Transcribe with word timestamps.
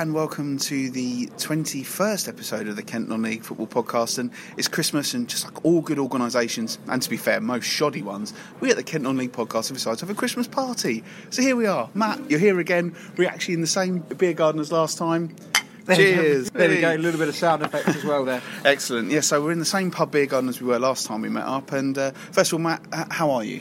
And 0.00 0.14
welcome 0.14 0.56
to 0.60 0.88
the 0.88 1.26
21st 1.26 2.26
episode 2.26 2.68
of 2.68 2.76
the 2.76 2.82
Kent 2.82 3.10
Non 3.10 3.20
League 3.20 3.42
Football 3.42 3.66
Podcast. 3.66 4.18
And 4.18 4.30
it's 4.56 4.66
Christmas, 4.66 5.12
and 5.12 5.28
just 5.28 5.44
like 5.44 5.62
all 5.62 5.82
good 5.82 5.98
organisations, 5.98 6.78
and 6.88 7.02
to 7.02 7.10
be 7.10 7.18
fair, 7.18 7.38
most 7.38 7.66
shoddy 7.66 8.00
ones, 8.00 8.32
we 8.60 8.70
at 8.70 8.76
the 8.76 8.82
Kent 8.82 9.04
Non 9.04 9.18
League 9.18 9.32
Podcast 9.32 9.68
have 9.68 9.76
decided 9.76 9.98
to 9.98 10.06
have 10.06 10.16
a 10.16 10.18
Christmas 10.18 10.48
party. 10.48 11.04
So 11.28 11.42
here 11.42 11.54
we 11.54 11.66
are. 11.66 11.90
Matt, 11.92 12.30
you're 12.30 12.40
here 12.40 12.58
again. 12.60 12.96
We're 13.18 13.28
actually 13.28 13.52
in 13.52 13.60
the 13.60 13.66
same 13.66 13.98
beer 13.98 14.32
garden 14.32 14.58
as 14.58 14.72
last 14.72 14.96
time. 14.96 15.36
There. 15.84 15.96
Cheers. 15.96 16.50
There 16.50 16.70
we 16.70 16.80
go. 16.80 16.94
A 16.94 16.96
little 16.96 17.20
bit 17.20 17.28
of 17.28 17.36
sound 17.36 17.62
effects 17.62 17.94
as 17.94 18.02
well 18.02 18.24
there. 18.24 18.40
Excellent. 18.64 19.10
Yeah, 19.10 19.20
so 19.20 19.42
we're 19.42 19.52
in 19.52 19.58
the 19.58 19.66
same 19.66 19.90
pub 19.90 20.12
beer 20.12 20.24
garden 20.24 20.48
as 20.48 20.62
we 20.62 20.66
were 20.66 20.78
last 20.78 21.04
time 21.04 21.20
we 21.20 21.28
met 21.28 21.44
up. 21.44 21.72
And 21.72 21.98
uh, 21.98 22.12
first 22.32 22.54
of 22.54 22.54
all, 22.54 22.60
Matt, 22.60 22.80
how 23.10 23.32
are 23.32 23.44
you? 23.44 23.60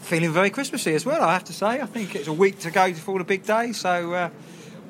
Feeling 0.00 0.30
very 0.30 0.50
Christmassy 0.50 0.92
as 0.94 1.06
well, 1.06 1.22
I 1.22 1.32
have 1.32 1.44
to 1.44 1.54
say. 1.54 1.80
I 1.80 1.86
think 1.86 2.14
it's 2.14 2.28
a 2.28 2.34
week 2.34 2.58
to 2.58 2.70
go 2.70 2.88
before 2.88 3.18
the 3.18 3.24
big 3.24 3.44
day, 3.44 3.72
so 3.72 4.12
uh, 4.12 4.30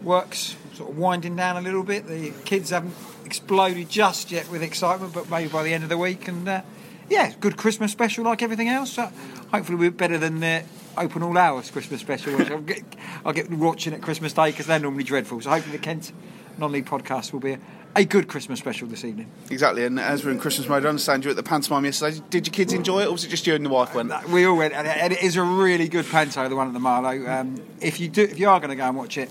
work's 0.03 0.57
sort 0.75 0.91
of 0.91 0.99
winding 0.99 1.37
down 1.37 1.57
a 1.57 1.61
little 1.61 1.83
bit. 1.83 2.07
The 2.07 2.33
kids 2.45 2.71
haven't 2.71 2.95
exploded 3.25 3.89
just 3.89 4.31
yet 4.31 4.51
with 4.51 4.63
excitement, 4.63 5.15
but 5.15 5.31
maybe 5.31 5.49
by 5.49 5.63
the 5.63 5.73
end 5.73 5.85
of 5.85 5.89
the 5.89 5.99
week. 5.99 6.29
And 6.29 6.49
uh, 6.49 6.63
yeah, 7.09 7.33
good 7.41 7.57
Christmas 7.57 7.93
special 7.93 8.25
like 8.25 8.43
everything 8.43 8.69
else. 8.69 8.93
So 8.93 9.11
hopefully, 9.51 9.77
we're 9.77 9.91
better 9.91 10.19
than 10.19 10.41
the 10.41 10.65
open 10.97 11.23
all 11.23 11.37
hours 11.37 11.71
Christmas 11.71 12.01
special, 12.01 12.37
which 12.37 12.51
I'll 12.51 12.61
get, 12.61 12.83
I'll 13.25 13.33
get 13.33 13.51
watching 13.51 13.95
at 13.95 14.03
Christmas 14.03 14.33
Day 14.33 14.51
because 14.51 14.67
they're 14.67 14.79
normally 14.79 15.05
dreadful. 15.05 15.41
So 15.41 15.51
hopefully, 15.51 15.77
the 15.77 15.83
Kent 15.83 16.13
Non 16.59 16.73
League 16.73 16.87
podcast 16.87 17.33
will 17.33 17.41
be 17.41 17.53
a, 17.53 17.59
a 17.97 18.05
good 18.05 18.29
Christmas 18.29 18.59
special 18.59 18.89
this 18.89 19.05
evening. 19.05 19.31
Exactly. 19.51 19.85
And 19.85 19.99
as 20.01 20.25
we're 20.25 20.31
in 20.31 20.39
Christmas 20.39 20.69
mode, 20.69 20.85
I 20.85 20.89
understand 20.89 21.25
you 21.25 21.31
at 21.31 21.37
the 21.37 21.43
pantomime 21.43 21.85
yesterday. 21.85 22.21
Did 22.31 22.47
your 22.47 22.53
kids 22.53 22.73
enjoy 22.73 23.03
it, 23.03 23.09
or 23.09 23.13
was 23.13 23.25
it 23.25 23.29
just 23.29 23.47
you 23.47 23.55
and 23.55 23.65
the 23.65 23.71
wife 23.71 23.95
went? 23.95 24.13
We 24.31 24.45
all 24.45 24.57
went, 24.57 24.75
and 24.75 24.87
and 24.87 25.13
it 25.13 25.23
is 25.23 25.37
a 25.37 25.43
really 25.43 25.89
good 25.89 26.07
panto, 26.07 26.49
the 26.49 26.57
one 26.57 26.67
at 26.67 26.73
the 26.73 26.81
Marlowe. 26.81 27.27
Um, 27.27 27.63
if 27.81 28.01
you 28.01 28.09
do, 28.09 28.23
if 28.23 28.39
you 28.39 28.49
are 28.49 28.61
going 28.61 28.71
to 28.71 28.77
go 28.77 28.85
and 28.85 28.97
watch 28.97 29.19
it, 29.19 29.31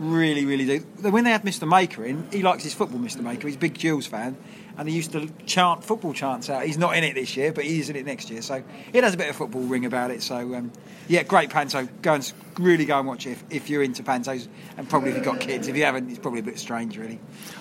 really, 0.00 0.46
really 0.46 0.64
do. 0.64 1.10
When 1.10 1.24
they 1.24 1.30
had 1.30 1.42
Mr. 1.42 1.68
Maker 1.68 2.04
in, 2.04 2.26
he 2.32 2.42
likes 2.42 2.64
his 2.64 2.74
football, 2.74 2.98
Mr. 2.98 3.20
Maker. 3.20 3.46
He's 3.46 3.56
a 3.56 3.60
big 3.60 3.78
Jules 3.78 4.06
fan, 4.06 4.36
and 4.78 4.88
he 4.88 4.96
used 4.96 5.12
to 5.12 5.28
chant 5.46 5.84
football 5.84 6.14
chants 6.14 6.48
out. 6.48 6.64
He's 6.64 6.78
not 6.78 6.96
in 6.96 7.04
it 7.04 7.14
this 7.14 7.36
year, 7.36 7.52
but 7.52 7.64
he 7.64 7.78
is 7.78 7.90
in 7.90 7.96
it 7.96 8.06
next 8.06 8.30
year, 8.30 8.42
so 8.42 8.64
it 8.92 9.04
has 9.04 9.14
a 9.14 9.16
bit 9.16 9.28
of 9.28 9.36
football 9.36 9.62
ring 9.62 9.84
about 9.84 10.10
it. 10.10 10.22
So 10.22 10.54
um, 10.54 10.72
yeah, 11.06 11.22
great 11.22 11.50
panto. 11.50 11.86
Go 12.02 12.14
and 12.14 12.32
really 12.58 12.84
go 12.84 12.98
and 12.98 13.06
watch 13.06 13.26
it 13.26 13.30
if, 13.32 13.44
if 13.50 13.70
you're 13.70 13.82
into 13.82 14.02
pantos, 14.02 14.48
and 14.76 14.88
probably 14.88 15.10
if 15.10 15.16
you've 15.16 15.24
got 15.24 15.40
kids. 15.40 15.68
If 15.68 15.76
you 15.76 15.84
haven't, 15.84 16.10
it's 16.10 16.18
probably 16.18 16.40
a 16.40 16.42
bit 16.42 16.58
strange, 16.58 16.96
really. 16.98 17.18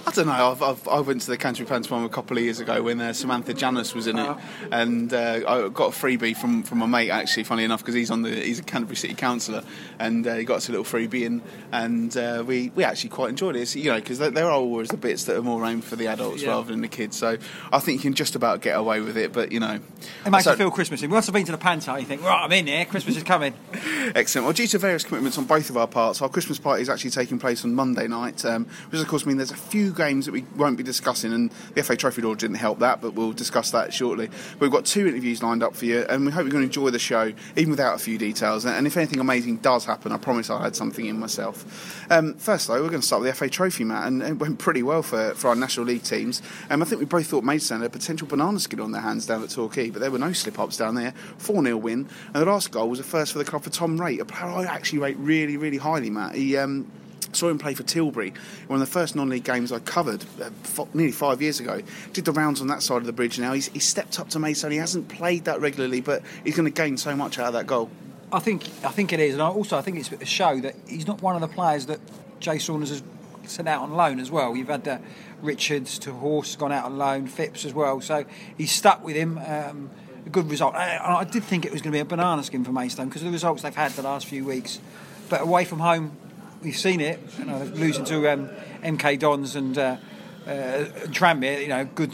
I 0.08 0.12
don't 0.12 0.26
know. 0.28 0.52
I've, 0.52 0.62
I've, 0.64 0.88
I 0.88 1.00
went 1.02 1.22
to 1.22 1.28
the 1.28 1.38
Canterbury 1.38 1.68
Pantomime 1.70 2.04
a 2.06 2.10
couple 2.10 2.38
of 2.38 2.44
years 2.44 2.60
ago 2.60 2.82
when 2.84 3.00
uh, 3.00 3.14
Samantha 3.14 3.54
Janus 3.54 3.94
was 3.94 4.08
in 4.08 4.18
it, 4.18 4.28
Oh. 4.28 4.40
and 4.72 5.14
uh, 5.14 5.42
I 5.48 5.70
got 5.70 5.94
a 5.94 5.98
freebie 5.98 6.36
from, 6.36 6.64
from 6.64 6.80
my 6.80 6.86
mate 6.86 7.10
actually. 7.10 7.44
Funny 7.44 7.64
enough, 7.64 7.80
because 7.82 7.96
he's 7.96 8.12
on 8.12 8.22
the 8.24 8.32
he's 8.32 8.60
a 8.60 8.64
Canterbury 8.64 8.96
City 8.96 9.14
Councillor, 9.14 9.64
and 10.00 10.26
uh, 10.26 10.36
he 10.36 10.44
got 10.44 10.58
us 10.58 10.70
a 10.70 10.72
little 10.72 10.86
freebie 10.86 11.24
in, 11.26 11.42
and 11.72 12.16
uh, 12.18 12.44
we 12.46 12.72
we 12.76 12.84
actually 12.84 13.10
quite 13.10 13.30
enjoyed 13.30 13.56
it. 13.56 13.62
It's, 13.62 13.76
you 13.76 13.92
know, 13.92 13.96
because 14.00 14.20
there, 14.20 14.32
there 14.32 14.46
are 14.46 14.52
always 14.52 14.90
the 14.90 14.98
bits 14.98 15.26
that 15.26 15.38
are 15.38 15.42
more 15.44 15.66
aimed 15.66 15.84
for 15.84 15.96
the 15.96 16.08
adults 16.08 16.42
Yeah. 16.42 16.50
rather 16.50 16.72
than 16.72 16.82
the 16.82 16.88
kids. 16.88 17.18
So 17.18 17.38
I 17.72 17.80
think 17.80 17.98
you 18.00 18.02
can 18.10 18.14
just 18.16 18.36
about 18.36 18.62
get 18.62 18.78
away 18.78 19.02
with 19.02 19.18
it. 19.18 19.34
But 19.34 19.52
you 19.52 19.60
know, 19.60 19.80
It 20.26 20.30
makes 20.30 20.46
so- 20.46 20.52
you 20.52 20.58
feel 20.58 20.72
Christmassy. 20.72 21.08
Once 21.08 21.28
I've 21.30 21.34
been 21.34 21.46
to 21.46 21.52
the 21.52 21.58
panto, 21.58 21.96
you 21.96 22.06
think, 22.06 22.24
right, 22.24 22.44
I'm 22.44 22.52
in 22.52 22.68
here. 22.68 22.86
Christmas 22.86 23.16
is 23.18 23.24
coming. 23.24 23.54
Excellent. 24.16 24.46
Well, 24.46 24.54
due 24.54 24.68
to 24.68 24.79
various 24.80 25.04
commitments 25.04 25.38
on 25.38 25.46
both 25.46 25.70
of 25.70 25.78
our 25.78 25.88
parts, 25.88 26.22
our 26.22 26.30
Christmas 26.30 26.58
party 26.58 26.82
is 26.82 26.90
actually 26.90 27.12
taking 27.12 27.38
place 27.38 27.64
on 27.64 27.76
Monday 27.76 28.08
night, 28.08 28.44
um, 28.46 28.66
which 28.90 29.02
of 29.02 29.08
course 29.08 29.26
means 29.26 29.38
there's 29.38 29.52
a 29.52 29.56
few 29.56 29.94
games 29.94 30.26
that 30.26 30.32
we 30.32 30.46
won't 30.56 30.78
be 30.78 30.84
discussing, 30.84 31.34
and 31.34 31.52
the 31.76 31.84
FA 31.84 31.96
Trophy 31.96 32.22
Law 32.22 32.34
didn't 32.36 32.56
help 32.56 32.80
that, 32.80 33.02
but 33.02 33.14
we'll 33.14 33.34
discuss 33.34 33.72
that 33.72 33.94
shortly. 33.94 34.30
We've 34.60 34.72
got 34.72 34.86
two 34.86 35.08
interviews 35.08 35.44
lined 35.44 35.62
up 35.62 35.76
for 35.76 35.86
you, 35.86 36.06
and 36.10 36.26
we 36.26 36.32
hope 36.32 36.44
you're 36.44 36.52
going 36.52 36.64
to 36.64 36.68
enjoy 36.68 36.90
the 36.90 37.00
show, 37.00 37.34
even 37.56 37.72
without 37.72 37.96
a 37.96 38.00
few 38.00 38.18
details. 38.18 38.66
And 38.66 38.88
if 38.88 38.98
anything 38.98 39.20
amazing 39.20 39.58
does 39.58 39.86
happen, 39.86 40.12
I 40.12 40.18
promise 40.18 40.50
I'll 40.50 40.64
add 40.64 40.76
something 40.76 41.06
in 41.06 41.20
myself. 41.20 42.10
Um, 42.12 42.36
first, 42.36 42.68
though, 42.68 42.82
we're 42.82 42.90
going 42.90 43.02
to 43.02 43.08
start 43.08 43.22
with 43.22 43.32
the 43.32 43.36
FA 43.36 43.50
Trophy, 43.50 43.84
Matt, 43.84 44.08
and 44.08 44.24
it 44.24 44.40
went 44.40 44.60
pretty 44.60 44.84
well 44.84 45.04
for, 45.04 45.34
for 45.36 45.50
our 45.50 45.56
National 45.56 45.86
League 45.86 46.04
teams. 46.04 46.42
Um, 46.70 46.82
I 46.82 46.86
think 46.86 47.00
we 47.00 47.06
both 47.06 47.28
thought 47.28 47.44
Maidstone 47.44 47.82
had 47.82 47.88
a 47.88 47.90
potential 47.90 48.28
banana 48.28 48.60
skin 48.60 48.80
on 48.80 48.92
their 48.92 49.02
hands 49.02 49.26
down 49.26 49.44
at 49.44 49.50
Torquay, 49.50 49.90
but 49.90 50.00
there 50.00 50.12
were 50.12 50.20
no 50.20 50.34
slip 50.34 50.58
ups 50.60 50.78
down 50.78 50.96
there. 50.96 51.14
4 51.38 51.64
0 51.64 51.78
win, 51.78 52.08
and 52.34 52.36
the 52.36 52.46
last 52.46 52.72
goal 52.72 52.90
was 52.90 53.00
a 53.00 53.04
first 53.04 53.34
for 53.34 53.40
the 53.40 53.46
club 53.46 53.64
for 53.64 53.70
Tom 53.70 53.98
Wraight, 54.00 54.20
a 54.20 54.26
player 54.26 54.50
I 54.50 54.69
actually 54.70 55.00
rate 55.00 55.18
really, 55.18 55.58
really 55.58 55.78
highly, 55.78 56.10
Matt. 56.10 56.36
He. 56.36 56.58
Um, 56.58 56.92
Saw 57.32 57.50
him 57.50 57.60
play 57.60 57.76
for 57.76 57.84
Tilbury, 57.84 58.34
one 58.66 58.82
of 58.82 58.88
the 58.88 58.92
first 58.92 59.16
non-league 59.16 59.44
games 59.44 59.72
I 59.72 59.78
covered 59.78 60.24
uh, 60.42 60.50
f- 60.64 60.96
nearly 60.96 61.12
five 61.12 61.44
years 61.44 61.60
ago. 61.60 61.80
Did 62.12 62.26
the 62.26 62.32
rounds 62.32 62.60
on 62.60 62.66
that 62.70 62.82
side 62.82 62.98
of 62.98 63.06
the 63.06 63.14
bridge 63.14 63.38
now. 63.38 63.54
He's, 63.54 63.68
he's 63.68 63.88
stepped 63.88 64.20
up 64.20 64.30
to 64.30 64.40
Maidstone. 64.40 64.72
He 64.72 64.78
hasn't 64.78 65.10
played 65.10 65.46
that 65.46 65.62
regularly, 65.62 66.02
but 66.02 66.24
he's 66.44 66.56
going 66.56 66.66
to 66.66 66.76
gain 66.76 66.98
so 66.98 67.16
much 67.16 67.38
out 67.38 67.46
of 67.46 67.54
that 67.54 67.68
goal. 67.68 67.92
I 68.32 68.40
think 68.40 68.64
I 68.84 68.90
think 68.90 69.14
it 69.14 69.20
is, 69.20 69.34
and 69.34 69.44
also 69.44 69.78
I 69.78 69.82
think 69.82 69.98
it's 69.98 70.12
a 70.12 70.26
show 70.26 70.60
that 70.62 70.76
he's 70.88 71.06
not 71.06 71.22
one 71.22 71.36
of 71.36 71.42
the 71.42 71.48
players 71.48 71.86
that 71.86 72.00
Jay 72.40 72.58
Saunders 72.58 72.90
has 72.90 73.04
sent 73.44 73.68
out 73.68 73.84
on 73.84 73.94
loan 73.94 74.20
as 74.20 74.32
well. 74.32 74.56
You've 74.56 74.70
had 74.70 74.88
uh, 74.88 74.98
Richards 75.42 76.00
to 76.00 76.14
Horse 76.14 76.56
gone 76.56 76.72
out 76.72 76.86
on 76.86 76.98
loan, 76.98 77.28
Phipps 77.28 77.64
as 77.64 77.76
well, 77.76 78.02
so 78.02 78.26
he's 78.58 78.72
stuck 78.72 79.04
with 79.04 79.16
him. 79.16 79.38
Um, 79.38 79.92
a 80.30 80.32
good 80.32 80.50
result. 80.50 80.76
I, 80.76 81.20
I 81.20 81.24
did 81.24 81.44
think 81.44 81.66
it 81.66 81.72
was 81.72 81.82
going 81.82 81.92
to 81.92 81.96
be 81.96 82.02
a 82.02 82.06
banana 82.06 82.44
skin 82.44 82.64
for 82.64 82.72
Maidstone 82.72 83.08
because 83.08 83.24
of 83.24 83.28
the 83.28 83.32
results 83.32 83.64
they've 83.64 83.76
had 83.76 83.92
the 83.94 84.04
last 84.04 84.28
few 84.28 84.46
weeks, 84.46 84.80
but 85.28 85.42
away 85.42 85.66
from 85.66 85.80
home, 85.80 86.16
we've 86.62 86.78
seen 86.78 87.02
it. 87.02 87.20
You 87.40 87.46
know, 87.46 87.64
losing 87.74 88.06
to 88.06 88.32
um, 88.32 88.50
MK 88.84 89.20
Dons 89.20 89.56
and 89.56 89.78
uh, 89.78 89.98
uh, 90.46 90.86
Tranmere, 91.10 91.62
you 91.62 91.68
know, 91.68 91.86
good 91.86 92.14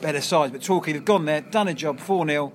better 0.00 0.20
sides. 0.20 0.52
But 0.52 0.62
Torquay 0.62 0.92
have 0.92 1.04
gone 1.04 1.24
there, 1.24 1.40
done 1.40 1.68
a 1.68 1.74
job, 1.74 1.98
4 1.98 2.26
0. 2.26 2.52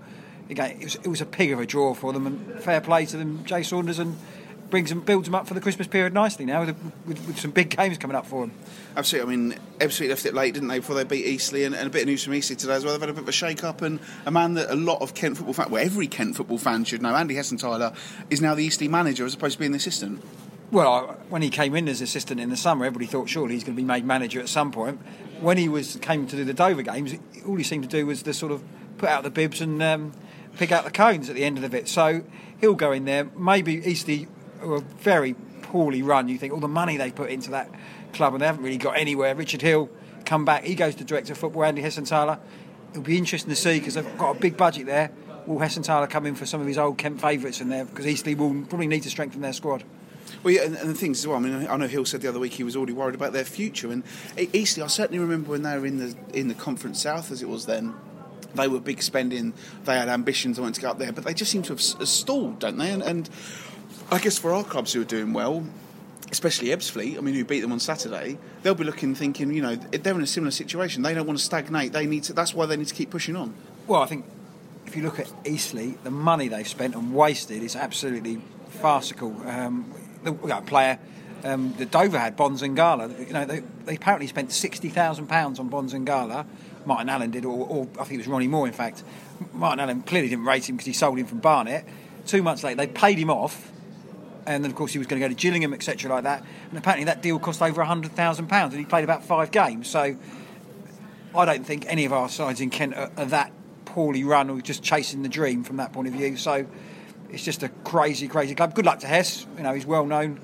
Again, 0.49 0.77
it 0.79 0.83
was, 0.83 0.95
it 0.95 1.07
was 1.07 1.21
a 1.21 1.25
pig 1.25 1.51
of 1.51 1.59
a 1.59 1.65
draw 1.65 1.93
for 1.93 2.13
them, 2.13 2.25
and 2.25 2.63
fair 2.63 2.79
play 2.79 3.05
to 3.07 3.17
them, 3.17 3.43
Jay 3.43 3.63
Saunders, 3.63 3.99
and 3.99 4.17
brings 4.69 4.89
them, 4.89 5.01
builds 5.01 5.27
them 5.27 5.35
up 5.35 5.47
for 5.47 5.53
the 5.53 5.61
Christmas 5.61 5.87
period 5.87 6.13
nicely 6.13 6.45
now 6.45 6.65
with, 6.65 6.75
with, 7.05 7.27
with 7.27 7.39
some 7.39 7.51
big 7.51 7.75
games 7.75 7.97
coming 7.97 8.15
up 8.15 8.25
for 8.25 8.41
them. 8.41 8.51
Absolutely. 8.95 9.33
I 9.33 9.37
mean, 9.37 9.59
Ebbsfleet 9.79 10.09
left 10.09 10.25
it 10.25 10.33
late, 10.33 10.53
didn't 10.53 10.69
they, 10.69 10.79
before 10.79 10.95
they 10.95 11.03
beat 11.03 11.25
Eastleigh, 11.25 11.65
and, 11.65 11.75
and 11.75 11.87
a 11.87 11.89
bit 11.89 12.01
of 12.01 12.07
news 12.07 12.23
from 12.23 12.33
Eastleigh 12.33 12.55
today 12.55 12.73
as 12.73 12.83
well. 12.83 12.93
They've 12.93 13.01
had 13.01 13.09
a 13.09 13.13
bit 13.13 13.23
of 13.23 13.29
a 13.29 13.33
shake-up, 13.33 13.81
and 13.81 13.99
a 14.25 14.31
man 14.31 14.55
that 14.55 14.69
a 14.71 14.75
lot 14.75 15.01
of 15.01 15.13
Kent 15.13 15.37
football 15.37 15.53
fans, 15.53 15.69
well, 15.69 15.83
every 15.83 16.07
Kent 16.07 16.35
football 16.35 16.57
fan 16.57 16.83
should 16.83 17.01
know, 17.01 17.15
Andy 17.15 17.35
Hessenthaler, 17.35 17.95
is 18.29 18.41
now 18.41 18.55
the 18.55 18.63
Eastleigh 18.63 18.89
manager 18.89 19.25
as 19.25 19.33
opposed 19.33 19.53
to 19.53 19.59
being 19.59 19.71
the 19.71 19.77
assistant. 19.77 20.23
Well, 20.69 21.17
when 21.29 21.41
he 21.41 21.49
came 21.49 21.75
in 21.75 21.87
as 21.87 22.01
assistant 22.01 22.41
in 22.41 22.49
the 22.49 22.57
summer, 22.57 22.85
everybody 22.85 23.05
thought 23.05 23.29
surely 23.29 23.53
he's 23.53 23.63
going 23.63 23.75
to 23.75 23.81
be 23.81 23.87
made 23.87 24.03
manager 24.03 24.41
at 24.41 24.49
some 24.49 24.71
point. 24.71 24.99
When 25.39 25.57
he 25.57 25.69
was 25.69 25.95
came 26.01 26.27
to 26.27 26.35
do 26.35 26.43
the 26.43 26.53
Dover 26.53 26.81
games, 26.81 27.13
all 27.47 27.55
he 27.55 27.63
seemed 27.63 27.83
to 27.83 27.89
do 27.89 28.05
was 28.05 28.23
to 28.23 28.33
sort 28.33 28.51
of 28.51 28.63
put 28.97 29.07
out 29.07 29.23
the 29.23 29.29
bibs 29.29 29.61
and 29.61 29.81
um, 29.81 30.11
pick 30.57 30.71
out 30.71 30.83
the 30.83 30.91
cones 30.91 31.29
at 31.29 31.35
the 31.35 31.45
end 31.45 31.63
of 31.63 31.73
it. 31.73 31.87
So 31.87 32.23
he'll 32.59 32.73
go 32.73 32.91
in 32.91 33.05
there. 33.05 33.25
Maybe 33.37 33.75
Eastleigh 33.75 34.27
were 34.61 34.81
very 34.99 35.35
poorly 35.61 36.01
run. 36.01 36.29
You 36.29 36.37
think 36.37 36.53
all 36.53 36.59
the 36.59 36.67
money 36.67 36.97
they 36.97 37.11
put 37.11 37.29
into 37.29 37.51
that 37.51 37.69
club 38.13 38.33
and 38.33 38.41
they 38.41 38.45
haven't 38.45 38.63
really 38.63 38.77
got 38.77 38.97
anywhere. 38.97 39.35
Richard 39.35 39.61
Hill 39.61 39.89
come 40.25 40.45
back. 40.45 40.63
He 40.63 40.75
goes 40.75 40.95
to 40.95 41.03
director 41.03 41.33
of 41.33 41.39
football. 41.39 41.63
Andy 41.63 41.81
Hessenthaler. 41.81 42.39
It'll 42.91 43.03
be 43.03 43.17
interesting 43.17 43.49
to 43.49 43.55
see 43.55 43.79
because 43.79 43.95
they've 43.95 44.17
got 44.17 44.37
a 44.37 44.39
big 44.39 44.57
budget 44.57 44.85
there. 44.85 45.11
Will 45.45 45.59
Hessenthaler 45.59 46.09
come 46.09 46.25
in 46.25 46.35
for 46.35 46.45
some 46.45 46.61
of 46.61 46.67
his 46.67 46.77
old 46.77 46.97
Kent 46.97 47.21
favourites 47.21 47.61
in 47.61 47.69
there 47.69 47.85
because 47.85 48.07
Eastleigh 48.07 48.35
will 48.35 48.63
probably 48.65 48.87
need 48.87 49.03
to 49.03 49.09
strengthen 49.09 49.41
their 49.41 49.53
squad. 49.53 49.83
Well, 50.43 50.53
yeah, 50.53 50.63
and, 50.63 50.75
and 50.75 50.89
the 50.89 50.93
things 50.93 51.19
as 51.19 51.27
well. 51.27 51.37
I 51.37 51.39
mean, 51.39 51.67
I 51.67 51.77
know 51.77 51.87
Hill 51.87 52.05
said 52.05 52.21
the 52.21 52.27
other 52.27 52.39
week 52.39 52.53
he 52.53 52.63
was 52.63 52.75
already 52.75 52.93
worried 52.93 53.15
about 53.15 53.33
their 53.33 53.45
future, 53.45 53.91
and 53.91 54.03
Eastleigh. 54.53 54.83
I 54.83 54.87
certainly 54.87 55.19
remember 55.19 55.51
when 55.51 55.63
they 55.63 55.77
were 55.77 55.85
in 55.85 55.97
the 55.97 56.15
in 56.33 56.47
the 56.47 56.53
Conference 56.53 57.01
South, 57.01 57.31
as 57.31 57.41
it 57.41 57.49
was 57.49 57.65
then. 57.65 57.93
They 58.55 58.67
were 58.67 58.79
big 58.79 59.01
spending. 59.01 59.53
They 59.83 59.97
had 59.97 60.09
ambitions. 60.09 60.57
They 60.57 60.61
wanted 60.61 60.75
to 60.75 60.81
go 60.81 60.89
up 60.89 60.97
there, 60.97 61.11
but 61.11 61.23
they 61.23 61.33
just 61.33 61.51
seem 61.51 61.63
to 61.63 61.73
have 61.73 61.81
stalled, 61.81 62.59
don't 62.59 62.77
they? 62.77 62.91
And, 62.91 63.03
and 63.03 63.29
I 64.09 64.19
guess 64.19 64.37
for 64.37 64.53
our 64.53 64.63
clubs 64.63 64.93
who 64.93 65.01
are 65.01 65.05
doing 65.05 65.33
well, 65.33 65.65
especially 66.31 66.69
Ebbsfleet, 66.69 67.17
I 67.17 67.21
mean, 67.21 67.35
who 67.35 67.43
beat 67.43 67.59
them 67.59 67.73
on 67.73 67.79
Saturday, 67.79 68.37
they'll 68.63 68.73
be 68.75 68.85
looking, 68.85 69.15
thinking, 69.15 69.53
you 69.53 69.61
know, 69.61 69.75
they're 69.75 70.15
in 70.15 70.21
a 70.21 70.27
similar 70.27 70.51
situation. 70.51 71.03
They 71.03 71.13
don't 71.13 71.27
want 71.27 71.39
to 71.39 71.43
stagnate. 71.43 71.91
They 71.91 72.05
need 72.05 72.23
to. 72.23 72.33
That's 72.33 72.53
why 72.53 72.65
they 72.65 72.77
need 72.77 72.87
to 72.87 72.93
keep 72.93 73.09
pushing 73.09 73.35
on. 73.35 73.53
Well, 73.85 74.01
I 74.01 74.05
think 74.05 74.25
if 74.85 74.95
you 74.95 75.03
look 75.03 75.19
at 75.19 75.29
Eastleigh, 75.45 75.95
the 76.03 76.11
money 76.11 76.47
they've 76.47 76.67
spent 76.67 76.95
and 76.95 77.13
wasted 77.13 77.61
is 77.63 77.75
absolutely 77.75 78.41
farcical. 78.69 79.35
Um, 79.45 79.93
the 80.23 80.31
got 80.31 80.63
a 80.63 80.65
player 80.65 80.99
um, 81.43 81.73
that 81.77 81.91
Dover 81.91 82.17
had, 82.17 82.37
Bondz 82.37 82.61
N'Gala. 82.61 83.27
You 83.27 83.33
know, 83.33 83.45
they, 83.45 83.61
they 83.85 83.95
apparently 83.95 84.27
spent 84.27 84.53
sixty 84.53 84.89
thousand 84.89 85.27
pounds 85.27 85.59
on 85.59 85.69
Bondz 85.69 85.93
N'Gala. 85.93 86.45
Martin 86.85 87.09
Allen 87.09 87.31
did, 87.31 87.43
or, 87.43 87.67
or 87.67 87.87
I 87.99 88.05
think 88.05 88.13
it 88.13 88.17
was 88.19 88.27
Ronnie 88.27 88.47
Moore. 88.47 88.67
In 88.67 88.73
fact, 88.73 89.03
Martin 89.51 89.81
Allen 89.81 90.01
clearly 90.03 90.29
didn't 90.29 90.45
rate 90.45 90.69
him 90.69 90.77
because 90.77 90.87
he 90.87 90.93
sold 90.93 91.19
him 91.19 91.25
from 91.25 91.39
Barnet. 91.39 91.83
Two 92.25 92.41
months 92.41 92.63
later, 92.63 92.77
they 92.77 92.87
paid 92.87 93.17
him 93.17 93.29
off. 93.29 93.71
And 94.47 94.63
then, 94.63 94.71
of 94.71 94.77
course, 94.77 94.93
he 94.93 94.97
was 94.97 95.07
going 95.07 95.21
to 95.21 95.27
go 95.27 95.29
to 95.29 95.39
Gillingham, 95.39 95.73
etc., 95.73 96.09
like 96.09 96.23
that. 96.23 96.43
And 96.69 96.77
apparently, 96.79 97.05
that 97.05 97.21
deal 97.21 97.37
cost 97.37 97.61
over 97.61 97.83
hundred 97.83 98.13
thousand 98.13 98.47
pounds, 98.47 98.73
and 98.73 98.79
he 98.79 98.85
played 98.85 99.03
about 99.03 99.23
five 99.23 99.51
games. 99.51 99.87
So, 99.87 100.17
I 101.35 101.45
don't 101.45 101.65
think 101.65 101.85
any 101.87 102.05
of 102.05 102.13
our 102.13 102.29
sides 102.29 102.61
in 102.61 102.69
Kent 102.69 102.95
are, 102.95 103.11
are 103.17 103.25
that 103.25 103.51
poorly 103.85 104.23
run 104.23 104.49
or 104.49 104.61
just 104.61 104.83
chasing 104.83 105.23
the 105.23 105.29
dream 105.29 105.63
from 105.63 105.77
that 105.77 105.91
point 105.91 106.07
of 106.07 106.13
view. 106.13 106.37
So 106.37 106.65
it's 107.29 107.43
just 107.43 107.63
a 107.63 107.69
crazy, 107.69 108.27
crazy 108.27 108.55
club. 108.55 108.73
Good 108.73 108.85
luck 108.85 108.99
to 108.99 109.07
Hess. 109.07 109.45
You 109.57 109.63
know 109.63 109.73
he's 109.73 109.85
well 109.85 110.05
known 110.05 110.39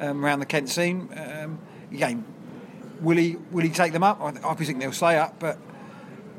um, 0.00 0.24
around 0.24 0.40
the 0.40 0.46
Kent 0.46 0.68
scene. 0.68 1.08
Um, 1.16 1.58
again, 1.92 2.24
will 3.00 3.16
he 3.16 3.36
will 3.50 3.62
he 3.62 3.70
take 3.70 3.92
them 3.92 4.02
up? 4.02 4.20
I, 4.20 4.54
think 4.54 4.80
they'll 4.80 4.92
stay 4.92 5.16
up, 5.16 5.38
but 5.38 5.58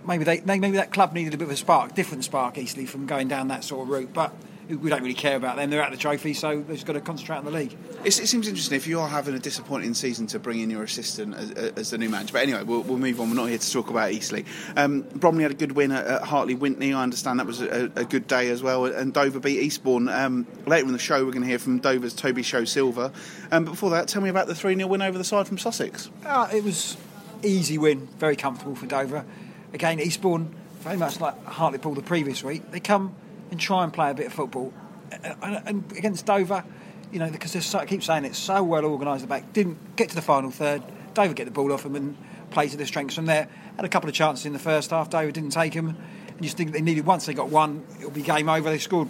maybe 0.06 0.23
they 0.23 0.41
maybe 0.41 0.71
that 0.71 0.91
club 0.91 1.13
needed 1.13 1.33
a 1.33 1.38
bit 1.38 1.45
of 1.45 1.51
a 1.51 1.57
spark, 1.57 1.95
different 1.95 2.23
spark, 2.23 2.57
Eastleigh, 2.57 2.85
from 2.85 3.06
going 3.06 3.27
down 3.27 3.47
that 3.47 3.63
sort 3.63 3.83
of 3.83 3.89
route. 3.89 4.13
But 4.13 4.33
we 4.69 4.89
don't 4.89 5.01
really 5.01 5.16
care 5.16 5.36
about 5.36 5.56
them. 5.56 5.69
They're 5.69 5.81
out 5.81 5.92
of 5.92 5.98
the 5.98 6.01
trophy, 6.01 6.33
so 6.33 6.57
they've 6.57 6.75
just 6.75 6.86
got 6.86 6.94
to 6.94 7.01
concentrate 7.01 7.38
on 7.38 7.45
the 7.45 7.51
league. 7.51 7.75
It's, 8.04 8.19
it 8.19 8.27
seems 8.27 8.48
interesting 8.48 8.75
if 8.75 8.86
you 8.86 9.00
are 9.00 9.07
having 9.07 9.33
a 9.33 9.39
disappointing 9.39 9.95
season 9.95 10.27
to 10.27 10.39
bring 10.39 10.60
in 10.60 10.69
your 10.69 10.83
assistant 10.83 11.33
as, 11.33 11.51
as 11.51 11.89
the 11.89 11.98
new 11.98 12.10
manager. 12.10 12.33
But 12.33 12.44
anyway, 12.44 12.63
we'll, 12.63 12.81
we'll, 12.81 13.00
move 13.00 13.19
on. 13.19 13.30
We're 13.30 13.36
not 13.36 13.50
here 13.50 13.57
to 13.57 13.71
talk 13.71 13.89
about 13.89 14.12
Eastleigh. 14.12 14.44
Um, 14.75 15.01
Bromley 15.16 15.44
had 15.44 15.51
a 15.51 15.56
good 15.56 15.71
win 15.71 15.92
at, 15.92 16.06
at 16.06 16.21
Hartley 16.24 16.56
Wintney. 16.56 16.95
I 16.95 17.01
understand 17.01 17.39
that 17.39 17.48
was 17.48 17.62
a, 17.62 17.92
a, 17.95 18.06
good 18.06 18.27
day 18.27 18.50
as 18.50 18.62
well. 18.62 18.86
And 18.86 19.12
Dover 19.12 19.39
beat 19.39 19.60
Eastbourne. 19.60 20.07
Um, 20.07 20.45
later 20.68 20.86
in 20.86 20.94
the 20.94 21.00
show, 21.00 21.25
we're 21.25 21.31
going 21.31 21.44
to 21.44 21.50
hear 21.50 21.60
from 21.60 21.80
Dover's 21.80 22.13
Tobi 22.13 22.44
Sho-Silva. 22.44 23.12
Um, 23.51 23.66
but 23.66 23.71
before 23.71 23.89
that, 23.92 24.07
tell 24.07 24.21
me 24.21 24.30
about 24.30 24.48
the 24.48 24.56
3 24.56 24.75
0 24.75 24.88
win 24.88 25.01
over 25.01 25.18
the 25.18 25.24
side 25.24 25.48
from 25.48 25.57
Sussex. 25.57 26.12
Uh, 26.25 26.48
it 26.54 26.63
was 26.63 26.95
easy 27.42 27.77
win, 27.77 28.07
very 28.19 28.36
comfortable 28.36 28.75
for 28.75 28.86
Dover. 28.86 29.25
Again, 29.74 30.00
Eastbourne, 30.00 30.54
very 30.81 30.98
much 30.98 31.19
like 31.19 31.44
Hartlepool 31.45 31.95
the 31.95 32.01
previous 32.01 32.44
week, 32.44 32.69
they 32.71 32.80
come 32.80 33.16
and 33.51 33.60
try 33.60 33.84
and 33.84 33.94
play 33.94 34.12
a 34.12 34.13
bit 34.13 34.28
of 34.28 34.34
football. 34.34 34.74
And, 35.12 35.62
and 35.66 35.92
against 35.98 36.25
Dover, 36.25 36.63
you 37.12 37.19
know, 37.19 37.30
because 37.30 37.66
so, 37.66 37.80
I 37.80 37.86
keep 37.86 38.04
saying 38.04 38.25
it's 38.25 38.38
so 38.38 38.63
well 38.63 38.86
organised 38.86 39.22
the 39.22 39.28
back, 39.28 39.51
didn't 39.54 39.96
get 39.96 40.10
to 40.10 40.16
the 40.16 40.22
final 40.22 40.51
third. 40.51 40.84
Dover 41.13 41.34
get 41.34 41.46
the 41.46 41.51
ball 41.51 41.74
off 41.74 41.84
them 41.84 41.96
and 41.96 42.16
play 42.51 42.68
to 42.68 42.78
their 42.78 42.86
strengths 42.86 43.16
from 43.16 43.25
there. 43.25 43.48
Had 43.75 43.86
a 43.86 43.90
couple 43.90 44.10
of 44.10 44.16
chances 44.16 44.46
in 44.46 44.54
the 44.54 44.60
first 44.60 44.92
half. 44.92 45.10
Dover 45.10 45.31
didn't 45.31 45.51
take 45.51 45.74
them. 45.74 45.98
And 46.28 46.46
you 46.46 46.50
think 46.50 46.72
they 46.72 46.81
needed 46.81 47.06
once 47.06 47.25
they 47.25 47.34
got 47.34 47.50
one, 47.50 47.86
it'll 47.98 48.12
be 48.12 48.22
game 48.22 48.48
over. 48.48 48.69
They 48.69 48.78
scored 48.78 49.10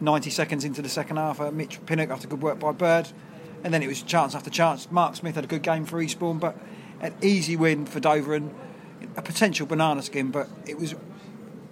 90 0.00 0.30
seconds 0.30 0.64
into 0.64 0.82
the 0.82 0.88
second 0.88 1.16
half. 1.16 1.40
Uh, 1.40 1.50
Mitch 1.50 1.84
Pinnock 1.86 2.10
after 2.10 2.28
good 2.28 2.42
work 2.42 2.58
by 2.58 2.72
Bird, 2.72 3.08
and 3.64 3.72
then 3.72 3.82
it 3.82 3.88
was 3.88 4.02
chance 4.02 4.34
after 4.34 4.50
chance. 4.50 4.90
Mark 4.90 5.16
Smith 5.16 5.34
had 5.34 5.44
a 5.44 5.46
good 5.48 5.62
game 5.62 5.84
for 5.84 6.00
Eastbourne, 6.00 6.38
but 6.38 6.56
an 7.00 7.14
easy 7.22 7.56
win 7.56 7.86
for 7.86 8.00
Dover 8.00 8.34
and 8.34 8.54
a 9.16 9.22
potential 9.22 9.66
banana 9.66 10.02
skin, 10.02 10.30
but 10.30 10.48
it 10.66 10.78
was 10.78 10.94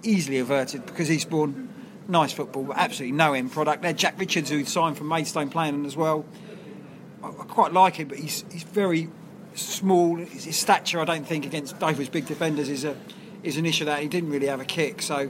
easily 0.03 0.39
averted 0.39 0.85
because 0.85 1.09
Eastbourne, 1.09 1.73
nice 2.07 2.31
football, 2.31 2.63
but 2.63 2.77
absolutely 2.77 3.15
no 3.15 3.33
end 3.33 3.51
product. 3.51 3.81
There, 3.81 3.93
Jack 3.93 4.19
Richards, 4.19 4.49
who 4.49 4.63
signed 4.65 4.97
from 4.97 5.07
Maidstone, 5.07 5.49
playing 5.49 5.85
as 5.85 5.95
well. 5.95 6.25
I, 7.23 7.27
I 7.27 7.45
quite 7.45 7.73
like 7.73 7.95
him, 7.95 8.07
but 8.07 8.17
he's 8.17 8.45
he's 8.51 8.63
very 8.63 9.09
small. 9.55 10.17
His 10.17 10.55
stature, 10.55 10.99
I 10.99 11.05
don't 11.05 11.27
think, 11.27 11.45
against 11.45 11.79
Dover's 11.79 12.09
big 12.09 12.25
defenders 12.25 12.69
is 12.69 12.83
a 12.83 12.95
is 13.43 13.57
an 13.57 13.65
issue 13.65 13.85
that 13.85 14.01
he 14.01 14.07
didn't 14.07 14.29
really 14.29 14.47
have 14.47 14.61
a 14.61 14.65
kick. 14.65 15.01
So 15.01 15.29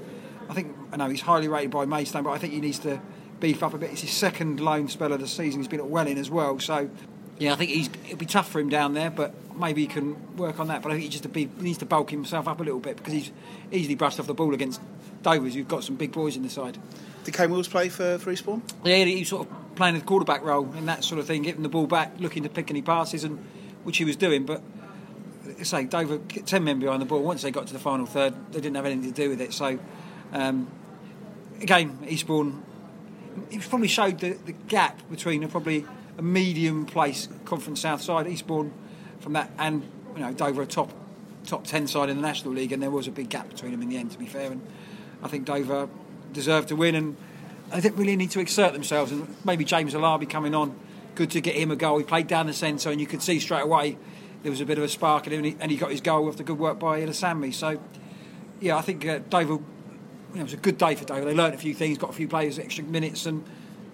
I 0.50 0.54
think 0.54 0.76
I 0.92 0.98
know 0.98 1.10
he's 1.10 1.22
highly 1.22 1.48
rated 1.48 1.72
by 1.72 1.86
Maidstone, 1.86 2.24
but 2.24 2.32
I 2.32 2.38
think 2.38 2.54
he 2.54 2.62
needs 2.62 2.80
to 2.80 3.02
beef 3.40 3.62
up 3.64 3.74
a 3.74 3.78
bit. 3.78 3.92
It's 3.92 4.02
his 4.02 4.12
second 4.12 4.60
loan 4.60 4.88
spell 4.88 5.12
of 5.14 5.20
the 5.20 5.28
season. 5.28 5.60
He's 5.60 5.68
been 5.68 5.80
at 5.80 5.88
Welling 5.88 6.18
as 6.18 6.30
well, 6.30 6.60
so 6.60 6.90
yeah, 7.38 7.54
I 7.54 7.56
think 7.56 7.72
he's 7.72 7.90
it'll 8.06 8.18
be 8.18 8.26
tough 8.26 8.50
for 8.50 8.60
him 8.60 8.70
down 8.70 8.94
there, 8.94 9.10
but 9.10 9.34
maybe 9.58 9.82
he 9.82 9.88
can 9.88 10.38
work 10.38 10.60
on 10.60 10.68
that. 10.68 10.82
But 10.82 10.92
I 10.92 10.96
think 10.96 11.04
he 11.04 11.10
just 11.10 11.32
be, 11.34 11.50
he 11.58 11.62
needs 11.62 11.78
to 11.80 11.86
bulk 11.86 12.10
himself 12.10 12.48
up 12.48 12.60
a 12.60 12.64
little 12.64 12.80
bit 12.80 12.98
because 12.98 13.14
he's 13.14 13.32
easily 13.72 13.96
brushed 13.96 14.20
off 14.20 14.28
the 14.28 14.34
ball 14.34 14.54
against 14.54 14.82
Dovers, 15.22 15.54
who've 15.54 15.68
got 15.68 15.84
some 15.84 15.96
big 15.96 16.12
boys 16.12 16.36
in 16.36 16.44
the 16.44 16.50
side. 16.50 16.78
Did 17.24 17.34
Kane 17.34 17.50
Wills 17.50 17.68
play 17.68 17.90
for, 17.90 18.20
for 18.20 18.32
Eastbourne? 18.32 18.62
Yeah, 18.84 19.04
he's 19.04 19.30
sort 19.30 19.48
of 19.48 19.76
playing 19.76 19.96
the 19.96 20.02
quarterback 20.02 20.44
role 20.44 20.72
and 20.78 20.88
that 20.88 21.04
sort 21.04 21.20
of 21.20 21.28
thing, 21.28 21.42
getting 21.42 21.64
the 21.64 21.70
ball 21.70 21.88
back, 21.88 22.14
looking 22.20 22.44
to 22.44 22.50
pick 22.50 22.70
any 22.70 22.82
passes, 22.82 23.24
and 23.24 23.40
which 23.84 23.98
he 23.98 24.06
was 24.06 24.16
doing. 24.16 24.46
But 24.46 24.62
say 25.64 25.86
Dover, 25.86 26.20
ten 26.20 26.64
men 26.64 26.80
behind 26.80 27.02
the 27.02 27.06
ball. 27.06 27.22
Once 27.22 27.42
they 27.42 27.52
got 27.52 27.68
to 27.68 27.74
the 27.74 27.80
final 27.80 28.06
third, 28.06 28.34
they 28.52 28.62
didn't 28.62 28.76
have 28.76 28.86
anything 28.86 29.12
to 29.12 29.22
do 29.22 29.30
with 29.30 29.42
it. 29.42 29.54
So 29.54 29.80
um, 30.32 30.68
again, 31.62 31.98
Eastbourne, 32.08 32.64
it 33.52 33.62
probably 33.68 33.88
showed 33.88 34.20
the, 34.20 34.38
the 34.46 34.54
gap 34.54 35.02
between 35.10 35.48
probably 35.50 35.86
a 36.18 36.22
medium 36.22 36.86
place 36.86 37.28
Conference 37.46 37.82
South 37.82 38.02
side, 38.02 38.28
Eastbourne 38.28 38.72
from 39.20 39.34
that, 39.34 39.52
and 39.58 39.84
you 40.16 40.22
know 40.22 40.34
Dover 40.34 40.62
a 40.62 40.68
top 40.68 40.92
top 41.46 41.66
ten 41.66 41.88
side 41.88 42.10
in 42.10 42.16
the 42.16 42.22
National 42.22 42.54
League, 42.54 42.72
and 42.72 42.82
there 42.82 42.92
was 42.92 43.08
a 43.08 43.12
big 43.12 43.30
gap 43.30 43.50
between 43.50 43.72
them 43.72 43.82
in 43.82 43.90
the 43.90 43.98
end. 43.98 44.12
To 44.12 44.20
be 44.20 44.26
fair, 44.26 44.52
and 44.52 44.62
I 45.22 45.28
think 45.28 45.46
Dover 45.46 45.90
deserved 46.34 46.70
to 46.70 46.76
win, 46.76 46.96
and 46.96 47.18
they 47.72 47.82
didn't 47.82 47.98
really 47.98 48.16
need 48.16 48.32
to 48.32 48.40
exert 48.40 48.74
themselves. 48.74 49.12
And 49.12 49.36
maybe 49.46 49.66
James 49.66 49.94
Alabi 49.94 50.30
coming 50.30 50.56
on, 50.56 50.78
good 51.16 51.32
to 51.32 51.42
get 51.42 51.56
him 51.56 51.72
a 51.72 51.76
goal. 51.76 51.98
He 51.98 52.04
played 52.04 52.28
down 52.28 52.48
the 52.48 52.54
centre, 52.54 52.90
and 52.92 53.00
you 53.00 53.08
could 53.08 53.22
see 53.22 53.40
straight 53.40 53.64
away 53.64 53.98
there 54.44 54.52
was 54.52 54.62
a 54.62 54.66
bit 54.66 54.78
of 54.78 54.84
a 54.84 54.88
spark 54.88 55.26
in 55.26 55.34
him, 55.34 55.40
and 55.40 55.46
he, 55.48 55.58
and 55.60 55.72
he 55.72 55.78
got 55.78 55.90
his 55.90 56.02
goal 56.02 56.28
after 56.28 56.44
good 56.44 56.60
work 56.60 56.78
by 56.78 57.02
Ilasami. 57.02 57.52
So, 57.52 57.82
yeah, 58.60 58.78
I 58.78 58.82
think 58.82 59.04
uh, 59.04 59.20
Dover 59.28 59.54
you 59.54 59.60
know, 60.36 60.42
it 60.42 60.44
was 60.44 60.54
a 60.54 60.58
good 60.58 60.78
day 60.78 60.94
for 60.94 61.04
Dover. 61.06 61.26
They 61.26 61.34
learned 61.34 61.56
a 61.56 61.58
few 61.58 61.74
things, 61.74 61.98
got 61.98 62.12
a 62.12 62.14
few 62.14 62.28
players 62.28 62.60
extra 62.60 62.84
minutes, 62.84 63.26
and 63.26 63.44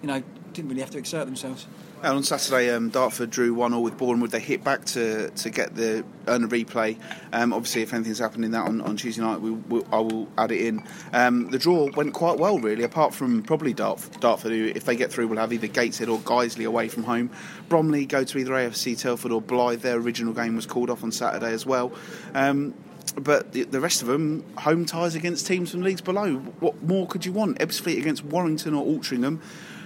you 0.02 0.08
know 0.08 0.22
didn't 0.52 0.68
really 0.68 0.82
have 0.82 0.90
to 0.90 0.98
exert 0.98 1.24
themselves. 1.24 1.66
And 2.02 2.16
on 2.16 2.24
Saturday, 2.24 2.68
um, 2.70 2.90
Dartford 2.90 3.30
drew 3.30 3.54
one 3.54 3.72
all 3.72 3.82
with 3.84 3.96
Bournemouth. 3.96 4.32
They 4.32 4.40
hit 4.40 4.64
back 4.64 4.84
to, 4.86 5.30
to 5.30 5.50
get 5.50 5.76
the 5.76 6.04
earn 6.26 6.42
a 6.42 6.48
replay. 6.48 6.98
Um, 7.32 7.52
obviously, 7.52 7.82
if 7.82 7.94
anything's 7.94 8.18
happened 8.18 8.44
in 8.44 8.50
that 8.50 8.66
on, 8.66 8.80
on 8.80 8.96
Tuesday 8.96 9.22
night, 9.22 9.40
we, 9.40 9.52
we, 9.52 9.84
I 9.92 10.00
will 10.00 10.26
add 10.36 10.50
it 10.50 10.66
in. 10.66 10.82
Um, 11.12 11.52
the 11.52 11.58
draw 11.58 11.88
went 11.94 12.12
quite 12.12 12.40
well, 12.40 12.58
really, 12.58 12.82
apart 12.82 13.14
from 13.14 13.44
probably 13.44 13.72
Dartford, 13.72 14.20
Dartford, 14.20 14.50
who, 14.50 14.72
if 14.74 14.84
they 14.84 14.96
get 14.96 15.12
through, 15.12 15.28
will 15.28 15.36
have 15.36 15.52
either 15.52 15.68
Gateshead 15.68 16.08
or 16.08 16.18
Guiseley 16.18 16.66
away 16.66 16.88
from 16.88 17.04
home. 17.04 17.30
Bromley 17.68 18.04
go 18.04 18.24
to 18.24 18.38
either 18.38 18.52
AFC 18.52 18.98
Telford 18.98 19.30
or 19.30 19.40
Blyth. 19.40 19.82
Their 19.82 19.96
original 19.96 20.34
game 20.34 20.56
was 20.56 20.66
called 20.66 20.90
off 20.90 21.04
on 21.04 21.12
Saturday 21.12 21.52
as 21.52 21.64
well. 21.64 21.92
Um, 22.34 22.74
but 23.14 23.52
the, 23.52 23.62
the, 23.62 23.80
rest 23.80 24.02
of 24.02 24.08
them, 24.08 24.44
home 24.58 24.86
ties 24.86 25.14
against 25.14 25.46
teams 25.46 25.70
from 25.70 25.82
leagues 25.82 26.00
below. 26.00 26.36
What 26.58 26.82
more 26.82 27.06
could 27.06 27.24
you 27.24 27.32
want? 27.32 27.58
Ebbsfleet 27.58 27.98
against 27.98 28.24
Warrington 28.24 28.74
or 28.74 28.84
Altrincham. 28.84 29.40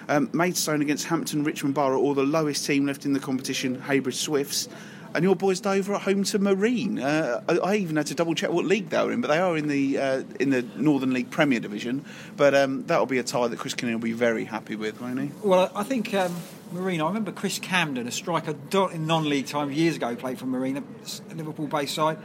Um, 0.08 0.30
Maidstone 0.32 0.82
against 0.82 1.06
Hampton, 1.06 1.44
Richmond 1.44 1.74
Borough, 1.74 2.00
or 2.00 2.14
the 2.14 2.24
lowest 2.24 2.64
team 2.66 2.86
left 2.86 3.04
in 3.04 3.12
the 3.12 3.20
competition, 3.20 3.80
Heybridge 3.80 4.16
Swifts. 4.16 4.68
And 5.14 5.24
your 5.24 5.34
boys 5.34 5.60
Dover 5.60 5.94
at 5.94 6.02
home 6.02 6.24
to 6.24 6.38
Marine. 6.38 6.98
Uh, 6.98 7.40
I, 7.48 7.58
I, 7.58 7.74
even 7.76 7.96
had 7.96 8.06
to 8.08 8.14
double 8.14 8.34
check 8.34 8.50
what 8.50 8.66
league 8.66 8.90
they 8.90 9.02
were 9.02 9.12
in, 9.12 9.22
but 9.22 9.28
they 9.28 9.38
are 9.38 9.56
in 9.56 9.66
the 9.66 9.98
uh, 9.98 10.22
in 10.38 10.50
the 10.50 10.62
Northern 10.76 11.14
League 11.14 11.30
Premier 11.30 11.58
Division. 11.58 12.04
But 12.36 12.54
um, 12.54 12.84
that'll 12.84 13.06
be 13.06 13.16
a 13.18 13.22
tie 13.22 13.48
that 13.48 13.58
Chris 13.58 13.72
Kinnear 13.72 13.96
will 13.96 14.02
be 14.02 14.12
very 14.12 14.44
happy 14.44 14.76
with, 14.76 15.00
won't 15.00 15.18
he? 15.18 15.30
Well, 15.42 15.72
I 15.74 15.84
think 15.84 16.12
um, 16.12 16.36
Marine. 16.70 17.00
I 17.00 17.06
remember 17.06 17.32
Chris 17.32 17.58
Camden, 17.58 18.06
a 18.06 18.10
striker 18.10 18.54
in 18.92 19.06
non-league 19.06 19.46
time 19.46 19.72
years 19.72 19.96
ago, 19.96 20.14
played 20.16 20.38
for 20.38 20.46
Marine, 20.46 20.76
a 20.76 21.34
Liverpool-based 21.34 21.94
side. 21.94 22.18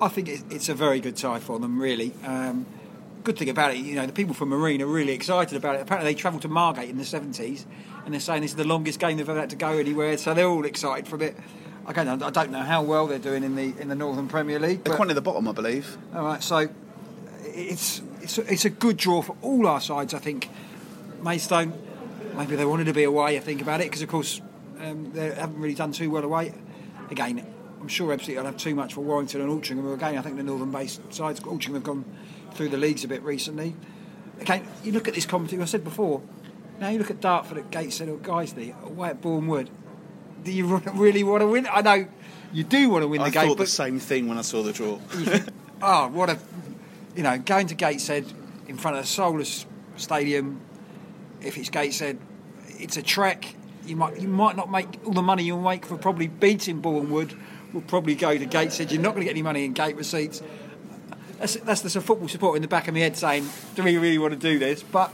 I 0.00 0.08
think 0.08 0.28
it's 0.28 0.68
a 0.68 0.74
very 0.74 1.00
good 1.00 1.16
tie 1.16 1.40
for 1.40 1.58
them, 1.58 1.80
really. 1.80 2.12
Um, 2.24 2.64
good 3.24 3.38
thing 3.38 3.48
about 3.48 3.72
it, 3.72 3.78
you 3.78 3.94
know, 3.94 4.06
the 4.06 4.12
people 4.12 4.34
from 4.34 4.48
Marine 4.48 4.82
are 4.82 4.86
really 4.86 5.12
excited 5.12 5.56
about 5.56 5.76
it. 5.76 5.82
Apparently, 5.82 6.12
they 6.12 6.18
travelled 6.18 6.42
to 6.42 6.48
Margate 6.48 6.88
in 6.88 6.98
the 6.98 7.04
70s, 7.04 7.64
and 8.04 8.14
they're 8.14 8.20
saying 8.20 8.42
this 8.42 8.52
is 8.52 8.56
the 8.56 8.66
longest 8.66 8.98
game 8.98 9.16
they've 9.16 9.28
ever 9.28 9.40
had 9.40 9.50
to 9.50 9.56
go 9.56 9.70
anywhere, 9.78 10.16
so 10.18 10.34
they're 10.34 10.48
all 10.48 10.64
excited 10.64 11.06
for 11.06 11.22
it. 11.22 11.36
I 11.86 11.92
I 12.00 12.30
don't 12.30 12.50
know 12.50 12.62
how 12.62 12.82
well 12.82 13.06
they're 13.06 13.18
doing 13.18 13.42
in 13.42 13.56
the 13.56 13.74
in 13.80 13.88
the 13.88 13.94
Northern 13.94 14.28
Premier 14.28 14.58
League. 14.58 14.84
They're 14.84 14.94
quite 14.94 15.08
near 15.08 15.14
the 15.14 15.22
bottom, 15.22 15.48
I 15.48 15.52
believe. 15.52 15.96
All 16.14 16.24
right, 16.24 16.42
so 16.42 16.68
it's 17.42 18.02
it's 18.22 18.38
a, 18.38 18.52
it's 18.52 18.64
a 18.64 18.70
good 18.70 18.96
draw 18.96 19.22
for 19.22 19.36
all 19.42 19.66
our 19.66 19.80
sides. 19.80 20.14
I 20.14 20.18
think 20.18 20.48
Maidstone, 21.22 21.72
maybe 22.36 22.56
they 22.56 22.64
wanted 22.64 22.84
to 22.84 22.92
be 22.92 23.04
away. 23.04 23.36
I 23.36 23.40
think 23.40 23.60
about 23.60 23.80
it 23.80 23.84
because, 23.84 24.02
of 24.02 24.08
course, 24.08 24.40
um, 24.80 25.12
they 25.12 25.34
haven't 25.34 25.58
really 25.58 25.74
done 25.74 25.92
too 25.92 26.10
well 26.10 26.24
away. 26.24 26.54
Again, 27.10 27.44
I'm 27.80 27.88
sure 27.88 28.16
Ebbsfleet 28.16 28.36
will 28.36 28.44
have 28.44 28.56
too 28.56 28.74
much 28.74 28.94
for 28.94 29.00
Warrington 29.00 29.40
and 29.40 29.50
Altrincham. 29.50 29.92
Again, 29.94 30.16
I 30.16 30.22
think 30.22 30.36
the 30.36 30.42
northern-based 30.42 31.12
sides, 31.12 31.40
Altrincham 31.40 31.74
have 31.74 31.82
gone 31.82 32.04
through 32.54 32.68
the 32.68 32.76
leagues 32.76 33.04
a 33.04 33.08
bit 33.08 33.22
recently. 33.22 33.74
Again, 34.40 34.66
you 34.82 34.92
look 34.92 35.08
at 35.08 35.14
this 35.14 35.26
competition. 35.26 35.62
I 35.62 35.66
said 35.66 35.84
before. 35.84 36.22
Now 36.78 36.88
you 36.88 36.98
look 36.98 37.10
at 37.10 37.20
Dartford 37.20 37.58
at 37.58 37.70
Gateshead 37.70 38.08
or 38.08 38.16
Guiseley 38.16 38.80
away 38.82 39.10
at 39.10 39.20
Bournemouth. 39.20 39.68
Do 40.42 40.50
you 40.50 40.76
really 40.94 41.22
want 41.22 41.42
to 41.42 41.46
win? 41.46 41.68
I 41.70 41.82
know 41.82 42.08
you 42.52 42.64
do 42.64 42.88
want 42.88 43.02
to 43.02 43.08
win 43.08 43.20
the 43.20 43.26
I 43.26 43.30
game. 43.30 43.42
I 43.42 43.46
thought 43.48 43.58
the 43.58 43.66
same 43.66 43.98
thing 43.98 44.28
when 44.28 44.38
I 44.38 44.42
saw 44.42 44.62
the 44.62 44.72
draw. 44.72 44.98
oh, 45.82 46.08
what 46.08 46.30
a 46.30 46.38
you 47.14 47.22
know 47.22 47.38
going 47.38 47.66
to 47.66 47.74
Gateshead 47.74 48.24
in 48.66 48.78
front 48.78 48.96
of 48.96 49.02
the 49.02 49.08
soulless 49.08 49.66
stadium. 49.96 50.60
If 51.42 51.58
it's 51.58 51.68
Gateshead, 51.68 52.18
it's 52.68 52.96
a 52.96 53.02
trek. 53.02 53.54
You 53.84 53.96
might 53.96 54.18
you 54.18 54.28
might 54.28 54.56
not 54.56 54.70
make 54.70 54.88
all 55.04 55.12
the 55.12 55.22
money 55.22 55.42
you'll 55.42 55.60
make 55.60 55.84
for 55.84 55.98
probably 55.98 56.28
beating 56.28 56.80
Bournemouth 56.80 57.34
will 57.72 57.82
probably 57.82 58.14
go 58.14 58.36
to 58.36 58.46
Gateshead. 58.46 58.90
You're 58.90 59.02
not 59.02 59.10
going 59.10 59.20
to 59.20 59.24
get 59.26 59.32
any 59.32 59.42
money 59.42 59.64
in 59.64 59.72
gate 59.72 59.96
receipts. 59.96 60.42
That's, 61.40 61.56
that's 61.56 61.80
the 61.80 62.00
football 62.02 62.28
support 62.28 62.56
in 62.56 62.62
the 62.62 62.68
back 62.68 62.86
of 62.86 62.92
my 62.92 63.00
head 63.00 63.16
saying, 63.16 63.48
do 63.74 63.82
we 63.82 63.96
really 63.96 64.18
want 64.18 64.34
to 64.34 64.38
do 64.38 64.58
this? 64.58 64.82
But 64.82 65.10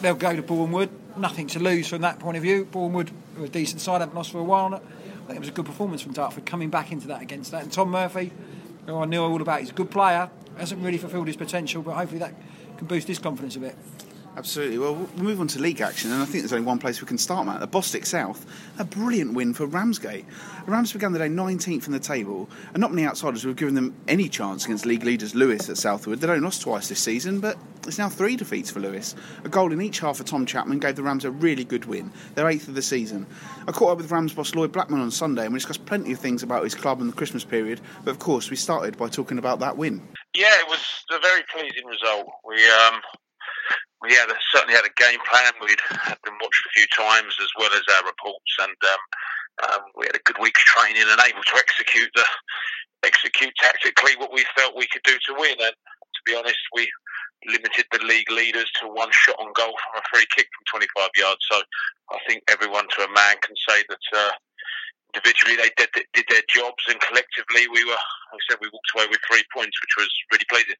they'll 0.00 0.14
go 0.14 0.34
to 0.34 0.42
Bournemouth. 0.42 0.90
Nothing 1.16 1.46
to 1.48 1.60
lose 1.60 1.86
from 1.86 2.02
that 2.02 2.18
point 2.18 2.36
of 2.36 2.42
view. 2.42 2.64
Bournemouth 2.64 3.12
are 3.38 3.44
a 3.44 3.48
decent 3.48 3.80
side, 3.80 4.00
haven't 4.00 4.16
lost 4.16 4.32
for 4.32 4.38
a 4.38 4.44
while. 4.44 4.74
I 4.74 4.78
think 4.78 5.36
it 5.36 5.38
was 5.38 5.48
a 5.48 5.52
good 5.52 5.66
performance 5.66 6.02
from 6.02 6.12
Dartford 6.12 6.46
coming 6.46 6.68
back 6.68 6.90
into 6.90 7.06
that 7.06 7.22
against 7.22 7.52
that. 7.52 7.62
And 7.62 7.72
Tom 7.72 7.90
Murphy, 7.90 8.32
who 8.86 8.96
I 8.96 9.04
knew 9.04 9.22
all 9.22 9.40
about, 9.40 9.60
he's 9.60 9.70
a 9.70 9.72
good 9.74 9.90
player. 9.90 10.30
Hasn't 10.58 10.82
really 10.82 10.98
fulfilled 10.98 11.28
his 11.28 11.36
potential, 11.36 11.82
but 11.82 11.94
hopefully 11.94 12.18
that 12.18 12.34
can 12.76 12.88
boost 12.88 13.06
his 13.06 13.20
confidence 13.20 13.54
a 13.54 13.60
bit. 13.60 13.76
Absolutely. 14.40 14.78
Well, 14.78 14.94
we'll 14.94 15.22
move 15.22 15.38
on 15.38 15.48
to 15.48 15.60
league 15.60 15.82
action, 15.82 16.10
and 16.12 16.22
I 16.22 16.24
think 16.24 16.42
there's 16.42 16.54
only 16.54 16.64
one 16.64 16.78
place 16.78 17.02
we 17.02 17.06
can 17.06 17.18
start, 17.18 17.44
Matt. 17.44 17.60
The 17.60 17.68
Bostik 17.68 18.06
South, 18.06 18.46
a 18.78 18.84
brilliant 18.84 19.34
win 19.34 19.52
for 19.52 19.66
Ramsgate. 19.66 20.24
Rams 20.64 20.94
began 20.94 21.12
the 21.12 21.18
day 21.18 21.28
19th 21.28 21.86
in 21.86 21.92
the 21.92 22.00
table, 22.00 22.48
and 22.72 22.80
not 22.80 22.90
many 22.90 23.06
outsiders 23.06 23.44
would 23.44 23.50
have 23.50 23.58
given 23.58 23.74
them 23.74 23.94
any 24.08 24.30
chance 24.30 24.64
against 24.64 24.86
league 24.86 25.04
leaders 25.04 25.34
Lewes 25.34 25.68
at 25.68 25.76
Southwood. 25.76 26.20
They'd 26.20 26.30
only 26.30 26.40
lost 26.40 26.62
twice 26.62 26.88
this 26.88 27.00
season, 27.00 27.40
but 27.40 27.58
it's 27.86 27.98
now 27.98 28.08
three 28.08 28.34
defeats 28.34 28.70
for 28.70 28.80
Lewes. 28.80 29.14
A 29.44 29.50
goal 29.50 29.72
in 29.72 29.82
each 29.82 30.00
half 30.00 30.16
for 30.16 30.24
Tom 30.24 30.46
Chapman 30.46 30.78
gave 30.78 30.96
the 30.96 31.02
Rams 31.02 31.26
a 31.26 31.30
really 31.30 31.64
good 31.64 31.84
win, 31.84 32.10
their 32.34 32.48
eighth 32.48 32.66
of 32.66 32.74
the 32.74 32.80
season. 32.80 33.26
I 33.68 33.72
caught 33.72 33.92
up 33.92 33.98
with 33.98 34.10
Rams 34.10 34.32
boss 34.32 34.54
Lloyd 34.54 34.72
Blackman 34.72 35.02
on 35.02 35.10
Sunday, 35.10 35.44
and 35.44 35.52
we 35.52 35.58
discussed 35.58 35.84
plenty 35.84 36.12
of 36.12 36.18
things 36.18 36.42
about 36.42 36.64
his 36.64 36.74
club 36.74 37.02
and 37.02 37.10
the 37.10 37.16
Christmas 37.16 37.44
period, 37.44 37.82
but 38.04 38.12
of 38.12 38.18
course 38.18 38.48
we 38.48 38.56
started 38.56 38.96
by 38.96 39.08
talking 39.10 39.36
about 39.36 39.58
that 39.58 39.76
win. 39.76 40.00
Yeah, 40.34 40.54
it 40.60 40.66
was 40.66 41.04
a 41.10 41.18
very 41.20 41.42
pleasing 41.52 41.84
result. 41.84 42.26
We 42.46 42.56
um, 42.70 43.00
yeah, 44.08 44.24
they 44.24 44.36
certainly 44.52 44.74
had 44.74 44.88
a 44.88 44.96
game 44.96 45.20
plan. 45.28 45.52
We'd 45.60 45.80
had 45.92 46.16
them 46.24 46.40
watched 46.40 46.64
a 46.64 46.72
few 46.72 46.86
times 46.96 47.36
as 47.36 47.52
well 47.58 47.70
as 47.74 47.84
our 47.96 48.08
reports, 48.08 48.52
and 48.64 48.78
um, 48.88 49.02
um, 49.68 49.82
we 49.96 50.06
had 50.06 50.16
a 50.16 50.24
good 50.24 50.40
week's 50.40 50.64
training 50.64 51.04
and 51.04 51.20
able 51.20 51.44
to 51.44 51.56
execute 51.56 52.10
the 52.14 52.24
execute 53.04 53.52
tactically 53.60 54.12
what 54.16 54.32
we 54.32 54.44
felt 54.56 54.76
we 54.76 54.88
could 54.88 55.04
do 55.04 55.16
to 55.26 55.32
win. 55.36 55.56
And 55.60 55.72
to 55.76 56.20
be 56.24 56.36
honest, 56.36 56.60
we 56.74 56.88
limited 57.48 57.84
the 57.92 58.04
league 58.04 58.30
leaders 58.30 58.70
to 58.80 58.88
one 58.88 59.08
shot 59.12 59.36
on 59.40 59.52
goal 59.56 59.72
from 59.72 60.00
a 60.00 60.04
free 60.12 60.26
kick 60.36 60.48
from 60.52 60.80
25 60.80 61.10
yards. 61.16 61.40
So 61.50 61.60
I 62.12 62.18
think 62.28 62.44
everyone 62.48 62.88
to 62.96 63.04
a 63.04 63.12
man 63.12 63.36
can 63.42 63.56
say 63.68 63.84
that. 63.88 64.04
Uh, 64.16 64.32
individually, 65.14 65.56
they 65.56 65.70
did, 65.76 65.90
did 66.14 66.24
their 66.30 66.46
jobs, 66.48 66.86
and 66.88 67.00
collectively, 67.00 67.66
we 67.66 67.84
were. 67.84 67.98
Like 68.30 68.38
I 68.38 68.46
said 68.46 68.58
we 68.62 68.70
walked 68.72 68.94
away 68.94 69.06
with 69.10 69.18
three 69.26 69.42
points, 69.52 69.74
which 69.82 69.98
was 69.98 70.10
really 70.30 70.46
pleasing 70.48 70.78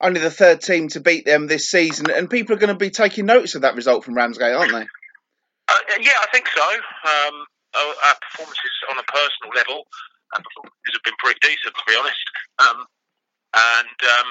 only 0.00 0.20
the 0.20 0.30
third 0.30 0.60
team 0.60 0.88
to 0.88 1.00
beat 1.00 1.24
them 1.24 1.46
this 1.46 1.70
season, 1.70 2.10
and 2.10 2.28
people 2.28 2.56
are 2.56 2.58
going 2.58 2.74
to 2.74 2.78
be 2.78 2.90
taking 2.90 3.26
notice 3.26 3.54
of 3.54 3.62
that 3.62 3.76
result 3.76 4.04
from 4.04 4.14
Ramsgate, 4.14 4.54
aren't 4.54 4.72
they? 4.72 4.82
Uh, 4.82 5.78
yeah, 6.00 6.18
I 6.20 6.26
think 6.32 6.48
so. 6.48 6.62
Um, 6.62 7.44
our 7.74 8.16
performances 8.30 8.74
on 8.90 8.98
a 8.98 9.06
personal 9.08 9.54
level, 9.54 9.86
our 10.34 10.42
performances 10.42 10.92
have 10.92 11.04
been 11.04 11.18
pretty 11.18 11.38
decent, 11.40 11.74
to 11.74 11.84
be 11.86 11.96
honest. 11.96 12.24
Um, 12.58 12.78
and 13.54 13.98
um, 14.04 14.28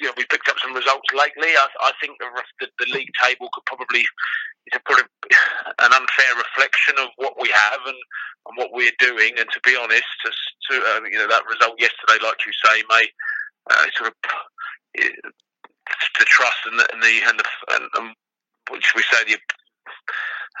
you 0.00 0.06
know, 0.08 0.14
we 0.16 0.24
picked 0.26 0.48
up 0.48 0.56
some 0.62 0.74
results 0.74 1.08
lately. 1.12 1.52
I, 1.52 1.66
I 1.80 1.92
think 2.00 2.16
the, 2.18 2.28
the, 2.60 2.68
the 2.78 2.92
league 2.92 3.10
table 3.22 3.48
could 3.52 3.66
probably 3.66 4.00
is 4.00 4.74
a 4.74 4.80
pretty, 4.80 5.04
an 5.84 5.92
unfair 5.92 6.32
reflection 6.36 6.96
of 6.98 7.08
what 7.16 7.34
we 7.40 7.48
have 7.50 7.80
and, 7.86 8.00
and 8.48 8.54
what 8.56 8.72
we're 8.72 8.96
doing. 8.98 9.34
And 9.38 9.48
to 9.50 9.60
be 9.64 9.76
honest, 9.76 10.08
to, 10.24 10.30
to 10.30 10.74
uh, 10.80 11.00
you 11.10 11.18
know 11.18 11.28
that 11.28 11.46
result 11.48 11.76
yesterday, 11.78 12.22
like 12.22 12.40
you 12.46 12.52
say, 12.64 12.82
may 12.88 13.04
uh, 13.70 13.86
sort 13.96 14.10
of 14.10 14.16
the 14.94 16.24
trust 16.26 16.58
and 16.66 16.78
the 16.78 16.86
and 16.92 17.02
the 17.02 17.14
and, 17.28 17.38
the, 17.38 17.46
and, 17.74 17.84
and 17.96 18.06
which 18.70 18.92
we 18.94 19.02
say 19.02 19.24
the 19.24 19.38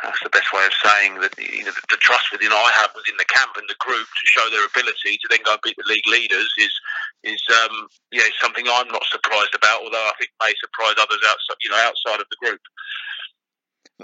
that's 0.02 0.22
the 0.24 0.34
best 0.34 0.50
way 0.50 0.64
of 0.66 0.74
saying 0.82 1.20
that 1.20 1.30
you 1.38 1.62
know, 1.62 1.70
the, 1.70 1.94
the, 1.94 2.00
trust 2.02 2.26
within 2.32 2.50
I 2.50 2.70
have 2.74 2.90
within 2.96 3.14
the 3.20 3.28
camp 3.28 3.54
and 3.54 3.68
the 3.70 3.78
group 3.78 4.02
to 4.02 4.24
show 4.26 4.42
their 4.50 4.66
ability 4.66 5.20
to 5.20 5.26
then 5.30 5.44
go 5.44 5.54
and 5.54 5.62
beat 5.62 5.78
the 5.78 5.86
league 5.86 6.06
leaders 6.10 6.50
is 6.58 6.74
is 7.22 7.42
um, 7.62 7.86
yeah 8.10 8.26
something 8.40 8.66
I'm 8.66 8.90
not 8.90 9.06
surprised 9.06 9.54
about. 9.54 9.84
Although 9.84 10.02
I 10.02 10.16
think 10.18 10.34
may 10.42 10.54
surprise 10.58 10.98
others 10.98 11.22
outside 11.22 11.60
you 11.62 11.70
know 11.70 11.82
outside 11.86 12.20
of 12.20 12.28
the 12.30 12.40
group. 12.42 12.60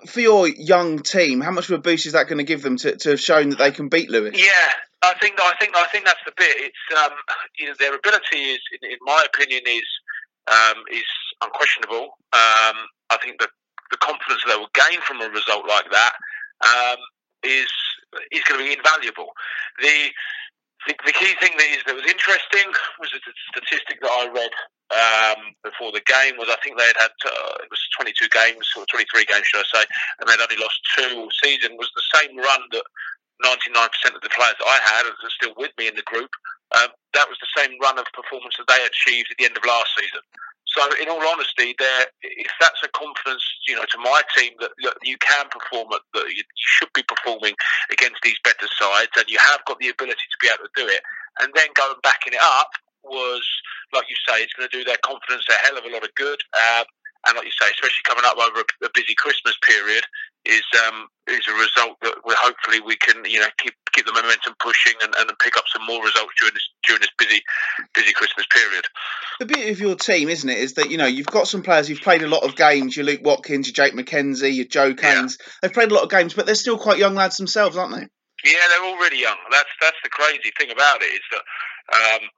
For 0.06 0.20
your 0.20 0.48
young 0.48 1.00
team, 1.00 1.40
how 1.40 1.50
much 1.50 1.68
of 1.68 1.78
a 1.78 1.82
boost 1.82 2.06
is 2.06 2.12
that 2.12 2.28
going 2.28 2.38
to 2.38 2.44
give 2.44 2.62
them 2.62 2.76
to, 2.78 2.96
to 2.96 3.10
have 3.10 3.20
shown 3.20 3.50
that 3.50 3.58
they 3.58 3.70
can 3.70 3.88
beat 3.88 4.10
Lewes? 4.10 4.38
Yeah, 4.38 4.70
I 5.02 5.14
think 5.20 5.36
I 5.38 5.54
think 5.60 5.76
I 5.76 5.86
think 5.88 6.04
that's 6.04 6.20
the 6.24 6.32
bit. 6.36 6.56
It's 6.58 6.98
um, 6.98 7.12
you 7.58 7.66
know 7.66 7.74
their 7.78 7.94
ability 7.94 8.36
is, 8.36 8.60
in, 8.80 8.90
in 8.90 8.98
my 9.02 9.24
opinion, 9.32 9.62
is 9.66 9.86
um, 10.46 10.82
is 10.90 11.06
unquestionable. 11.42 12.16
Um, 12.32 12.76
I 13.10 13.18
think 13.22 13.40
that 13.40 13.50
the 13.90 13.96
confidence 13.98 14.42
they 14.46 14.56
will 14.56 14.70
gain 14.74 15.00
from 15.02 15.20
a 15.20 15.28
result 15.28 15.66
like 15.68 15.90
that 15.90 16.12
um, 16.64 16.98
is 17.42 17.68
is 18.32 18.42
going 18.44 18.60
to 18.60 18.66
be 18.66 18.76
invaluable. 18.76 19.28
The, 19.80 20.10
the, 20.88 20.96
the 21.04 21.12
key 21.12 21.36
thing 21.38 21.52
that 21.60 21.68
is 21.68 21.84
that 21.84 21.94
was 21.94 22.08
interesting 22.08 22.66
was 22.98 23.12
the 23.12 23.20
statistic 23.52 24.00
that 24.00 24.08
I 24.08 24.24
read 24.32 24.54
um, 24.88 25.52
before 25.60 25.92
the 25.92 26.00
game 26.08 26.40
was 26.40 26.48
I 26.48 26.56
think 26.64 26.80
they 26.80 26.88
had 26.88 26.96
had 26.96 27.14
uh, 27.28 27.60
it 27.60 27.68
was 27.68 27.80
22 28.00 28.32
games 28.32 28.64
or 28.72 28.88
23 28.88 29.28
games 29.28 29.44
should 29.44 29.60
I 29.60 29.68
say, 29.68 29.84
and 30.18 30.24
they'd 30.24 30.40
only 30.40 30.56
lost 30.56 30.80
two 30.96 31.12
all 31.20 31.32
season. 31.44 31.76
Was 31.76 31.92
the 31.92 32.08
same 32.16 32.32
run 32.40 32.64
that 32.72 32.88
99% 33.44 34.16
of 34.16 34.22
the 34.24 34.32
players 34.32 34.58
I 34.64 34.80
had 34.82 35.06
are 35.06 35.30
still 35.30 35.54
with 35.56 35.70
me 35.78 35.86
in 35.86 35.94
the 35.94 36.08
group. 36.08 36.32
Um, 36.74 36.88
that 37.14 37.28
was 37.28 37.38
the 37.38 37.52
same 37.52 37.76
run 37.80 37.98
of 37.98 38.04
performance 38.12 38.56
that 38.58 38.66
they 38.66 38.82
achieved 38.84 39.28
at 39.30 39.38
the 39.38 39.44
end 39.44 39.56
of 39.56 39.64
last 39.64 39.92
season. 39.94 40.24
So, 40.76 40.84
in 41.00 41.08
all 41.08 41.24
honesty, 41.26 41.74
there, 41.78 42.06
if 42.22 42.52
that's 42.60 42.82
a 42.84 42.88
confidence, 42.88 43.42
you 43.66 43.74
know, 43.74 43.84
to 43.88 43.98
my 43.98 44.22
team 44.36 44.52
that 44.60 44.70
look, 44.82 44.98
you 45.02 45.16
can 45.18 45.46
perform 45.48 45.88
at, 45.92 46.02
that 46.14 46.28
you 46.28 46.42
should 46.56 46.92
be 46.92 47.02
performing 47.02 47.54
against 47.90 48.20
these 48.22 48.36
better 48.44 48.68
sides, 48.68 49.12
and 49.16 49.24
you 49.28 49.38
have 49.38 49.64
got 49.66 49.78
the 49.78 49.88
ability 49.88 50.28
to 50.28 50.38
be 50.40 50.48
able 50.48 50.68
to 50.68 50.76
do 50.76 50.86
it, 50.86 51.00
and 51.40 51.52
then 51.54 51.68
going 51.74 51.96
backing 52.02 52.34
it 52.34 52.42
up 52.42 52.70
was, 53.04 53.46
like 53.92 54.04
you 54.10 54.16
say, 54.28 54.42
it's 54.42 54.52
going 54.52 54.68
to 54.68 54.76
do 54.76 54.84
their 54.84 55.00
confidence 55.04 55.44
a 55.48 55.54
hell 55.64 55.78
of 55.78 55.84
a 55.84 55.92
lot 55.92 56.04
of 56.04 56.14
good. 56.14 56.38
Um, 56.52 56.84
and 57.26 57.36
like 57.36 57.44
you 57.44 57.56
say, 57.58 57.66
especially 57.70 58.06
coming 58.06 58.24
up 58.24 58.38
over 58.38 58.60
a, 58.60 58.86
a 58.86 58.90
busy 58.94 59.14
Christmas 59.14 59.56
period, 59.62 60.04
is 60.44 60.64
um, 60.86 61.08
is 61.26 61.44
a 61.48 61.54
result 61.54 61.98
that 62.02 62.14
we 62.24 62.34
hopefully 62.38 62.80
we 62.80 62.96
can 62.96 63.24
you 63.24 63.40
know 63.40 63.48
keep 63.58 63.74
keep 63.92 64.06
the 64.06 64.12
momentum 64.12 64.54
pushing 64.60 64.94
and, 65.02 65.14
and 65.18 65.30
pick 65.38 65.56
up 65.56 65.64
some 65.68 65.84
more 65.86 66.02
results 66.02 66.32
during 66.38 66.54
this 66.54 66.68
during 66.86 67.00
this 67.00 67.10
busy 67.18 67.42
busy 67.94 68.12
Christmas 68.12 68.46
period. 68.54 68.84
The 69.40 69.46
beauty 69.46 69.70
of 69.70 69.80
your 69.80 69.96
team, 69.96 70.28
isn't 70.28 70.48
it, 70.48 70.58
is 70.58 70.74
that 70.74 70.90
you 70.90 70.96
know 70.96 71.06
you've 71.06 71.26
got 71.26 71.48
some 71.48 71.62
players 71.62 71.88
who've 71.88 72.00
played 72.00 72.22
a 72.22 72.28
lot 72.28 72.44
of 72.44 72.56
games. 72.56 72.96
Your 72.96 73.06
Luke 73.06 73.20
Watkins, 73.22 73.66
your 73.66 73.74
Jake 73.74 73.94
McKenzie, 73.94 74.54
your 74.54 74.66
Joe 74.66 74.94
Caines. 74.94 75.38
Yeah. 75.38 75.52
They've 75.62 75.72
played 75.72 75.90
a 75.90 75.94
lot 75.94 76.04
of 76.04 76.10
games, 76.10 76.34
but 76.34 76.46
they're 76.46 76.54
still 76.54 76.78
quite 76.78 76.98
young 76.98 77.14
lads 77.14 77.36
themselves, 77.36 77.76
aren't 77.76 77.94
they? 77.94 78.06
Yeah, 78.44 78.62
they're 78.70 78.84
all 78.84 78.98
really 78.98 79.20
young. 79.20 79.36
That's 79.50 79.70
that's 79.80 79.98
the 80.02 80.10
crazy 80.10 80.52
thing 80.56 80.70
about 80.70 81.02
it 81.02 81.06
is 81.06 81.20
that 81.32 81.42
um, 81.92 82.28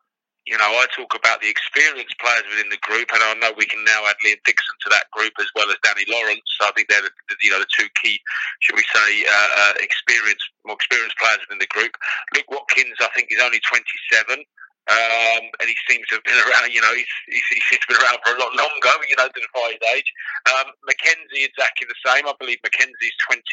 you 0.47 0.57
know, 0.59 0.67
I 0.67 0.87
talk 0.97 1.15
about 1.15 1.41
the 1.41 1.51
experienced 1.51 2.17
players 2.19 2.45
within 2.51 2.71
the 2.73 2.81
group, 2.81 3.13
and 3.13 3.23
I 3.23 3.35
know 3.39 3.53
we 3.57 3.67
can 3.67 3.85
now 3.85 4.03
add 4.09 4.17
Liam 4.25 4.41
Dixon 4.45 4.77
to 4.87 4.91
that 4.91 5.11
group 5.13 5.33
as 5.39 5.49
well 5.55 5.69
as 5.71 5.77
Danny 5.85 6.05
Lawrence. 6.09 6.43
So 6.59 6.67
I 6.69 6.73
think 6.73 6.89
they're 6.89 7.05
the, 7.05 7.13
you 7.43 7.51
know 7.53 7.61
the 7.61 7.71
two 7.71 7.89
key, 8.03 8.19
should 8.61 8.77
we 8.77 8.85
say, 8.89 9.09
uh, 9.29 9.51
uh, 9.61 9.75
experienced, 9.79 10.45
more 10.65 10.77
experienced 10.81 11.19
players 11.21 11.45
within 11.47 11.61
the 11.61 11.71
group. 11.71 11.93
Luke 12.35 12.49
Watkins, 12.51 12.97
I 13.01 13.09
think, 13.15 13.29
is 13.31 13.43
only 13.43 13.61
27. 13.61 14.43
Um, 14.91 15.47
and 15.63 15.67
he 15.71 15.79
seems 15.87 16.03
to 16.11 16.19
have 16.19 16.27
been 16.27 16.41
around, 16.51 16.75
you 16.75 16.83
know, 16.83 16.91
he's, 16.99 17.15
he's, 17.31 17.47
he 17.55 17.63
seems 17.71 17.87
to 17.87 17.95
have 17.95 18.03
been 18.03 18.03
around 18.03 18.19
for 18.27 18.35
a 18.35 18.41
lot 18.43 18.51
longer, 18.59 18.95
you 19.07 19.15
know, 19.15 19.31
than 19.31 19.47
his 19.47 19.85
age. 19.95 20.11
Um, 20.51 20.75
McKenzie, 20.83 21.47
exactly 21.47 21.87
the 21.87 22.01
same. 22.03 22.27
I 22.27 22.35
believe 22.43 22.59
McKenzie's 22.67 23.15
20, 23.31 23.45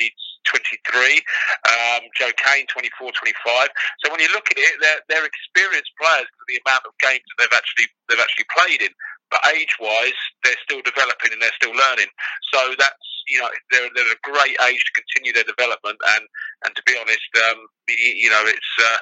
23, 0.50 1.22
um, 1.70 2.02
Joe 2.18 2.34
Kane 2.42 2.66
24, 2.66 3.14
25. 3.14 3.70
So 4.02 4.10
when 4.10 4.20
you 4.20 4.32
look 4.34 4.50
at 4.50 4.58
it, 4.58 4.74
they're, 4.82 5.02
they're 5.10 5.28
experienced 5.30 5.94
players 6.02 6.26
for 6.26 6.46
the 6.50 6.58
amount 6.66 6.90
of 6.90 6.98
games 6.98 7.22
that 7.22 7.38
they've 7.38 7.58
actually 7.58 7.88
they've 8.10 8.24
actually 8.24 8.50
played 8.50 8.82
in. 8.82 8.94
But 9.28 9.44
age-wise, 9.52 10.20
they're 10.48 10.64
still 10.64 10.80
developing 10.88 11.36
and 11.36 11.42
they're 11.44 11.60
still 11.60 11.76
learning. 11.76 12.08
So 12.56 12.74
that's 12.80 13.08
you 13.28 13.44
know 13.44 13.52
they're, 13.70 13.92
they're 13.92 14.16
a 14.16 14.24
great 14.24 14.56
age 14.72 14.82
to 14.88 14.94
continue 14.96 15.36
their 15.36 15.48
development. 15.48 16.00
And 16.16 16.24
and 16.64 16.72
to 16.74 16.82
be 16.88 16.96
honest, 16.96 17.30
um, 17.46 17.68
you 17.92 18.32
know 18.32 18.44
it's. 18.48 18.74
Uh, 18.80 18.98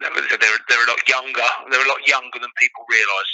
they're, 0.00 0.58
they're 0.68 0.84
a 0.84 0.90
lot 0.90 1.08
younger. 1.08 1.48
They're 1.70 1.84
a 1.84 1.88
lot 1.88 2.06
younger 2.06 2.38
than 2.38 2.50
people 2.58 2.84
realise. 2.88 3.32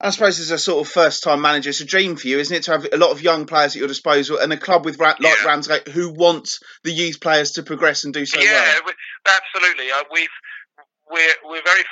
I 0.00 0.10
suppose 0.10 0.40
as 0.40 0.50
a 0.50 0.58
sort 0.58 0.86
of 0.86 0.92
first 0.92 1.22
time 1.22 1.40
manager, 1.40 1.70
it's 1.70 1.80
a 1.80 1.86
dream 1.86 2.16
for 2.16 2.26
you, 2.26 2.38
isn't 2.38 2.54
it, 2.54 2.64
to 2.64 2.72
have 2.72 2.86
a 2.92 2.98
lot 2.98 3.10
of 3.10 3.22
young 3.22 3.46
players 3.46 3.74
at 3.74 3.78
your 3.78 3.88
disposal 3.88 4.38
and 4.38 4.52
a 4.52 4.56
club 4.56 4.84
with 4.84 4.98
like 4.98 5.20
yeah. 5.20 5.32
Ramsgate 5.46 5.88
who 5.88 6.10
wants 6.10 6.60
the 6.82 6.92
youth 6.92 7.20
players 7.20 7.52
to 7.52 7.62
progress 7.62 8.04
and 8.04 8.12
do 8.12 8.26
so 8.26 8.40
yeah, 8.40 8.80
well. 8.84 8.94
absolutely. 9.26 9.90
Uh, 9.90 10.02
we've 10.12 10.36
we're 11.10 11.36
we're 11.46 11.62
very 11.64 11.84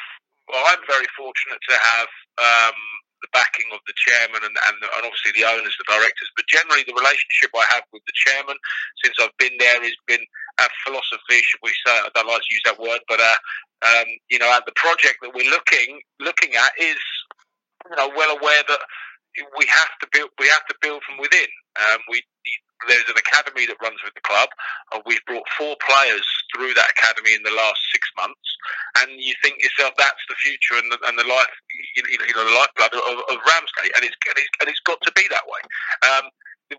well. 0.50 0.64
I'm 0.66 0.82
very 0.86 1.06
fortunate 1.16 1.62
to 1.68 1.76
have 1.78 2.08
um, 2.42 2.78
the 3.22 3.30
backing 3.32 3.70
of 3.72 3.78
the 3.86 3.94
chairman 3.94 4.42
and, 4.42 4.56
and, 4.66 4.76
and 4.82 5.02
obviously 5.06 5.32
the 5.38 5.46
owners, 5.46 5.72
the 5.78 5.86
directors. 5.86 6.30
But 6.34 6.50
generally, 6.50 6.82
the 6.82 6.98
relationship 6.98 7.54
I 7.54 7.64
have 7.70 7.86
with 7.94 8.02
the 8.04 8.16
chairman 8.18 8.58
since 9.00 9.14
I've 9.22 9.36
been 9.38 9.56
there 9.62 9.78
has 9.78 9.96
been 10.10 10.22
a 10.60 10.68
philosophy, 10.84 11.40
should 11.42 11.62
we 11.62 11.72
say? 11.86 11.92
I 11.92 12.08
don't 12.14 12.28
like 12.28 12.42
to 12.42 12.54
use 12.54 12.62
that 12.66 12.80
word, 12.80 13.00
but 13.08 13.20
uh, 13.20 13.38
um, 13.86 14.06
you 14.30 14.38
know, 14.38 14.48
the 14.66 14.76
project 14.76 15.18
that 15.22 15.34
we're 15.34 15.50
looking 15.50 16.00
looking 16.20 16.54
at 16.54 16.72
is 16.78 17.00
you 17.90 17.96
know, 17.96 18.10
well 18.16 18.36
aware 18.36 18.62
that 18.68 18.80
we 19.58 19.66
have 19.66 19.92
to 20.00 20.06
build 20.12 20.30
we 20.38 20.48
have 20.48 20.66
to 20.68 20.76
build 20.82 21.02
from 21.04 21.18
within. 21.18 21.48
Um, 21.80 22.00
we 22.10 22.22
there's 22.88 23.06
an 23.06 23.18
academy 23.18 23.66
that 23.66 23.78
runs 23.78 24.02
with 24.02 24.14
the 24.14 24.26
club. 24.26 24.50
Uh, 24.90 24.98
we've 25.06 25.22
brought 25.26 25.46
four 25.54 25.76
players 25.86 26.26
through 26.50 26.74
that 26.74 26.90
academy 26.90 27.30
in 27.30 27.42
the 27.46 27.54
last 27.54 27.78
six 27.94 28.02
months, 28.18 28.48
and 28.98 29.10
you 29.22 29.34
think 29.42 29.62
yourself 29.62 29.94
that's 29.98 30.24
the 30.28 30.38
future 30.42 30.74
and 30.82 30.90
the, 30.90 30.98
and 31.06 31.14
the 31.18 31.26
life 31.26 31.54
you 31.96 32.34
know 32.34 32.44
the 32.44 32.58
lifeblood 32.58 32.94
of, 32.94 33.16
of 33.30 33.38
Ramsgate, 33.46 33.94
and 33.96 34.02
it's, 34.04 34.18
and 34.28 34.36
it's 34.36 34.52
and 34.60 34.66
it's 34.68 34.84
got 34.84 35.00
to 35.02 35.12
be 35.14 35.26
that 35.30 35.46
way. 35.46 35.62
Um, 36.10 36.26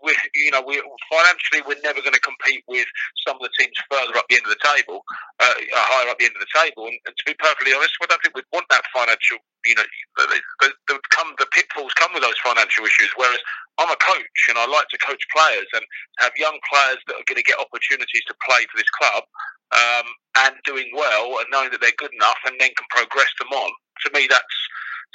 we, 0.02 0.16
you 0.34 0.50
know, 0.50 0.62
we 0.62 0.80
financially 1.10 1.62
we're 1.66 1.80
never 1.84 2.00
going 2.00 2.16
to 2.16 2.24
compete 2.24 2.64
with 2.66 2.86
some 3.26 3.36
of 3.36 3.42
the 3.42 3.52
teams 3.58 3.76
further 3.90 4.16
up 4.16 4.26
the 4.28 4.36
end 4.36 4.46
of 4.46 4.54
the 4.54 4.64
table, 4.64 5.04
uh, 5.38 5.46
uh, 5.46 5.86
higher 5.92 6.10
up 6.10 6.18
the 6.18 6.26
end 6.26 6.36
of 6.36 6.42
the 6.42 6.54
table. 6.54 6.88
And, 6.88 6.98
and, 7.06 7.14
to 7.14 7.24
be 7.26 7.34
perfectly 7.38 7.72
honest, 7.74 7.94
I 8.02 8.06
don't 8.08 8.22
think 8.22 8.34
we'd 8.34 8.50
want 8.52 8.66
that 8.70 8.84
financial. 8.90 9.38
You 9.64 9.76
know, 9.76 9.88
the, 10.16 10.24
the, 10.60 10.68
the, 10.88 10.96
come 11.10 11.32
the 11.38 11.48
pitfalls 11.52 11.94
come 11.94 12.12
with 12.12 12.22
those 12.22 12.38
financial 12.44 12.84
issues. 12.84 13.12
Whereas 13.16 13.40
I'm 13.78 13.90
a 13.90 13.98
coach 13.98 14.40
and 14.48 14.58
I 14.58 14.66
like 14.66 14.88
to 14.92 14.98
coach 14.98 15.22
players 15.34 15.68
and 15.72 15.84
have 16.20 16.36
young 16.36 16.58
players 16.68 17.00
that 17.08 17.16
are 17.16 17.26
going 17.26 17.40
to 17.40 17.46
get 17.46 17.58
opportunities 17.58 18.24
to 18.28 18.34
play 18.44 18.68
for 18.70 18.76
this 18.76 18.90
club 18.92 19.24
um, 19.72 20.06
and 20.46 20.54
doing 20.64 20.90
well 20.94 21.40
and 21.40 21.48
knowing 21.50 21.70
that 21.72 21.80
they're 21.80 21.96
good 21.98 22.12
enough 22.14 22.38
and 22.46 22.54
then 22.60 22.70
can 22.76 22.86
progress 22.90 23.30
them 23.40 23.50
on. 23.50 23.70
To 24.06 24.08
me, 24.12 24.26
that's 24.28 24.58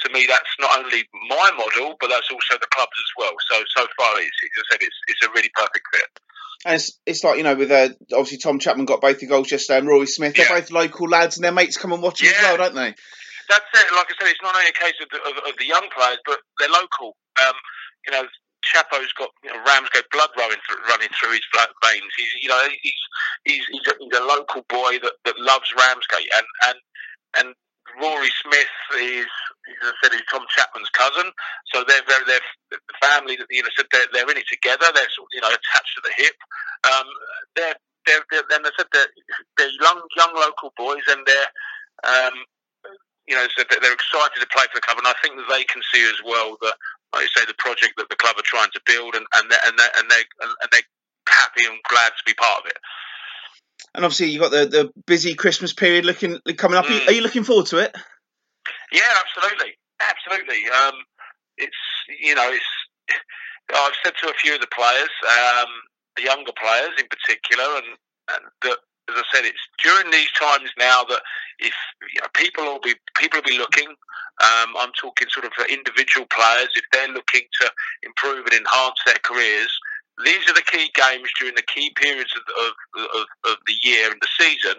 to 0.02 0.12
me, 0.12 0.26
that's 0.28 0.54
not 0.58 0.78
only 0.78 1.04
my 1.28 1.50
model, 1.56 1.96
but 2.00 2.08
that's 2.08 2.30
also 2.30 2.58
the 2.60 2.68
club's 2.74 2.96
as 2.96 3.12
well. 3.16 3.32
So 3.50 3.62
so 3.76 3.86
far, 3.96 4.20
it's, 4.20 4.36
as 4.44 4.64
I 4.70 4.74
said, 4.74 4.82
it's, 4.82 4.96
it's 5.08 5.26
a 5.26 5.30
really 5.30 5.50
perfect 5.54 5.86
fit. 5.92 6.10
And 6.64 6.74
it's, 6.74 6.98
it's 7.06 7.24
like 7.24 7.38
you 7.38 7.44
know, 7.44 7.54
with 7.54 7.70
uh, 7.70 7.90
obviously 8.12 8.38
Tom 8.38 8.58
Chapman 8.58 8.86
got 8.86 9.00
both 9.00 9.20
the 9.20 9.26
goals 9.26 9.50
yesterday, 9.50 9.78
and 9.78 9.88
Rory 9.88 10.06
Smith. 10.06 10.34
They're 10.34 10.48
both 10.48 10.70
local 10.70 11.08
lads, 11.08 11.36
and 11.36 11.44
their 11.44 11.52
mates 11.52 11.76
come 11.76 11.92
and 11.92 12.02
watch 12.02 12.22
yeah. 12.22 12.30
as 12.30 12.42
well, 12.42 12.56
don't 12.58 12.74
they? 12.74 12.94
That's 13.48 13.70
it. 13.74 13.88
Like 13.96 14.06
I 14.06 14.14
said, 14.18 14.30
it's 14.30 14.42
not 14.42 14.54
only 14.54 14.68
a 14.68 14.72
case 14.72 14.94
of 15.02 15.08
the, 15.10 15.18
of, 15.26 15.50
of 15.50 15.58
the 15.58 15.66
young 15.66 15.88
players, 15.96 16.18
but 16.24 16.38
they're 16.58 16.70
local. 16.70 17.16
Um, 17.42 17.56
you 18.06 18.12
know, 18.12 18.24
Chapo's 18.62 19.12
got 19.16 19.30
you 19.42 19.50
know, 19.50 19.60
Ramsgate 19.66 20.08
blood 20.12 20.30
running 20.36 20.60
through, 20.68 20.84
running 20.88 21.08
through 21.18 21.32
his 21.32 21.46
veins. 21.82 22.12
He's 22.16 22.32
you 22.42 22.48
know 22.48 22.62
he's 22.82 22.92
he's 23.44 23.64
he's 23.72 23.86
a, 23.88 23.94
he's 23.98 24.18
a 24.18 24.24
local 24.24 24.62
boy 24.68 25.00
that, 25.02 25.16
that 25.24 25.38
loves 25.40 25.72
Ramsgate, 25.76 26.28
and 26.36 26.46
and 26.68 26.78
and 27.38 27.48
Rory 27.98 28.30
Smith 28.42 28.76
is, 29.00 29.26
as 29.68 29.92
I 29.92 29.96
said, 30.02 30.12
he's 30.12 30.26
Tom 30.30 30.44
Chapman's 30.48 30.90
cousin. 30.90 31.30
So 31.72 31.84
they're 31.84 32.04
very 32.08 32.24
they're 32.26 32.46
the 32.70 32.98
family 33.00 33.36
that 33.36 33.46
you 33.50 33.62
know 33.62 33.72
said 33.76 33.86
they're, 33.92 34.08
they're 34.12 34.30
in 34.30 34.40
it 34.40 34.48
together. 34.48 34.88
They're 34.92 35.12
sort 35.12 35.28
of, 35.28 35.32
you 35.32 35.42
know 35.42 35.52
attached 35.52 35.94
to 35.96 36.02
the 36.04 36.14
hip. 36.16 36.36
Um, 36.84 37.08
they're 37.56 37.78
they're, 38.06 38.24
they're 38.30 38.46
and 38.56 38.66
I 38.66 38.72
said 38.76 38.88
they're, 38.92 39.12
they're 39.58 39.76
young 39.80 40.00
young 40.16 40.32
local 40.34 40.72
boys, 40.76 41.04
and 41.08 41.22
they're 41.26 41.50
um, 42.04 42.36
you 43.28 43.36
know 43.36 43.46
so 43.52 43.64
they're 43.68 43.94
excited 43.94 44.40
to 44.40 44.50
play 44.50 44.64
for 44.72 44.80
the 44.80 44.86
club, 44.86 44.98
and 44.98 45.08
I 45.08 45.16
think 45.22 45.36
that 45.36 45.48
they 45.48 45.64
can 45.64 45.82
see 45.92 46.02
as 46.08 46.18
well 46.24 46.56
that 46.62 46.74
like 47.14 47.28
you 47.28 47.32
say 47.36 47.44
the 47.46 47.58
project 47.58 47.94
that 47.98 48.08
the 48.08 48.16
club 48.16 48.36
are 48.38 48.46
trying 48.46 48.70
to 48.72 48.82
build, 48.86 49.14
and 49.14 49.26
and 49.36 49.50
they're, 49.50 49.64
and 49.66 49.78
they're, 49.78 49.94
and 49.98 50.06
they're, 50.10 50.28
and 50.62 50.68
they're 50.72 50.88
happy 51.28 51.64
and 51.66 51.78
glad 51.88 52.10
to 52.16 52.24
be 52.26 52.34
part 52.34 52.64
of 52.64 52.66
it. 52.66 52.78
And 53.94 54.04
obviously, 54.04 54.30
you've 54.30 54.42
got 54.42 54.52
the, 54.52 54.66
the 54.66 54.92
busy 55.06 55.34
Christmas 55.34 55.72
period 55.72 56.04
looking 56.04 56.38
coming 56.56 56.78
up. 56.78 56.86
Mm. 56.86 56.90
Are, 56.90 56.92
you, 56.92 57.08
are, 57.08 57.12
you, 57.12 57.22
looking 57.22 57.44
forward 57.44 57.66
to 57.66 57.78
it? 57.78 57.94
Yeah, 58.92 59.10
absolutely, 59.18 59.78
absolutely. 60.00 60.68
Um, 60.70 60.94
it's 61.56 61.82
you 62.20 62.34
know, 62.34 62.50
it's 62.50 62.72
I've 63.74 63.94
said 64.04 64.14
to 64.22 64.30
a 64.30 64.34
few 64.34 64.54
of 64.54 64.60
the 64.60 64.72
players, 64.74 65.10
um, 65.26 65.70
the 66.16 66.24
younger 66.24 66.52
players 66.60 66.90
in 66.98 67.06
particular, 67.06 67.64
and, 67.76 67.96
and 68.34 68.44
that 68.62 68.78
as 69.10 69.16
I 69.16 69.22
said, 69.34 69.44
it's 69.44 69.62
during 69.82 70.10
these 70.10 70.30
times 70.32 70.70
now 70.78 71.04
that 71.04 71.22
if 71.58 71.74
you 72.14 72.20
know, 72.20 72.28
people 72.34 72.64
will 72.64 72.80
be 72.80 72.94
people 73.16 73.38
will 73.38 73.50
be 73.50 73.58
looking. 73.58 73.88
Um, 74.40 74.72
I'm 74.78 74.92
talking 74.98 75.28
sort 75.28 75.44
of 75.44 75.52
individual 75.68 76.26
players 76.32 76.70
if 76.74 76.84
they're 76.92 77.12
looking 77.12 77.42
to 77.60 77.70
improve 78.02 78.46
and 78.46 78.54
enhance 78.54 78.96
their 79.04 79.20
careers 79.22 79.68
these 80.24 80.48
are 80.48 80.54
the 80.54 80.62
key 80.62 80.90
games 80.94 81.28
during 81.38 81.54
the 81.54 81.62
key 81.62 81.92
periods 81.96 82.32
of, 82.36 82.42
of, 82.64 83.04
of, 83.14 83.26
of 83.52 83.56
the 83.66 83.76
year 83.82 84.10
and 84.10 84.20
the 84.20 84.28
season 84.38 84.76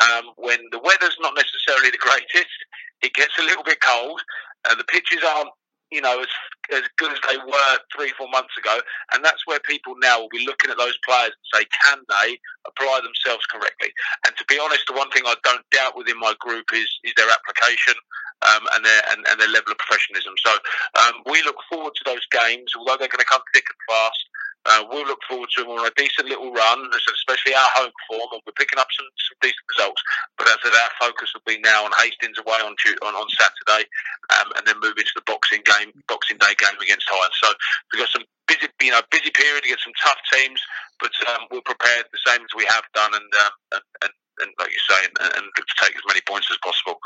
um, 0.00 0.32
when 0.36 0.58
the 0.70 0.78
weather's 0.78 1.16
not 1.20 1.34
necessarily 1.34 1.90
the 1.90 1.98
greatest. 2.00 2.58
It 3.02 3.14
gets 3.14 3.38
a 3.38 3.42
little 3.42 3.64
bit 3.64 3.78
cold, 3.80 4.20
and 4.68 4.78
the 4.78 4.84
pitches 4.84 5.22
aren't, 5.26 5.50
you 5.90 6.00
know, 6.00 6.20
as 6.20 6.28
as 6.72 6.82
good 6.96 7.12
as 7.12 7.18
they 7.28 7.36
were 7.36 7.74
three, 7.94 8.12
four 8.16 8.28
months 8.30 8.56
ago. 8.56 8.80
And 9.12 9.24
that's 9.24 9.46
where 9.46 9.58
people 9.60 9.94
now 10.00 10.20
will 10.20 10.30
be 10.30 10.46
looking 10.46 10.70
at 10.70 10.78
those 10.78 10.96
players 11.04 11.34
and 11.34 11.46
say, 11.52 11.66
can 11.84 11.98
they 12.08 12.38
apply 12.66 13.00
themselves 13.02 13.44
correctly? 13.46 13.90
And 14.26 14.34
to 14.36 14.44
be 14.46 14.58
honest, 14.62 14.86
the 14.86 14.94
one 14.94 15.10
thing 15.10 15.24
I 15.26 15.34
don't 15.42 15.68
doubt 15.70 15.96
within 15.96 16.18
my 16.18 16.34
group 16.38 16.66
is 16.72 16.88
is 17.04 17.12
their 17.16 17.28
application. 17.28 17.94
Um, 18.42 18.66
and 18.74 18.84
their 18.84 19.02
and, 19.12 19.24
and, 19.30 19.38
their 19.38 19.46
level 19.46 19.70
of 19.70 19.78
professionalism. 19.78 20.34
So 20.44 20.50
um, 20.98 21.22
we 21.30 21.44
look 21.44 21.62
forward 21.70 21.94
to 21.94 22.02
those 22.04 22.26
games, 22.32 22.72
although 22.76 22.96
they're 22.98 23.06
going 23.06 23.22
to 23.22 23.30
come 23.30 23.42
thick 23.54 23.62
and 23.70 23.78
fast. 23.86 24.18
Uh, 24.64 24.86
we'll 24.90 25.06
look 25.06 25.18
forward 25.26 25.50
to 25.50 25.66
on 25.66 25.86
a 25.86 25.90
decent 25.98 26.28
little 26.28 26.52
run, 26.52 26.78
especially 26.94 27.54
our 27.54 27.70
home 27.74 27.90
form, 28.06 28.30
and 28.30 28.42
we're 28.46 28.54
picking 28.54 28.78
up 28.78 28.86
some, 28.94 29.10
some 29.18 29.38
decent 29.42 29.66
results. 29.74 30.02
But 30.38 30.46
as 30.46 30.62
I 30.62 30.70
said, 30.70 30.78
our 30.78 30.94
focus 31.10 31.34
will 31.34 31.46
be 31.46 31.58
now 31.58 31.84
on 31.84 31.90
Hastings 31.98 32.38
away 32.38 32.62
on 32.62 32.74
on, 33.02 33.14
on 33.14 33.28
Saturday, 33.34 33.90
um, 34.38 34.54
and 34.54 34.62
then 34.66 34.78
move 34.78 34.94
into 34.94 35.10
the 35.18 35.26
Boxing 35.26 35.66
game, 35.66 35.90
Boxing 36.06 36.38
Day 36.38 36.54
game 36.54 36.78
against 36.78 37.10
Hythe. 37.10 37.34
So 37.42 37.50
we've 37.90 38.06
got 38.06 38.14
some 38.14 38.26
busy, 38.46 38.70
you 38.82 38.94
know, 38.94 39.02
busy 39.10 39.34
period 39.34 39.66
against 39.66 39.82
some 39.82 39.98
tough 39.98 40.22
teams, 40.30 40.62
but 41.02 41.10
um, 41.26 41.50
we're 41.50 41.66
prepared 41.66 42.06
the 42.14 42.22
same 42.22 42.46
as 42.46 42.54
we 42.54 42.64
have 42.70 42.86
done, 42.94 43.18
and 43.18 43.28
um, 43.42 43.82
and, 44.06 44.12
and 44.46 44.50
like 44.62 44.70
you 44.70 44.82
say, 44.86 45.02
and, 45.10 45.42
and 45.42 45.46
to 45.58 45.62
take 45.82 45.98
as 45.98 46.06
many 46.06 46.22
points 46.22 46.46
as 46.54 46.58
possible. 46.62 47.02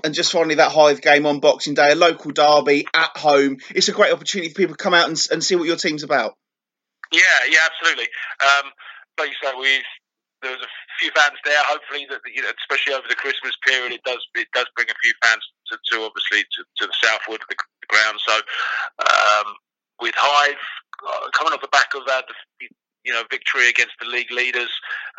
And 0.00 0.14
just 0.14 0.32
finally, 0.32 0.56
that 0.56 0.72
Hythe 0.72 1.04
game 1.04 1.26
on 1.26 1.40
Boxing 1.40 1.74
Day, 1.74 1.92
a 1.92 1.94
local 1.94 2.32
derby 2.32 2.86
at 2.94 3.16
home. 3.16 3.58
It's 3.74 3.88
a 3.88 3.92
great 3.92 4.12
opportunity 4.12 4.48
for 4.48 4.56
people 4.56 4.76
to 4.76 4.82
come 4.82 4.94
out 4.94 5.08
and, 5.08 5.20
and 5.30 5.44
see 5.44 5.56
what 5.56 5.68
your 5.68 5.76
team's 5.76 6.02
about. 6.02 6.36
Yeah, 7.12 7.38
yeah, 7.48 7.66
absolutely. 7.66 8.08
Um, 8.40 8.72
like 9.18 9.30
you 9.30 9.38
say, 9.42 9.52
we 9.58 9.82
there 10.42 10.52
was 10.52 10.60
a 10.60 10.72
few 11.00 11.10
fans 11.16 11.38
there. 11.44 11.58
Hopefully, 11.64 12.06
that 12.10 12.20
you 12.28 12.42
know, 12.42 12.52
especially 12.58 12.92
over 12.94 13.08
the 13.08 13.16
Christmas 13.16 13.56
period, 13.66 13.92
it 13.92 14.04
does 14.04 14.20
it 14.34 14.48
does 14.52 14.66
bring 14.76 14.88
a 14.90 14.98
few 15.02 15.12
fans 15.22 15.42
to, 15.72 15.78
to 15.92 16.04
obviously 16.04 16.44
to, 16.44 16.60
to, 16.78 16.86
the 16.86 16.96
Southwood 17.02 17.40
of 17.40 17.48
the, 17.48 17.56
ground. 17.88 18.18
So, 18.26 18.34
um, 19.06 19.54
with 20.00 20.14
Hythe 20.16 20.58
uh, 21.06 21.30
coming 21.32 21.52
off 21.52 21.62
the 21.62 21.70
back 21.70 21.94
of 21.94 22.02
that, 22.06 22.26
the, 22.26 22.68
you 23.06 23.14
know, 23.14 23.22
victory 23.30 23.70
against 23.70 23.94
the 24.02 24.10
league 24.10 24.30
leaders. 24.34 24.68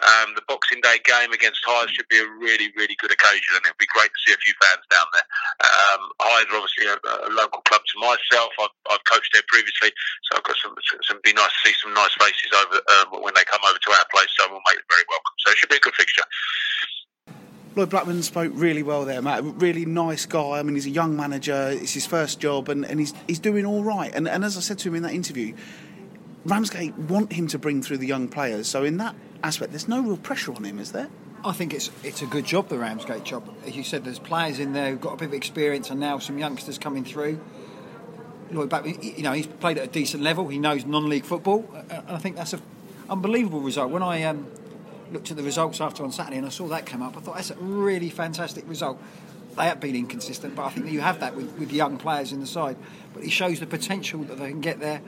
Um, 0.04 0.36
the 0.36 0.44
Boxing 0.48 0.84
Day 0.84 1.00
game 1.08 1.32
against 1.32 1.64
Hythe 1.64 1.90
should 1.96 2.12
be 2.12 2.20
a 2.20 2.28
really, 2.28 2.70
really 2.76 3.00
good 3.00 3.16
occasion, 3.16 3.56
and 3.56 3.64
it'll 3.64 3.80
be 3.80 3.90
great 3.96 4.12
to 4.12 4.20
see 4.28 4.36
a 4.36 4.44
few 4.44 4.54
fans 4.60 4.84
down 4.92 5.08
there. 5.16 5.28
Um, 5.64 6.02
Hythe 6.20 6.52
are 6.52 6.60
obviously 6.60 6.86
a, 6.92 7.00
a, 7.00 7.32
local 7.32 7.64
club 7.64 7.82
to 7.82 7.96
myself. 8.04 8.52
I've, 8.60 8.76
I've, 8.92 9.06
coached 9.08 9.32
there 9.32 9.48
previously, 9.48 9.96
so 10.28 10.38
I've 10.38 10.44
got 10.44 10.60
some. 10.60 10.76
some 11.08 11.24
be 11.24 11.32
nice 11.32 11.50
to 11.50 11.62
see 11.72 11.76
some 11.80 11.96
nice 11.96 12.14
faces 12.20 12.52
over 12.52 12.78
um, 13.00 13.24
when 13.24 13.34
they 13.34 13.48
come 13.48 13.64
over 13.64 13.80
to 13.80 13.92
our 13.96 14.08
place. 14.12 14.30
So 14.36 14.52
we'll 14.52 14.62
make 14.68 14.84
it 14.84 14.88
very 14.92 15.08
welcome. 15.08 15.36
So 15.40 15.56
it 15.56 15.58
should 15.58 15.72
be 15.72 15.80
a 15.80 15.86
good 15.88 15.96
fixture. 15.96 16.28
Lloyd 17.78 17.92
Blackman 17.92 18.24
spoke 18.24 18.52
really 18.56 18.82
well 18.82 19.06
there, 19.06 19.22
Matt. 19.22 19.44
Really 19.44 19.86
nice 19.86 20.26
guy. 20.26 20.58
I 20.58 20.64
mean, 20.64 20.74
he's 20.74 20.88
a 20.88 20.92
young 20.92 21.16
manager. 21.16 21.70
It's 21.72 21.94
his 21.94 22.08
first 22.08 22.40
job, 22.40 22.70
and, 22.70 22.84
and 22.84 23.00
he's 23.00 23.14
he's 23.28 23.40
doing 23.40 23.66
all 23.66 23.84
right. 23.84 24.12
And, 24.14 24.28
and 24.28 24.44
as 24.44 24.58
I 24.58 24.62
said 24.62 24.80
to 24.80 24.90
him 24.90 24.96
in 24.96 25.04
that 25.04 25.14
interview, 25.14 25.54
Ramsgate 26.48 26.98
want 26.98 27.34
him 27.34 27.48
to 27.48 27.60
bring 27.60 27.82
through 27.84 27.98
the 27.98 28.08
young 28.08 28.30
players. 28.30 28.70
So 28.70 28.86
in 28.86 28.98
that 28.98 29.16
aspect, 29.44 29.72
there's 29.72 29.90
no 29.90 30.02
real 30.02 30.18
pressure 30.18 30.54
on 30.54 30.64
him, 30.64 30.80
is 30.80 30.94
there? 30.94 31.10
I 31.44 31.52
think 31.52 31.74
it's 31.74 31.92
it's 32.04 32.22
a 32.22 32.26
good 32.26 32.46
job, 32.46 32.70
the 32.70 32.78
Ramsgate 32.78 33.24
job. 33.24 33.54
As 33.66 33.76
you 33.76 33.84
said, 33.84 34.06
there's 34.06 34.18
players 34.18 34.58
in 34.58 34.74
there 34.74 34.92
who've 34.92 35.02
got 35.02 35.14
a 35.14 35.18
bit 35.18 35.28
of 35.28 35.34
experience, 35.34 35.90
and 35.90 36.00
now 36.00 36.20
some 36.20 36.38
youngsters 36.38 36.78
coming 36.78 37.04
through. 37.04 37.40
Lloyd 38.50 38.74
you 39.04 39.24
know, 39.24 39.34
he's 39.34 39.46
played 39.46 39.78
at 39.78 39.84
a 39.84 39.92
decent 39.92 40.24
level. 40.24 40.48
He 40.48 40.58
knows 40.58 40.86
non-league 40.86 41.26
football, 41.26 41.70
and 41.90 42.04
I 42.08 42.18
think 42.18 42.38
that's 42.38 42.54
an 42.54 42.62
unbelievable 43.10 43.60
result. 43.60 43.92
When 43.92 44.02
I 44.02 44.24
um, 44.24 44.48
looked 45.12 45.32
at 45.32 45.38
the 45.38 45.44
results 45.44 45.82
after 45.82 46.04
on 46.04 46.14
Saturday 46.14 46.38
and 46.38 46.46
I 46.46 46.50
saw 46.50 46.68
that 46.68 46.86
come 46.86 47.02
up, 47.02 47.18
I 47.18 47.20
thought 47.20 47.36
that's 47.36 47.52
a 47.52 47.56
really 47.56 48.10
fantastic 48.10 48.68
result. 48.68 49.02
They 49.58 49.66
have 49.66 49.82
been 49.82 49.96
inconsistent, 49.96 50.56
but 50.56 50.64
I 50.64 50.70
think 50.70 50.90
you 50.92 51.02
have 51.02 51.20
that 51.20 51.36
with, 51.36 51.52
with 51.58 51.74
young 51.74 51.98
players 51.98 52.32
in 52.32 52.40
the 52.40 52.48
side. 52.48 52.78
But 53.14 53.24
it 53.24 53.32
shows 53.32 53.60
the 53.60 53.68
potential 53.68 54.24
that 54.24 54.40
they 54.40 54.50
can 54.50 54.62
get 54.62 54.80
there, 54.80 55.02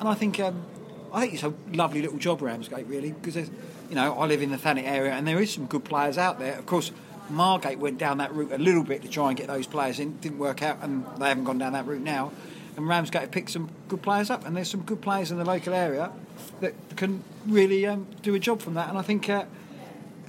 and 0.00 0.08
I 0.08 0.14
think 0.14 0.40
um, 0.40 0.64
I 1.12 1.20
think 1.20 1.34
it's 1.34 1.42
a 1.42 1.54
lovely 1.72 2.02
little 2.02 2.18
job, 2.18 2.42
Ramsgate, 2.42 2.86
really, 2.86 3.12
because 3.12 3.36
you 3.36 3.94
know 3.94 4.18
I 4.18 4.26
live 4.26 4.42
in 4.42 4.50
the 4.50 4.58
Thanet 4.58 4.84
area 4.84 5.12
and 5.12 5.26
there 5.26 5.40
is 5.40 5.52
some 5.52 5.66
good 5.66 5.84
players 5.84 6.18
out 6.18 6.38
there. 6.38 6.58
Of 6.58 6.66
course, 6.66 6.92
Margate 7.30 7.78
went 7.78 7.98
down 7.98 8.18
that 8.18 8.32
route 8.34 8.52
a 8.52 8.58
little 8.58 8.84
bit 8.84 9.02
to 9.02 9.08
try 9.08 9.28
and 9.28 9.36
get 9.36 9.46
those 9.46 9.66
players 9.66 10.00
in. 10.00 10.16
Didn't 10.18 10.38
work 10.38 10.62
out, 10.62 10.78
and 10.82 11.04
they 11.18 11.28
haven't 11.28 11.44
gone 11.44 11.58
down 11.58 11.72
that 11.72 11.86
route 11.86 12.02
now. 12.02 12.32
And 12.76 12.86
Ramsgate 12.86 13.22
have 13.22 13.30
picked 13.30 13.50
some 13.50 13.70
good 13.88 14.02
players 14.02 14.30
up, 14.30 14.46
and 14.46 14.56
there's 14.56 14.70
some 14.70 14.82
good 14.82 15.00
players 15.00 15.30
in 15.30 15.38
the 15.38 15.44
local 15.44 15.74
area 15.74 16.12
that 16.60 16.74
can 16.96 17.22
really 17.46 17.86
um, 17.86 18.06
do 18.22 18.34
a 18.34 18.38
job 18.38 18.60
from 18.60 18.74
that. 18.74 18.88
And 18.88 18.98
I 18.98 19.02
think. 19.02 19.28
Uh, 19.28 19.44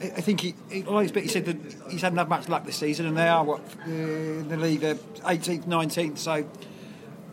I 0.01 0.21
think 0.21 0.39
he, 0.39 0.55
he, 0.69 0.79
he 0.83 1.27
said 1.27 1.43
that 1.43 1.57
he's 1.89 2.03
hadn't 2.03 2.17
had 2.17 2.29
much 2.29 2.47
luck 2.47 2.65
this 2.65 2.77
season, 2.77 3.05
and 3.05 3.17
they 3.17 3.27
are 3.27 3.43
what 3.43 3.59
uh, 3.85 3.91
in 3.91 4.47
the 4.47 4.55
league, 4.55 4.81
uh, 4.81 4.93
18th, 5.25 5.65
19th. 5.65 6.17
So, 6.17 6.47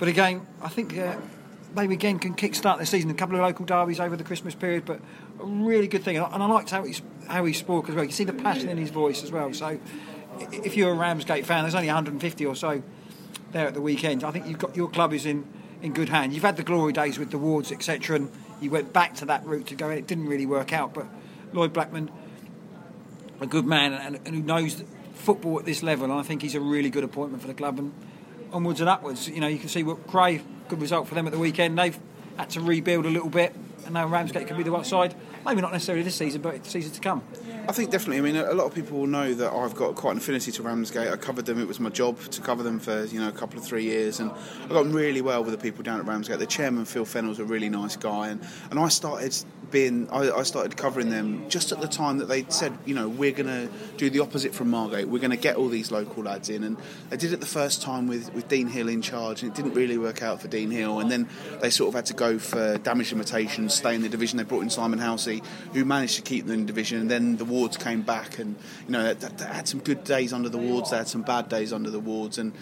but 0.01 0.09
again, 0.09 0.45
I 0.61 0.67
think 0.67 0.99
uh, 0.99 1.15
maybe 1.77 1.95
again 1.95 2.19
can 2.19 2.35
kick-start 2.35 2.81
the 2.81 2.87
season. 2.87 3.11
A 3.11 3.15
couple 3.15 3.37
of 3.37 3.43
local 3.43 3.65
derbies 3.65 4.01
over 4.01 4.17
the 4.17 4.25
Christmas 4.25 4.55
period, 4.55 4.85
but 4.85 5.01
a 5.41 5.45
really 5.45 5.87
good 5.87 6.03
thing. 6.03 6.17
And 6.17 6.43
I 6.43 6.47
liked 6.47 6.71
how 6.71 6.83
he 6.83 6.95
how 7.29 7.45
he 7.45 7.53
spoke 7.53 7.89
as 7.89 7.95
well. 7.95 8.05
You 8.05 8.13
see 8.13 8.25
the 8.25 8.33
passion 8.33 8.69
in 8.69 8.79
his 8.79 8.91
voice 8.91 9.23
as 9.23 9.31
well. 9.31 9.53
So 9.53 9.79
if 10.51 10.77
you're 10.77 10.93
a 10.93 10.95
Ramsgate 10.95 11.47
fan, 11.47 11.65
there's 11.65 11.75
only 11.75 11.89
150 11.89 12.47
or 12.47 12.55
so 12.55 12.83
there 13.53 13.67
at 13.67 13.75
the 13.75 13.81
weekend. 13.81 14.25
I 14.25 14.31
think 14.31 14.47
you've 14.47 14.59
got 14.59 14.77
your 14.77 14.89
club 14.89 15.13
is 15.13 15.27
in 15.27 15.47
in 15.83 15.93
good 15.93 16.09
hand. 16.09 16.33
You've 16.33 16.43
had 16.43 16.57
the 16.57 16.63
glory 16.63 16.93
days 16.93 17.19
with 17.19 17.31
the 17.31 17.39
wards, 17.39 17.71
etc., 17.71 18.17
and 18.17 18.31
you 18.61 18.71
went 18.71 18.93
back 18.93 19.15
to 19.17 19.27
that 19.27 19.45
route 19.45 19.67
to 19.67 19.75
go, 19.75 19.91
and 19.91 19.99
it 19.99 20.07
didn't 20.07 20.27
really 20.27 20.47
work 20.47 20.73
out. 20.73 20.95
But 20.95 21.07
Lloyd 21.53 21.73
Blackman, 21.73 22.11
a 23.41 23.47
good 23.47 23.67
man, 23.67 23.93
and, 23.93 24.19
and 24.25 24.35
who 24.35 24.43
knows 24.43 24.83
football 25.15 25.59
at 25.59 25.67
this 25.67 25.83
level, 25.83 26.05
and 26.05 26.15
I 26.15 26.23
think 26.23 26.43
he's 26.43 26.55
a 26.55 26.61
really 26.61 26.91
good 26.91 27.05
appointment 27.05 27.43
for 27.43 27.49
the 27.49 27.55
club. 27.55 27.79
And 27.79 27.93
onwards 28.53 28.81
and 28.81 28.89
upwards, 28.89 29.29
you 29.29 29.41
know, 29.41 29.49
you 29.49 29.59
can 29.59 29.69
see 29.69 29.83
what 29.83 30.07
Cray 30.07 30.43
good 30.69 30.81
result 30.81 31.09
for 31.09 31.15
them 31.15 31.27
at 31.27 31.33
the 31.33 31.39
weekend. 31.39 31.79
They've 31.79 31.99
had 32.37 32.51
to 32.51 32.61
rebuild 32.61 33.07
a 33.07 33.11
little 33.11 33.31
bit, 33.31 33.55
and 33.85 33.95
now 33.95 34.07
Ramsgate 34.07 34.47
can 34.47 34.57
be 34.57 34.63
the 34.63 34.71
right 34.71 34.87
side. 34.87 35.15
Maybe 35.45 35.61
not 35.61 35.73
necessarily 35.73 36.03
this 36.03 36.17
season, 36.17 36.43
but 36.43 36.63
the 36.63 36.69
season 36.69 36.93
to 36.93 37.01
come. 37.01 37.23
I 37.69 37.73
think 37.73 37.91
definitely. 37.91 38.19
I 38.19 38.21
mean, 38.21 38.37
a 38.37 38.53
lot 38.53 38.67
of 38.67 38.75
people 38.75 38.99
will 38.99 39.07
know 39.07 39.33
that 39.35 39.53
I've 39.53 39.75
got 39.75 39.95
quite 39.95 40.13
an 40.13 40.19
affinity 40.19 40.53
to 40.53 40.63
Ramsgate. 40.63 41.09
I 41.09 41.17
covered 41.17 41.47
them; 41.47 41.61
it 41.61 41.69
was 41.69 41.81
my 41.81 41.91
job 41.91 42.21
to 42.21 42.41
cover 42.41 42.63
them 42.63 42.79
for 42.81 43.05
you 43.05 43.21
know 43.21 43.29
a 43.29 43.33
couple 43.33 43.59
of 43.59 43.65
three 43.65 43.85
years, 43.85 44.21
and 44.21 44.31
I 44.65 44.69
got 44.69 44.87
really 44.87 45.21
well 45.21 45.43
with 45.45 45.53
the 45.53 45.59
people 45.59 45.83
down 45.83 46.01
at 46.01 46.07
Ramsgate. 46.07 46.39
The 46.39 46.47
chairman 46.47 46.85
Phil 46.85 47.05
Fennell's 47.05 47.39
a 47.39 47.45
really 47.45 47.69
nice 47.69 47.97
guy, 47.97 48.29
and, 48.29 48.45
and 48.71 48.79
I 48.79 48.89
started 48.89 49.37
being 49.71 50.09
I, 50.11 50.31
I 50.31 50.43
started 50.43 50.77
covering 50.77 51.11
them 51.11 51.49
just 51.49 51.73
at 51.73 51.81
the 51.81 51.89
time 51.89 52.19
that 52.19 52.27
they 52.27 52.45
said, 52.49 52.77
you 52.85 52.95
know, 52.95 53.09
we're 53.09 53.33
going 53.33 53.47
to 53.47 53.69
do 53.97 54.11
the 54.11 54.21
opposite 54.21 54.55
from 54.55 54.71
Margate. 54.71 55.09
We're 55.09 55.21
going 55.21 55.31
to 55.31 55.37
get 55.37 55.57
all 55.57 55.69
these 55.69 55.91
local 55.91 56.25
lads 56.25 56.49
in, 56.49 56.65
and 56.65 56.77
they 57.11 57.17
did 57.17 57.33
it 57.33 57.41
the 57.41 57.47
first 57.47 57.83
time 57.83 58.07
with 58.07 58.33
with 58.35 58.49
Dean 58.49 58.69
Hill 58.69 58.89
in 58.89 59.03
charge, 59.03 59.43
and 59.43 59.51
it 59.51 59.57
didn't 59.57 59.75
really 59.75 59.99
work 59.99 60.23
out 60.23 60.41
for 60.41 60.49
Dean 60.49 60.71
Hill, 60.71 61.01
and 61.01 61.11
then 61.11 61.29
they 61.61 61.71
sort 61.71 61.89
of 61.89 61.95
had 61.95 62.07
to 62.07 62.15
go 62.15 62.39
for 62.39 62.79
damage 62.79 63.13
limitations, 63.13 63.75
stay 63.75 63.95
in 63.95 64.03
the 64.03 64.09
division. 64.09 64.39
They 64.39 64.45
brought 64.45 64.63
in 64.63 64.71
Simon 64.71 64.99
Housey, 64.99 65.45
who 65.73 65.85
managed 65.85 66.17
to 66.17 66.23
keep 66.23 66.47
them 66.47 66.55
in 66.55 66.61
the 66.61 66.67
division, 66.67 67.01
and 67.01 67.11
then 67.11 67.37
the 67.37 67.45
wards 67.45 67.77
came 67.77 68.03
back 68.03 68.39
and 68.39 68.57
you 68.87 68.93
know 68.93 69.15
they, 69.15 69.29
they 69.29 69.45
had 69.45 69.69
some 69.69 69.81
good 69.81 70.05
days 70.05 70.33
under 70.33 70.49
the 70.49 70.59
wards. 70.59 70.91
They 70.91 70.99
had 70.99 71.09
some 71.09 71.23
bad 71.23 71.49
days 71.49 71.73
under 71.73 71.91
the 71.91 72.01
wards, 72.01 72.39
and 72.39 72.53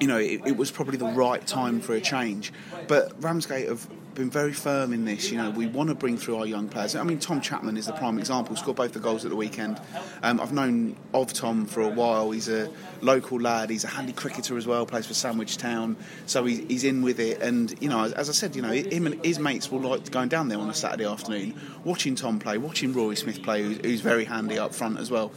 you 0.00 0.06
know, 0.06 0.18
it, 0.18 0.46
it 0.46 0.56
was 0.56 0.70
probably 0.70 0.96
the 0.96 1.06
right 1.06 1.44
time 1.46 1.80
for 1.80 1.94
a 1.94 2.00
change. 2.00 2.52
But 2.88 3.12
Ramsgate 3.22 3.68
have 3.68 3.86
been 4.16 4.30
very 4.30 4.52
firm 4.52 4.92
in 4.92 5.04
this. 5.04 5.30
You 5.30 5.38
know, 5.38 5.50
we 5.50 5.66
want 5.66 5.90
to 5.90 5.94
bring 5.94 6.16
through 6.16 6.38
our 6.38 6.46
young 6.46 6.68
players. 6.68 6.96
I 6.96 7.02
mean, 7.04 7.18
Tom 7.18 7.40
Chapman 7.40 7.76
is 7.76 7.86
the 7.86 7.92
prime 7.92 8.18
example. 8.18 8.56
Scored 8.56 8.76
both 8.76 8.92
the 8.92 8.98
goals 8.98 9.24
at 9.24 9.30
the 9.30 9.36
weekend. 9.36 9.80
Um, 10.22 10.40
I've 10.40 10.52
known 10.52 10.96
of 11.14 11.32
Tom 11.32 11.66
for 11.66 11.82
a 11.82 11.88
while. 11.88 12.30
He's 12.32 12.48
a 12.48 12.70
local 13.00 13.40
lad. 13.40 13.70
He's 13.70 13.84
a 13.84 13.88
handy 13.88 14.12
cricketer 14.12 14.56
as 14.56 14.66
well. 14.66 14.84
Plays 14.86 15.06
for 15.06 15.14
Sandwich 15.14 15.58
Town, 15.58 15.96
so 16.26 16.44
he, 16.44 16.64
he's 16.64 16.84
in 16.84 17.02
with 17.02 17.20
it. 17.20 17.40
And 17.40 17.74
you 17.80 17.88
know, 17.88 18.04
as 18.04 18.28
I 18.28 18.32
said, 18.32 18.56
you 18.56 18.62
know, 18.62 18.72
him 18.72 19.06
and 19.06 19.24
his 19.24 19.38
mates 19.38 19.70
will 19.70 19.80
like 19.80 20.10
going 20.10 20.28
down 20.28 20.48
there 20.48 20.58
on 20.58 20.68
a 20.68 20.74
Saturday 20.74 21.04
afternoon, 21.04 21.54
watching 21.84 22.14
Tom 22.16 22.38
play, 22.38 22.58
watching 22.58 22.92
Rory 22.92 23.16
Smith 23.16 23.42
play, 23.42 23.62
who's, 23.62 23.78
who's 23.78 24.00
very 24.00 24.24
handy 24.24 24.58
up 24.58 24.74
front 24.74 24.98
as 24.98 25.10
well. 25.10 25.30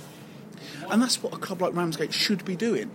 And 0.90 1.02
that's 1.02 1.22
what 1.22 1.34
a 1.34 1.38
club 1.38 1.62
like 1.62 1.76
Ramsgate 1.76 2.14
should 2.14 2.46
be 2.46 2.56
doing. 2.56 2.92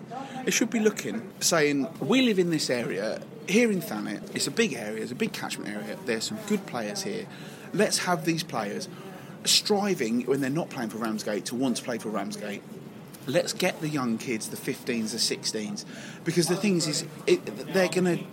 It 0.46 0.52
should 0.52 0.70
be 0.70 0.80
looking, 0.80 1.30
saying, 1.40 1.88
we 2.00 2.22
live 2.22 2.38
in 2.38 2.50
this 2.50 2.70
area, 2.70 3.22
here 3.48 3.70
in 3.70 3.80
Thanet, 3.80 4.34
it's 4.34 4.46
a 4.46 4.50
big 4.50 4.72
area, 4.74 5.02
it's 5.02 5.12
a 5.12 5.16
big 5.16 5.32
catchment 5.32 5.74
area, 5.74 5.96
there's 6.06 6.24
some 6.24 6.38
good 6.46 6.66
players 6.66 7.02
here. 7.02 7.26
Let's 7.72 7.98
have 7.98 8.24
these 8.24 8.42
players 8.42 8.88
striving 9.44 10.22
when 10.22 10.40
they're 10.40 10.50
not 10.50 10.70
playing 10.70 10.90
for 10.90 10.98
Ramsgate 10.98 11.46
to 11.46 11.54
want 11.54 11.76
to 11.78 11.82
play 11.82 11.98
for 11.98 12.08
Ramsgate. 12.08 12.62
Let's 13.26 13.52
get 13.52 13.80
the 13.80 13.88
young 13.88 14.18
kids, 14.18 14.48
the 14.48 14.56
15s, 14.56 15.12
the 15.12 15.36
16s, 15.36 15.84
because 16.24 16.46
the 16.46 16.56
things 16.56 16.86
is, 16.86 17.04
it, 17.26 17.44
they're 17.72 17.88
going 17.88 18.18
to 18.18 18.24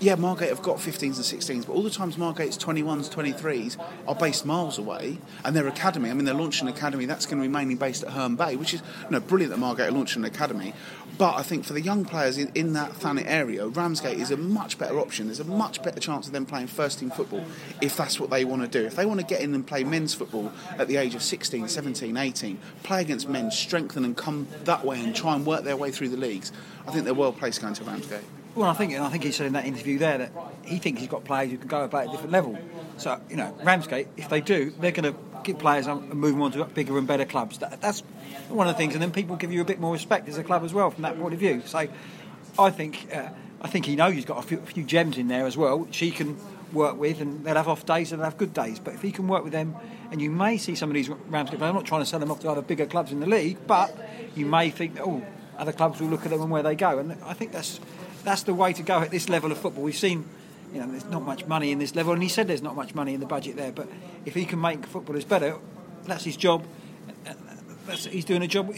yeah, 0.00 0.14
Margate 0.14 0.50
have 0.50 0.62
got 0.62 0.76
15s 0.76 1.02
and 1.02 1.12
16s, 1.12 1.66
but 1.66 1.72
all 1.72 1.82
the 1.82 1.90
times 1.90 2.16
Margate's 2.16 2.56
21s, 2.56 3.12
23s 3.12 3.76
are 4.06 4.14
based 4.14 4.46
miles 4.46 4.78
away, 4.78 5.18
and 5.44 5.56
their 5.56 5.66
academy, 5.66 6.10
I 6.10 6.14
mean, 6.14 6.24
they're 6.24 6.34
launching 6.34 6.68
an 6.68 6.74
academy 6.74 7.04
that's 7.06 7.26
going 7.26 7.42
to 7.42 7.48
be 7.48 7.52
mainly 7.52 7.74
based 7.74 8.04
at 8.04 8.10
Herne 8.10 8.36
Bay, 8.36 8.56
which 8.56 8.74
is 8.74 8.82
you 9.04 9.10
know, 9.10 9.20
brilliant 9.20 9.52
that 9.52 9.58
Margate 9.58 9.88
are 9.88 9.92
launching 9.92 10.22
an 10.22 10.26
academy. 10.26 10.72
But 11.18 11.34
I 11.34 11.42
think 11.42 11.64
for 11.64 11.72
the 11.72 11.80
young 11.80 12.04
players 12.04 12.38
in, 12.38 12.52
in 12.54 12.74
that 12.74 12.92
Thanet 12.92 13.26
area, 13.26 13.66
Ramsgate 13.66 14.18
is 14.18 14.30
a 14.30 14.36
much 14.36 14.78
better 14.78 15.00
option. 15.00 15.26
There's 15.26 15.40
a 15.40 15.44
much 15.44 15.82
better 15.82 15.98
chance 15.98 16.28
of 16.28 16.32
them 16.32 16.46
playing 16.46 16.68
first 16.68 17.00
team 17.00 17.10
football 17.10 17.44
if 17.80 17.96
that's 17.96 18.20
what 18.20 18.30
they 18.30 18.44
want 18.44 18.62
to 18.62 18.68
do. 18.68 18.86
If 18.86 18.94
they 18.94 19.04
want 19.04 19.18
to 19.18 19.26
get 19.26 19.40
in 19.40 19.52
and 19.52 19.66
play 19.66 19.82
men's 19.82 20.14
football 20.14 20.52
at 20.78 20.86
the 20.86 20.96
age 20.96 21.16
of 21.16 21.22
16, 21.22 21.66
17, 21.66 22.16
18, 22.16 22.58
play 22.84 23.00
against 23.00 23.28
men, 23.28 23.50
strengthen 23.50 24.04
and 24.04 24.16
come 24.16 24.46
that 24.62 24.84
way 24.84 25.02
and 25.02 25.14
try 25.14 25.34
and 25.34 25.44
work 25.44 25.64
their 25.64 25.76
way 25.76 25.90
through 25.90 26.10
the 26.10 26.16
leagues, 26.16 26.52
I 26.86 26.92
think 26.92 27.04
they're 27.04 27.14
well 27.14 27.32
placed 27.32 27.60
going 27.60 27.74
to 27.74 27.84
Ramsgate. 27.84 28.37
Well, 28.54 28.68
I 28.68 28.74
think 28.74 28.94
I 28.94 29.08
think 29.08 29.24
he 29.24 29.32
said 29.32 29.46
in 29.46 29.52
that 29.52 29.66
interview 29.66 29.98
there 29.98 30.18
that 30.18 30.32
he 30.64 30.78
thinks 30.78 31.00
he's 31.00 31.08
got 31.08 31.24
players 31.24 31.50
who 31.50 31.58
can 31.58 31.68
go 31.68 31.84
about 31.84 32.08
a 32.08 32.10
different 32.10 32.32
level. 32.32 32.58
So 32.96 33.20
you 33.30 33.36
know, 33.36 33.56
Ramsgate, 33.62 34.08
if 34.16 34.28
they 34.28 34.40
do, 34.40 34.70
they're 34.80 34.90
going 34.90 35.12
to 35.12 35.18
get 35.44 35.58
players 35.58 35.86
and 35.86 36.12
move 36.14 36.32
them 36.32 36.42
on 36.42 36.52
to 36.52 36.64
bigger 36.64 36.98
and 36.98 37.06
better 37.06 37.24
clubs. 37.24 37.58
That, 37.58 37.80
that's 37.80 38.00
one 38.48 38.66
of 38.66 38.74
the 38.74 38.78
things, 38.78 38.94
and 38.94 39.02
then 39.02 39.12
people 39.12 39.36
give 39.36 39.52
you 39.52 39.60
a 39.60 39.64
bit 39.64 39.78
more 39.78 39.92
respect 39.92 40.28
as 40.28 40.38
a 40.38 40.44
club 40.44 40.64
as 40.64 40.74
well 40.74 40.90
from 40.90 41.02
that 41.02 41.18
point 41.18 41.34
of 41.34 41.40
view. 41.40 41.62
So 41.64 41.86
I 42.58 42.70
think 42.70 43.08
uh, 43.14 43.28
I 43.60 43.68
think 43.68 43.86
he 43.86 43.96
knows 43.96 44.14
he's 44.14 44.24
got 44.24 44.38
a 44.38 44.46
few, 44.46 44.58
a 44.58 44.66
few 44.66 44.84
gems 44.84 45.18
in 45.18 45.28
there 45.28 45.46
as 45.46 45.56
well, 45.56 45.80
which 45.80 45.96
he 45.96 46.10
can 46.10 46.36
work 46.72 46.96
with, 46.98 47.20
and 47.20 47.44
they'll 47.44 47.56
have 47.56 47.68
off 47.68 47.86
days 47.86 48.12
and 48.12 48.20
they'll 48.20 48.30
have 48.30 48.38
good 48.38 48.54
days. 48.54 48.78
But 48.78 48.94
if 48.94 49.02
he 49.02 49.10
can 49.10 49.26
work 49.26 49.42
with 49.42 49.52
them, 49.52 49.74
and 50.10 50.20
you 50.20 50.30
may 50.30 50.58
see 50.58 50.74
some 50.74 50.90
of 50.90 50.94
these 50.94 51.08
Ramsgate, 51.08 51.60
I'm 51.62 51.74
not 51.74 51.84
trying 51.84 52.02
to 52.02 52.06
sell 52.06 52.20
them 52.20 52.30
off 52.30 52.40
to 52.40 52.50
other 52.50 52.62
bigger 52.62 52.86
clubs 52.86 53.12
in 53.12 53.20
the 53.20 53.26
league, 53.26 53.58
but 53.66 53.96
you 54.34 54.46
may 54.46 54.70
think, 54.70 54.98
oh, 55.00 55.24
other 55.56 55.72
clubs 55.72 56.00
will 56.00 56.08
look 56.08 56.24
at 56.24 56.30
them 56.30 56.40
and 56.40 56.50
where 56.50 56.62
they 56.62 56.74
go, 56.74 56.98
and 56.98 57.16
I 57.24 57.32
think 57.34 57.52
that's 57.52 57.80
that's 58.24 58.42
the 58.42 58.54
way 58.54 58.72
to 58.72 58.82
go 58.82 59.00
at 59.00 59.10
this 59.10 59.28
level 59.28 59.52
of 59.52 59.58
football. 59.58 59.84
We've 59.84 59.96
seen, 59.96 60.24
you 60.72 60.80
know, 60.80 60.90
there's 60.90 61.04
not 61.06 61.22
much 61.22 61.46
money 61.46 61.72
in 61.72 61.78
this 61.78 61.94
level, 61.94 62.12
and 62.12 62.22
he 62.22 62.28
said 62.28 62.46
there's 62.46 62.62
not 62.62 62.76
much 62.76 62.94
money 62.94 63.14
in 63.14 63.20
the 63.20 63.26
budget 63.26 63.56
there. 63.56 63.72
But 63.72 63.88
if 64.24 64.34
he 64.34 64.44
can 64.44 64.60
make 64.60 64.86
footballers 64.86 65.24
better, 65.24 65.56
that's 66.04 66.24
his 66.24 66.36
job. 66.36 66.64
That's, 67.86 68.04
he's 68.04 68.24
doing 68.24 68.42
a 68.42 68.48
job. 68.48 68.74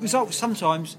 results 0.00 0.36
sometimes, 0.36 0.96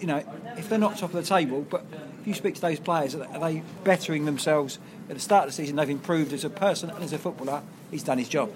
you 0.00 0.06
know, 0.06 0.22
if 0.56 0.68
they're 0.68 0.78
not 0.78 0.98
top 0.98 1.14
of 1.14 1.16
the 1.16 1.22
table, 1.22 1.66
but 1.68 1.84
if 2.20 2.26
you 2.26 2.34
speak 2.34 2.54
to 2.56 2.60
those 2.60 2.78
players, 2.78 3.14
are 3.14 3.40
they 3.40 3.62
bettering 3.84 4.24
themselves 4.24 4.78
at 5.08 5.14
the 5.14 5.20
start 5.20 5.44
of 5.44 5.50
the 5.50 5.54
season? 5.54 5.76
They've 5.76 5.88
improved 5.90 6.32
as 6.32 6.44
a 6.44 6.50
person 6.50 6.90
and 6.90 7.02
as 7.02 7.12
a 7.12 7.18
footballer. 7.18 7.62
He's 7.90 8.02
done 8.02 8.18
his 8.18 8.28
job. 8.28 8.50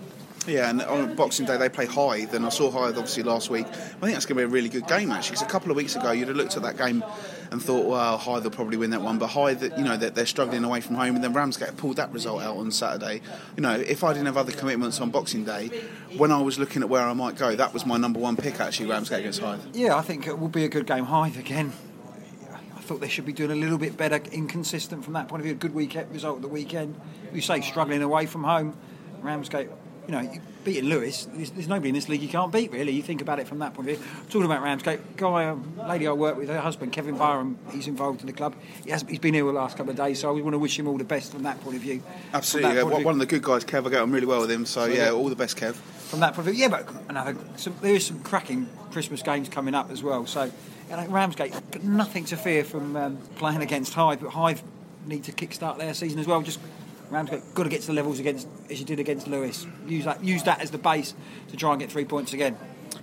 Yeah, 0.46 0.70
and 0.70 0.80
on 0.82 1.16
Boxing 1.16 1.44
Day 1.44 1.56
they 1.56 1.68
play 1.68 1.86
Hythe, 1.86 2.32
and 2.34 2.46
I 2.46 2.50
saw 2.50 2.70
Hythe 2.70 2.96
obviously 2.96 3.24
last 3.24 3.50
week. 3.50 3.66
I 3.66 3.72
think 3.72 4.12
that's 4.12 4.26
going 4.26 4.36
to 4.38 4.42
be 4.42 4.42
a 4.44 4.48
really 4.48 4.68
good 4.68 4.86
game 4.86 5.10
actually. 5.10 5.32
Because 5.32 5.42
a 5.42 5.50
couple 5.50 5.70
of 5.70 5.76
weeks 5.76 5.96
ago 5.96 6.12
you'd 6.12 6.28
have 6.28 6.36
looked 6.36 6.56
at 6.56 6.62
that 6.62 6.76
game 6.76 7.02
and 7.50 7.62
thought, 7.62 7.86
well, 7.86 8.18
Hythe 8.18 8.44
will 8.44 8.50
probably 8.50 8.76
win 8.76 8.90
that 8.90 9.02
one, 9.02 9.18
but 9.18 9.28
Hythe, 9.28 9.62
you 9.62 9.84
know, 9.84 9.96
they're, 9.96 10.10
they're 10.10 10.26
struggling 10.26 10.64
away 10.64 10.80
from 10.80 10.96
home, 10.96 11.14
and 11.14 11.24
then 11.24 11.32
Ramsgate 11.32 11.76
pulled 11.76 11.96
that 11.96 12.12
result 12.12 12.42
out 12.42 12.56
on 12.56 12.70
Saturday. 12.70 13.22
You 13.56 13.62
know, 13.62 13.72
if 13.72 14.04
I 14.04 14.12
didn't 14.12 14.26
have 14.26 14.36
other 14.36 14.52
commitments 14.52 15.00
on 15.00 15.10
Boxing 15.10 15.44
Day, 15.44 15.68
when 16.16 16.32
I 16.32 16.40
was 16.40 16.58
looking 16.58 16.82
at 16.82 16.88
where 16.88 17.02
I 17.02 17.12
might 17.12 17.36
go, 17.36 17.54
that 17.54 17.72
was 17.72 17.86
my 17.86 17.96
number 17.96 18.20
one 18.20 18.36
pick 18.36 18.60
actually, 18.60 18.88
Ramsgate 18.88 19.20
against 19.20 19.40
Hythe. 19.40 19.60
Yeah, 19.74 19.96
I 19.96 20.02
think 20.02 20.26
it 20.26 20.38
will 20.38 20.48
be 20.48 20.64
a 20.64 20.68
good 20.68 20.86
game. 20.86 21.04
Hythe 21.04 21.38
again. 21.38 21.72
I 22.52 22.80
thought 22.80 23.00
they 23.00 23.08
should 23.08 23.26
be 23.26 23.32
doing 23.32 23.50
a 23.50 23.56
little 23.56 23.78
bit 23.78 23.96
better, 23.96 24.20
inconsistent 24.30 25.04
from 25.04 25.14
that 25.14 25.26
point 25.28 25.40
of 25.40 25.44
view. 25.44 25.54
A 25.54 25.56
good 25.56 25.74
weekend 25.74 26.12
result 26.12 26.36
at 26.36 26.42
the 26.42 26.48
weekend. 26.48 27.00
You 27.32 27.40
say 27.40 27.60
struggling 27.60 28.02
away 28.02 28.26
from 28.26 28.44
home. 28.44 28.76
Ramsgate 29.22 29.70
you 30.06 30.12
know, 30.12 30.32
beating 30.66 30.90
Lewes, 30.90 31.26
there's, 31.32 31.50
there's, 31.52 31.68
nobody 31.68 31.90
in 31.90 31.94
this 31.94 32.08
league 32.08 32.20
you 32.20 32.28
can't 32.28 32.52
beat, 32.52 32.72
really. 32.72 32.92
You 32.92 33.02
think 33.02 33.22
about 33.22 33.38
it 33.38 33.46
from 33.46 33.60
that 33.60 33.72
point 33.72 33.88
of 33.88 33.96
view. 33.96 34.06
Talking 34.26 34.44
about 34.44 34.62
Ramsgate, 34.62 35.16
guy, 35.16 35.46
um, 35.46 35.78
lady 35.88 36.08
I 36.08 36.12
work 36.12 36.36
with, 36.36 36.48
her 36.48 36.60
husband, 36.60 36.92
Kevin 36.92 37.16
Byram, 37.16 37.56
he's 37.72 37.86
involved 37.86 38.20
in 38.20 38.26
the 38.26 38.32
club. 38.32 38.56
He 38.84 38.90
has, 38.90 39.02
he's 39.08 39.20
been 39.20 39.32
here 39.32 39.44
the 39.44 39.52
last 39.52 39.76
couple 39.76 39.92
of 39.92 39.96
days, 39.96 40.20
so 40.20 40.34
we 40.34 40.42
want 40.42 40.54
to 40.54 40.58
wish 40.58 40.76
him 40.76 40.88
all 40.88 40.98
the 40.98 41.04
best 41.04 41.32
from 41.32 41.44
that 41.44 41.60
point 41.60 41.76
of 41.76 41.82
view. 41.82 42.02
Absolutely, 42.34 42.74
yeah. 42.74 42.82
Of 42.82 43.04
one 43.04 43.14
of 43.14 43.20
the 43.20 43.26
good 43.26 43.42
guys, 43.42 43.64
Kev, 43.64 43.86
I 43.86 43.90
get 43.90 44.00
on 44.00 44.10
really 44.10 44.26
well 44.26 44.40
with 44.40 44.50
him, 44.50 44.66
so, 44.66 44.86
so 44.86 44.92
yeah, 44.92 45.10
all 45.10 45.28
the 45.28 45.36
best, 45.36 45.56
Kev. 45.56 45.74
From 45.74 46.20
that 46.20 46.34
point 46.34 46.48
of 46.48 46.54
view, 46.54 46.62
yeah, 46.62 46.68
but 46.68 46.88
another, 47.08 47.36
some, 47.56 47.76
there 47.80 47.94
is 47.94 48.04
some 48.04 48.20
cracking 48.20 48.68
Christmas 48.90 49.22
games 49.22 49.48
coming 49.48 49.74
up 49.74 49.90
as 49.90 50.02
well, 50.02 50.26
so 50.26 50.50
you 50.90 50.96
know, 50.96 51.06
Ramsgate 51.06 51.54
nothing 51.84 52.24
to 52.26 52.36
fear 52.36 52.64
from 52.64 52.96
um, 52.96 53.18
playing 53.36 53.62
against 53.62 53.94
Hythe, 53.94 54.20
but 54.20 54.30
Hythe 54.30 54.60
need 55.06 55.24
to 55.24 55.32
kick-start 55.32 55.78
their 55.78 55.94
season 55.94 56.18
as 56.18 56.26
well. 56.26 56.42
Just 56.42 56.58
Ramsgate 57.10 57.42
got 57.54 57.64
to 57.64 57.68
get 57.68 57.80
to 57.82 57.86
the 57.88 57.92
levels 57.92 58.18
against 58.18 58.48
as 58.70 58.80
you 58.80 58.86
did 58.86 58.98
against 58.98 59.28
Lewes. 59.28 59.66
Use 59.86 60.04
that 60.04 60.24
use 60.24 60.42
that 60.44 60.60
as 60.60 60.70
the 60.70 60.78
base 60.78 61.14
to 61.48 61.56
try 61.56 61.70
and 61.70 61.80
get 61.80 61.90
three 61.90 62.04
points 62.04 62.32
again 62.32 62.56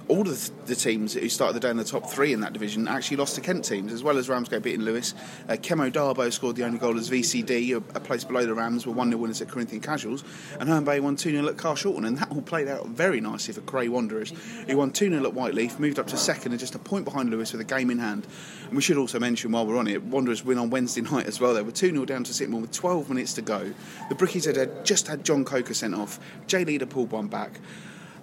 all 0.07 0.27
of 0.27 0.65
the 0.65 0.75
teams 0.75 1.13
who 1.13 1.29
started 1.29 1.53
the 1.53 1.59
day 1.59 1.69
in 1.69 1.77
the 1.77 1.83
top 1.83 2.09
three 2.09 2.33
in 2.33 2.41
that 2.41 2.53
division 2.53 2.87
actually 2.87 3.17
lost 3.17 3.35
to 3.35 3.41
Kent 3.41 3.65
teams, 3.65 3.93
as 3.93 4.03
well 4.03 4.17
as 4.17 4.29
Ramsgate 4.29 4.61
beating 4.61 4.81
Lewes. 4.81 5.13
Uh, 5.47 5.53
Chemo 5.53 5.91
Darbo 5.91 6.31
scored 6.31 6.55
the 6.55 6.63
only 6.63 6.77
goal 6.77 6.97
as 6.97 7.09
VCD, 7.09 7.71
a, 7.71 7.77
a 7.77 7.99
place 7.99 8.23
below 8.23 8.45
the 8.45 8.53
Rams, 8.53 8.85
were 8.85 8.93
1 8.93 9.09
0 9.09 9.19
winners 9.19 9.41
at 9.41 9.49
Corinthian 9.49 9.81
Casuals, 9.81 10.23
and 10.59 10.67
Herne 10.67 10.83
Bay 10.83 10.99
won 10.99 11.15
2 11.15 11.31
0 11.31 11.47
at 11.47 11.57
Carshalton, 11.57 12.05
and 12.05 12.17
that 12.17 12.31
all 12.31 12.41
played 12.41 12.67
out 12.67 12.87
very 12.87 13.21
nicely 13.21 13.53
for 13.53 13.61
Cray 13.61 13.87
Wanderers, 13.87 14.33
who 14.67 14.77
won 14.77 14.91
2 14.91 15.09
0 15.09 15.25
at 15.25 15.33
Whyteleafe, 15.33 15.79
moved 15.79 15.99
up 15.99 16.07
to 16.07 16.17
second 16.17 16.51
and 16.51 16.59
just 16.59 16.75
a 16.75 16.79
point 16.79 17.05
behind 17.05 17.29
Lewes 17.29 17.51
with 17.51 17.61
a 17.61 17.65
game 17.65 17.89
in 17.89 17.99
hand. 17.99 18.27
And 18.65 18.75
we 18.75 18.81
should 18.81 18.97
also 18.97 19.19
mention 19.19 19.51
while 19.51 19.65
we're 19.65 19.77
on 19.77 19.87
it, 19.87 20.03
Wanderers 20.03 20.43
win 20.43 20.57
on 20.57 20.69
Wednesday 20.69 21.01
night 21.11 21.27
as 21.27 21.39
well. 21.39 21.53
They 21.53 21.61
were 21.61 21.71
2 21.71 21.91
0 21.91 22.05
down 22.05 22.23
to 22.25 22.33
Sittingbourne 22.33 22.61
with 22.61 22.71
12 22.71 23.09
minutes 23.09 23.33
to 23.33 23.41
go. 23.41 23.73
The 24.09 24.15
Brickies 24.15 24.53
had 24.53 24.85
just 24.85 25.07
had 25.07 25.23
John 25.23 25.45
Coker 25.45 25.73
sent 25.73 25.95
off, 25.95 26.19
Jay 26.47 26.65
Leader 26.65 26.85
pulled 26.85 27.11
one 27.11 27.27
back 27.27 27.59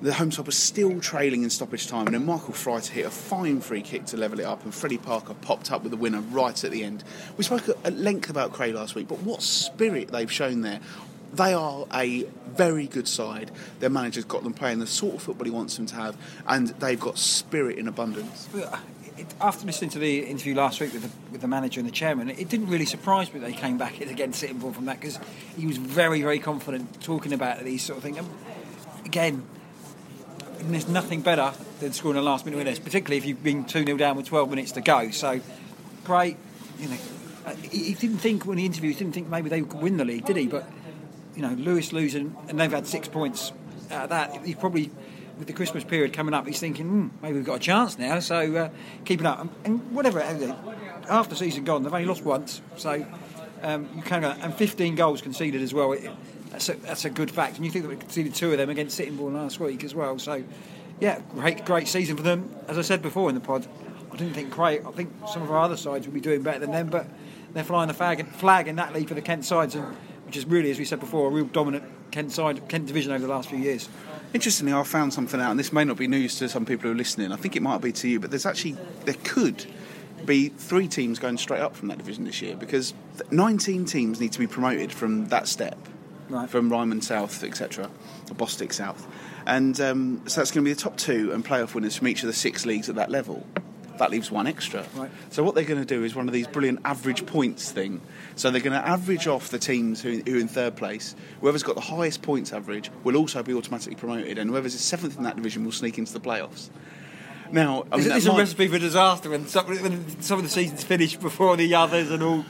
the 0.02 0.14
home 0.14 0.30
side 0.30 0.46
was 0.46 0.56
still 0.56 0.98
trailing 1.00 1.42
in 1.42 1.50
stoppage 1.50 1.86
time, 1.86 2.06
and 2.06 2.14
then 2.14 2.24
Michael 2.24 2.54
Freiter 2.54 2.88
hit 2.88 3.04
a 3.04 3.10
fine 3.10 3.60
free 3.60 3.82
kick 3.82 4.06
to 4.06 4.16
level 4.16 4.40
it 4.40 4.46
up, 4.46 4.64
and 4.64 4.74
Freddie 4.74 4.98
Parker 4.98 5.34
popped 5.34 5.70
up 5.70 5.82
with 5.82 5.90
the 5.90 5.96
winner 5.96 6.20
right 6.20 6.64
at 6.64 6.70
the 6.70 6.82
end. 6.84 7.04
We 7.36 7.44
spoke 7.44 7.68
at 7.68 7.96
length 7.96 8.30
about 8.30 8.52
Cray 8.52 8.72
last 8.72 8.94
week, 8.94 9.08
but 9.08 9.20
what 9.20 9.42
spirit 9.42 10.08
they've 10.08 10.32
shown 10.32 10.62
there. 10.62 10.80
They 11.32 11.52
are 11.52 11.86
a 11.94 12.24
very 12.46 12.88
good 12.88 13.06
side. 13.06 13.52
Their 13.78 13.90
manager's 13.90 14.24
got 14.24 14.42
them 14.42 14.52
playing 14.52 14.80
the 14.80 14.86
sort 14.86 15.14
of 15.14 15.22
football 15.22 15.44
he 15.44 15.50
wants 15.50 15.76
them 15.76 15.86
to 15.86 15.94
have, 15.94 16.16
and 16.46 16.68
they've 16.68 16.98
got 16.98 17.18
spirit 17.18 17.78
in 17.78 17.86
abundance. 17.86 18.48
After 19.40 19.66
listening 19.66 19.90
to 19.90 19.98
the 19.98 20.20
interview 20.20 20.54
last 20.54 20.80
week 20.80 20.94
with 20.94 21.02
the, 21.02 21.10
with 21.30 21.42
the 21.42 21.46
manager 21.46 21.78
and 21.78 21.86
the 21.86 21.92
chairman, 21.92 22.30
it 22.30 22.48
didn't 22.48 22.68
really 22.68 22.86
surprise 22.86 23.32
me 23.32 23.38
they 23.38 23.52
came 23.52 23.76
back 23.76 24.00
against 24.00 24.40
Sittingbourne 24.40 24.72
from 24.72 24.86
that 24.86 24.98
because 24.98 25.20
he 25.56 25.66
was 25.66 25.76
very, 25.76 26.22
very 26.22 26.38
confident 26.38 27.00
talking 27.02 27.34
about 27.34 27.62
these 27.62 27.82
sort 27.82 27.98
of 27.98 28.02
things. 28.02 28.18
Again, 29.04 29.44
and 30.61 30.75
there's 30.75 30.88
nothing 30.88 31.23
better 31.23 31.53
than 31.81 31.92
scoring 31.92 32.18
a 32.18 32.23
last 32.23 32.44
minute 32.44 32.59
winner, 32.59 32.75
particularly 32.77 33.16
if 33.16 33.25
you've 33.25 33.42
been 33.42 33.64
2 33.64 33.85
0 33.85 33.96
down 33.96 34.16
with 34.16 34.27
12 34.27 34.51
minutes 34.51 34.73
to 34.73 34.81
go. 34.81 35.11
So, 35.11 35.40
great. 36.05 36.37
You 36.79 36.88
know, 36.88 36.96
uh, 37.46 37.55
he 37.55 37.94
didn't 37.94 38.18
think 38.18 38.46
when 38.46 38.59
he 38.59 38.66
interviewed, 38.66 38.94
he 38.94 38.99
didn't 38.99 39.14
think 39.14 39.29
maybe 39.29 39.49
they 39.49 39.62
could 39.62 39.81
win 39.81 39.96
the 39.96 40.05
league, 40.05 40.25
did 40.27 40.37
he? 40.37 40.46
But, 40.46 40.70
you 41.35 41.42
know, 41.42 41.55
Lewes 41.55 41.92
losing, 41.92 42.37
and 42.49 42.61
they've 42.61 42.70
had 42.70 42.87
six 42.87 43.09
points 43.09 43.53
out 43.90 44.05
of 44.05 44.11
that. 44.11 44.44
He 44.44 44.55
probably, 44.55 44.90
with 45.38 45.46
the 45.46 45.53
Christmas 45.53 45.85
period 45.85 46.12
coming 46.12 46.35
up, 46.35 46.46
he's 46.46 46.61
thinking, 46.61 46.87
hmm, 46.87 47.09
maybe 47.23 47.37
we've 47.37 47.46
got 47.46 47.57
a 47.57 47.61
chance 47.61 47.99
now. 47.99 48.20
So, 48.20 48.57
uh, 48.57 48.68
keeping 49.05 49.27
up. 49.27 49.46
And 49.64 49.92
whatever, 49.92 50.20
half 51.09 51.29
the 51.29 51.37
season 51.37 51.64
gone, 51.64 51.83
they've 51.83 51.92
only 51.92 52.07
lost 52.07 52.23
once. 52.23 52.61
So, 52.77 53.07
um, 53.62 53.88
you 53.94 54.03
can 54.03 54.25
and 54.25 54.55
15 54.55 54.94
goals 54.94 55.23
conceded 55.23 55.62
as 55.62 55.75
well. 55.75 55.92
It, 55.92 56.11
that's 56.50 56.68
a, 56.68 56.74
that's 56.74 57.04
a 57.04 57.10
good 57.10 57.30
fact. 57.30 57.56
And 57.56 57.64
you 57.64 57.70
think 57.70 57.84
that 57.84 57.90
we 57.90 57.96
conceded 57.96 58.34
two 58.34 58.52
of 58.52 58.58
them 58.58 58.70
against 58.70 58.96
Sittingbourne 58.96 59.34
last 59.34 59.60
week 59.60 59.84
as 59.84 59.94
well. 59.94 60.18
So, 60.18 60.44
yeah, 61.00 61.20
great 61.30 61.64
great 61.64 61.88
season 61.88 62.16
for 62.16 62.22
them. 62.22 62.54
As 62.68 62.78
I 62.78 62.82
said 62.82 63.02
before 63.02 63.28
in 63.28 63.34
the 63.34 63.40
pod, 63.40 63.66
I 64.12 64.16
didn't 64.16 64.34
think 64.34 64.50
Cray. 64.50 64.80
I 64.80 64.90
think 64.90 65.12
some 65.28 65.42
of 65.42 65.50
our 65.50 65.58
other 65.58 65.76
sides 65.76 66.06
would 66.06 66.14
be 66.14 66.20
doing 66.20 66.42
better 66.42 66.58
than 66.58 66.72
them, 66.72 66.88
but 66.88 67.06
they're 67.52 67.64
flying 67.64 67.88
the 67.88 67.94
flag, 67.94 68.26
flag 68.26 68.68
in 68.68 68.76
that 68.76 68.92
league 68.92 69.08
for 69.08 69.14
the 69.14 69.22
Kent 69.22 69.44
sides, 69.44 69.74
and, 69.74 69.84
which 70.26 70.36
is 70.36 70.46
really, 70.46 70.70
as 70.70 70.78
we 70.78 70.84
said 70.84 71.00
before, 71.00 71.28
a 71.28 71.30
real 71.30 71.46
dominant 71.46 71.84
Kent 72.10 72.32
side, 72.32 72.68
Kent 72.68 72.86
division 72.86 73.12
over 73.12 73.26
the 73.26 73.32
last 73.32 73.48
few 73.48 73.58
years. 73.58 73.88
Interestingly, 74.32 74.72
I 74.72 74.82
found 74.84 75.12
something 75.12 75.40
out, 75.40 75.50
and 75.50 75.58
this 75.58 75.72
may 75.72 75.84
not 75.84 75.96
be 75.96 76.06
news 76.06 76.38
to 76.38 76.48
some 76.48 76.64
people 76.64 76.84
who 76.84 76.92
are 76.92 76.96
listening. 76.98 77.32
I 77.32 77.36
think 77.36 77.56
it 77.56 77.62
might 77.62 77.80
be 77.80 77.92
to 77.92 78.08
you, 78.08 78.20
but 78.20 78.30
there's 78.30 78.46
actually 78.46 78.76
there 79.04 79.16
could 79.24 79.66
be 80.24 80.48
three 80.50 80.86
teams 80.86 81.18
going 81.18 81.38
straight 81.38 81.60
up 81.60 81.74
from 81.74 81.88
that 81.88 81.98
division 81.98 82.24
this 82.24 82.42
year 82.42 82.54
because 82.54 82.94
19 83.30 83.86
teams 83.86 84.20
need 84.20 84.32
to 84.32 84.38
be 84.38 84.46
promoted 84.46 84.92
from 84.92 85.26
that 85.28 85.48
step, 85.48 85.78
Right. 86.30 86.48
from 86.48 86.70
Ryman 86.70 87.02
South, 87.02 87.42
etc., 87.44 87.90
or 88.30 88.34
Bostik 88.36 88.72
South. 88.72 89.06
And 89.46 89.78
um, 89.80 90.22
so 90.26 90.40
that's 90.40 90.50
going 90.50 90.64
to 90.64 90.68
be 90.68 90.72
the 90.72 90.80
top 90.80 90.96
two 90.96 91.32
and 91.32 91.44
playoff 91.44 91.74
winners 91.74 91.96
from 91.96 92.08
each 92.08 92.22
of 92.22 92.28
the 92.28 92.32
six 92.32 92.64
leagues 92.64 92.88
at 92.88 92.94
that 92.94 93.10
level. 93.10 93.46
That 93.98 94.10
leaves 94.10 94.30
one 94.30 94.46
extra. 94.46 94.86
Right. 94.94 95.10
So 95.28 95.42
what 95.42 95.54
they're 95.54 95.64
going 95.64 95.80
to 95.80 95.84
do 95.86 96.04
is 96.04 96.14
one 96.14 96.26
of 96.26 96.32
these 96.32 96.46
brilliant 96.46 96.80
average 96.86 97.26
points 97.26 97.70
thing. 97.70 98.00
So 98.34 98.50
they're 98.50 98.62
going 98.62 98.80
to 98.80 98.88
average 98.88 99.26
off 99.26 99.50
the 99.50 99.58
teams 99.58 100.00
who, 100.00 100.22
who 100.26 100.36
are 100.36 100.40
in 100.40 100.48
third 100.48 100.74
place. 100.76 101.14
Whoever's 101.42 101.62
got 101.62 101.74
the 101.74 101.82
highest 101.82 102.22
points 102.22 102.52
average 102.54 102.90
will 103.04 103.16
also 103.16 103.42
be 103.42 103.52
automatically 103.52 103.96
promoted, 103.96 104.38
and 104.38 104.48
whoever's 104.48 104.78
seventh 104.80 105.18
in 105.18 105.24
that 105.24 105.36
division 105.36 105.64
will 105.64 105.72
sneak 105.72 105.98
into 105.98 106.14
the 106.14 106.20
playoffs. 106.20 106.70
Now, 107.52 107.84
I 107.92 107.96
mean, 107.96 108.00
It's, 108.00 108.08
that 108.08 108.16
it's 108.18 108.26
a 108.26 108.32
might- 108.32 108.38
recipe 108.38 108.68
for 108.68 108.78
disaster 108.78 109.28
when 109.28 109.46
some, 109.48 109.66
some 110.20 110.38
of 110.38 110.44
the 110.44 110.50
seasons 110.50 110.84
finish 110.84 111.16
before 111.16 111.56
the 111.56 111.74
others 111.74 112.10
and 112.10 112.22
all 112.22 112.44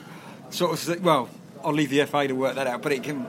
sort 0.51 0.73
of. 0.89 1.03
Well, 1.03 1.29
I'll 1.65 1.73
leave 1.73 1.91
the 1.91 2.05
FA 2.07 2.27
to 2.27 2.35
work 2.35 2.55
that 2.55 2.67
out, 2.67 2.83
but 2.83 2.93
it 2.93 3.03
can. 3.03 3.27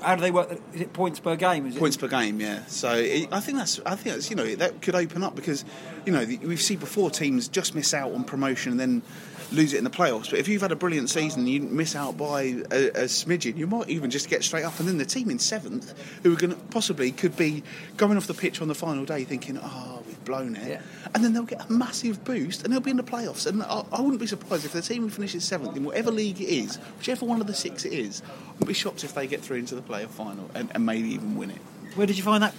How 0.00 0.14
do 0.14 0.20
they 0.20 0.30
work? 0.30 0.50
Is 0.72 0.80
it 0.80 0.92
points 0.92 1.20
per 1.20 1.36
game? 1.36 1.66
Is 1.66 1.76
it? 1.76 1.78
points 1.78 1.96
per 1.96 2.08
game, 2.08 2.40
yeah. 2.40 2.64
So 2.66 2.92
it, 2.92 3.28
I 3.32 3.40
think 3.40 3.58
that's 3.58 3.80
I 3.84 3.96
think 3.96 4.14
that's 4.14 4.30
you 4.30 4.36
know 4.36 4.54
that 4.56 4.82
could 4.82 4.94
open 4.94 5.22
up 5.22 5.34
because 5.34 5.64
you 6.04 6.12
know 6.12 6.24
we've 6.24 6.62
seen 6.62 6.78
before 6.78 7.10
teams 7.10 7.48
just 7.48 7.74
miss 7.74 7.92
out 7.94 8.12
on 8.12 8.24
promotion 8.24 8.72
and 8.72 8.80
then 8.80 9.02
lose 9.52 9.72
it 9.72 9.78
in 9.78 9.84
the 9.84 9.90
playoffs. 9.90 10.30
But 10.30 10.38
if 10.38 10.48
you've 10.48 10.62
had 10.62 10.72
a 10.72 10.76
brilliant 10.76 11.10
season, 11.10 11.40
and 11.40 11.48
you 11.48 11.60
miss 11.60 11.94
out 11.94 12.16
by 12.16 12.42
a, 12.70 12.88
a 12.88 13.04
smidgen, 13.04 13.56
you 13.56 13.66
might 13.66 13.88
even 13.88 14.10
just 14.10 14.28
get 14.28 14.42
straight 14.44 14.64
up. 14.64 14.78
And 14.78 14.88
then 14.88 14.98
the 14.98 15.04
team 15.04 15.30
in 15.30 15.38
seventh, 15.38 15.94
who 16.22 16.32
are 16.32 16.36
going 16.36 16.52
to 16.54 16.60
possibly 16.70 17.10
could 17.12 17.36
be 17.36 17.62
going 17.96 18.16
off 18.16 18.26
the 18.26 18.34
pitch 18.34 18.60
on 18.60 18.68
the 18.68 18.74
final 18.74 19.04
day, 19.04 19.24
thinking, 19.24 19.58
"Oh, 19.62 20.02
we've 20.06 20.24
blown 20.24 20.56
it," 20.56 20.68
Yeah. 20.68 20.80
and 21.14 21.24
then 21.24 21.32
they'll 21.32 21.42
get 21.44 21.68
a 21.68 21.72
massive 21.72 22.24
boost 22.24 22.64
and 22.64 22.72
they'll 22.72 22.80
be 22.80 22.90
in 22.90 22.96
the 22.96 23.02
playoffs. 23.02 23.46
And 23.46 23.62
I, 23.62 23.84
I 23.92 24.00
wouldn't 24.00 24.20
be 24.20 24.26
surprised 24.26 24.64
if 24.64 24.72
the 24.72 24.82
team 24.82 25.02
who 25.02 25.10
finishes 25.10 25.44
seventh 25.44 25.76
in 25.76 25.84
whatever 25.84 26.10
league 26.10 26.40
it 26.40 26.48
is, 26.48 26.76
whichever 26.98 27.26
one 27.26 27.40
of 27.40 27.46
the 27.46 27.54
six 27.54 27.84
it 27.84 27.92
is, 27.92 28.22
I 28.26 28.50
wouldn't 28.52 28.68
be 28.68 28.74
shocked 28.74 29.04
if 29.04 29.14
they 29.14 29.26
get 29.26 29.40
through 29.42 29.58
into 29.58 29.74
the 29.74 29.82
playoff 29.82 30.08
final 30.10 30.50
and, 30.54 30.70
and 30.74 30.84
maybe 30.86 31.08
even 31.10 31.36
win 31.36 31.50
it. 31.50 31.60
Where 31.94 32.06
did 32.06 32.16
you 32.16 32.22
find 32.24 32.42
that 32.42 32.54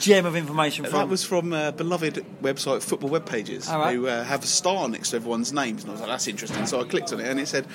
gem 0.00 0.26
of 0.26 0.34
information 0.34 0.84
from? 0.84 0.94
That 0.94 1.08
was 1.08 1.22
from 1.24 1.52
uh, 1.52 1.70
beloved 1.72 2.24
website 2.42 2.82
Football 2.82 3.10
Web 3.10 3.26
Pages, 3.26 3.68
right. 3.68 3.94
who 3.94 4.06
uh, 4.06 4.24
have 4.24 4.42
a 4.42 4.46
star 4.46 4.88
next 4.88 5.10
to 5.10 5.16
everyone's 5.16 5.52
names. 5.52 5.82
And 5.82 5.90
I 5.90 5.92
was 5.92 6.00
like, 6.00 6.10
that's 6.10 6.26
interesting. 6.26 6.66
So 6.66 6.80
I 6.80 6.84
clicked 6.84 7.12
on 7.12 7.20
it 7.20 7.28
and 7.28 7.38
it 7.38 7.46
said, 7.46 7.66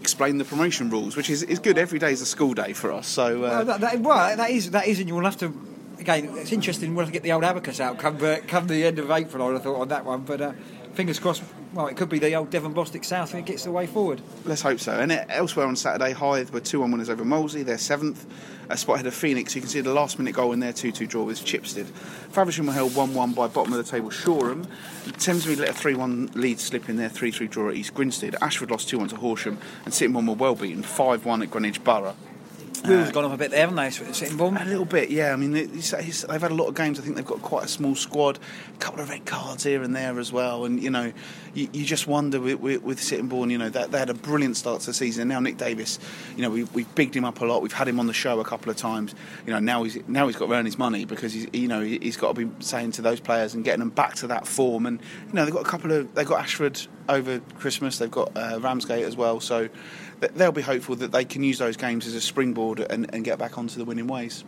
explain 0.00 0.38
the 0.38 0.44
promotion 0.44 0.88
rules, 0.88 1.16
which 1.16 1.28
is, 1.28 1.42
is 1.42 1.58
good. 1.58 1.76
Every 1.78 1.98
day 1.98 2.12
is 2.12 2.22
a 2.22 2.26
school 2.26 2.54
day 2.54 2.72
for 2.72 2.92
us. 2.92 3.06
So, 3.08 3.38
uh, 3.38 3.40
Well, 3.40 3.64
that, 3.64 3.80
that, 3.80 4.00
well, 4.00 4.36
that 4.36 4.50
is 4.50 4.70
that 4.70 4.86
is, 4.86 5.00
and 5.00 5.08
you'll 5.08 5.24
have 5.24 5.36
to. 5.38 5.52
Again, 5.98 6.30
it's 6.36 6.52
interesting. 6.52 6.94
We'll 6.94 7.06
have 7.06 7.12
to 7.12 7.12
get 7.12 7.22
the 7.22 7.32
old 7.32 7.42
abacus 7.42 7.80
out 7.80 7.98
come 7.98 8.22
uh, 8.22 8.36
come 8.46 8.66
the 8.68 8.84
end 8.84 8.98
of 8.98 9.10
April. 9.10 9.56
I 9.56 9.58
thought 9.58 9.80
on 9.80 9.88
that 9.88 10.04
one, 10.04 10.22
but 10.22 10.40
uh, 10.40 10.52
fingers 10.94 11.18
crossed. 11.18 11.42
Well, 11.76 11.88
it 11.88 11.96
could 11.98 12.08
be 12.08 12.18
the 12.18 12.34
old 12.34 12.48
Devon 12.48 12.72
Bostik 12.72 13.04
South 13.04 13.34
and 13.34 13.40
it 13.40 13.44
gets 13.44 13.64
the 13.64 13.70
way 13.70 13.86
forward. 13.86 14.22
let's 14.46 14.62
hope 14.62 14.80
so. 14.80 14.98
And 14.98 15.12
elsewhere 15.12 15.66
on 15.66 15.76
Saturday, 15.76 16.12
Hythe 16.12 16.48
were 16.48 16.60
2 16.60 16.80
1 16.80 16.90
winners 16.90 17.10
over 17.10 17.22
Molesey. 17.22 17.62
They're 17.62 17.76
seventh. 17.76 18.24
A 18.70 18.78
spot 18.78 18.94
ahead 18.94 19.06
of 19.06 19.14
Phoenix. 19.14 19.54
You 19.54 19.60
can 19.60 19.68
see 19.68 19.82
the 19.82 19.92
last 19.92 20.18
minute 20.18 20.34
goal 20.34 20.52
in 20.52 20.60
their 20.60 20.72
2 20.72 20.90
2 20.90 21.06
draw 21.06 21.24
with 21.24 21.44
Chipstead. 21.44 21.84
Faversham 21.84 22.66
were 22.66 22.72
held 22.72 22.96
1 22.96 23.12
1 23.12 23.32
by 23.34 23.46
bottom 23.46 23.74
of 23.74 23.84
the 23.84 23.90
table 23.90 24.08
Shoreham. 24.08 24.66
Thamesmead 25.04 25.58
let 25.58 25.68
a 25.68 25.74
3 25.74 25.94
1 25.94 26.30
lead 26.34 26.60
slip 26.60 26.88
in 26.88 26.96
their 26.96 27.10
3 27.10 27.30
3 27.30 27.46
draw 27.46 27.68
at 27.68 27.76
East 27.76 27.92
Grinstead. 27.92 28.36
Ashford 28.40 28.70
lost 28.70 28.88
2 28.88 28.98
1 28.98 29.08
to 29.08 29.16
Horsham. 29.16 29.58
And 29.84 29.92
Sittingbourne 29.92 30.26
were 30.26 30.34
well 30.34 30.54
beaten 30.54 30.82
5 30.82 31.26
1 31.26 31.42
at 31.42 31.50
Greenwich 31.50 31.84
Borough. 31.84 32.16
Wheels 32.84 33.10
gone 33.12 33.24
off 33.24 33.32
a 33.32 33.36
bit 33.36 33.50
there, 33.50 33.60
haven't 33.60 33.76
they? 33.76 33.90
Sittingbourne. 33.90 34.56
A 34.56 34.64
little 34.64 34.84
bit, 34.84 35.10
yeah. 35.10 35.32
I 35.32 35.36
mean, 35.36 35.54
it's- 35.56 35.92
it's- 35.92 36.24
they've 36.28 36.40
had 36.40 36.50
a 36.50 36.54
lot 36.54 36.66
of 36.68 36.74
games. 36.74 36.98
I 36.98 37.02
think 37.02 37.16
they've 37.16 37.24
got 37.24 37.42
quite 37.42 37.64
a 37.64 37.68
small 37.68 37.94
squad, 37.94 38.38
a 38.74 38.78
couple 38.78 39.00
of 39.00 39.08
red 39.08 39.24
cards 39.24 39.64
here 39.64 39.82
and 39.82 39.94
there 39.94 40.18
as 40.18 40.32
well. 40.32 40.64
And 40.64 40.82
you 40.82 40.90
know, 40.90 41.12
you, 41.54 41.68
you 41.72 41.84
just 41.84 42.06
wonder 42.06 42.40
with, 42.40 42.60
with, 42.60 42.82
with 42.82 43.00
Sittingbourne, 43.00 43.50
you 43.50 43.58
know, 43.58 43.68
that 43.70 43.90
they 43.92 43.98
had 43.98 44.10
a 44.10 44.14
brilliant 44.14 44.56
start 44.56 44.80
to 44.80 44.86
the 44.88 44.94
season. 44.94 45.22
And 45.22 45.30
now 45.30 45.40
Nick 45.40 45.56
Davis, 45.56 45.98
you 46.36 46.42
know, 46.42 46.50
we, 46.50 46.64
we've 46.64 46.92
bigged 46.94 47.14
him 47.16 47.24
up 47.24 47.40
a 47.40 47.44
lot. 47.44 47.62
We've 47.62 47.72
had 47.72 47.88
him 47.88 47.98
on 48.00 48.06
the 48.06 48.12
show 48.12 48.40
a 48.40 48.44
couple 48.44 48.70
of 48.70 48.76
times. 48.76 49.14
You 49.46 49.52
know, 49.52 49.58
now 49.60 49.82
he's 49.84 49.98
now 50.06 50.26
he's 50.26 50.36
got 50.36 50.46
to 50.46 50.52
earn 50.54 50.64
his 50.66 50.78
money 50.78 51.04
because 51.04 51.32
he's 51.32 51.46
you 51.52 51.68
know 51.68 51.80
he's 51.80 52.16
got 52.16 52.36
to 52.36 52.46
be 52.46 52.64
saying 52.64 52.92
to 52.92 53.02
those 53.02 53.20
players 53.20 53.54
and 53.54 53.64
getting 53.64 53.80
them 53.80 53.90
back 53.90 54.14
to 54.16 54.26
that 54.28 54.46
form. 54.46 54.86
And 54.86 55.00
you 55.28 55.34
know, 55.34 55.44
they've 55.44 55.54
got 55.54 55.62
a 55.66 55.68
couple 55.68 55.92
of 55.92 56.14
they've 56.14 56.26
got 56.26 56.40
Ashford 56.40 56.80
over 57.08 57.40
Christmas. 57.58 57.98
They've 57.98 58.10
got 58.10 58.36
uh, 58.36 58.58
Ramsgate 58.60 59.04
as 59.04 59.16
well. 59.16 59.40
So 59.40 59.68
they'll 60.20 60.52
be 60.52 60.62
hopeful 60.62 60.96
that 60.96 61.12
they 61.12 61.24
can 61.24 61.42
use 61.42 61.58
those 61.58 61.76
games 61.76 62.06
as 62.06 62.14
a 62.14 62.20
springboard 62.20 62.80
and, 62.80 63.12
and 63.14 63.24
get 63.24 63.38
back 63.38 63.58
onto 63.58 63.78
the 63.78 63.84
winning 63.84 64.06
ways. 64.06 64.44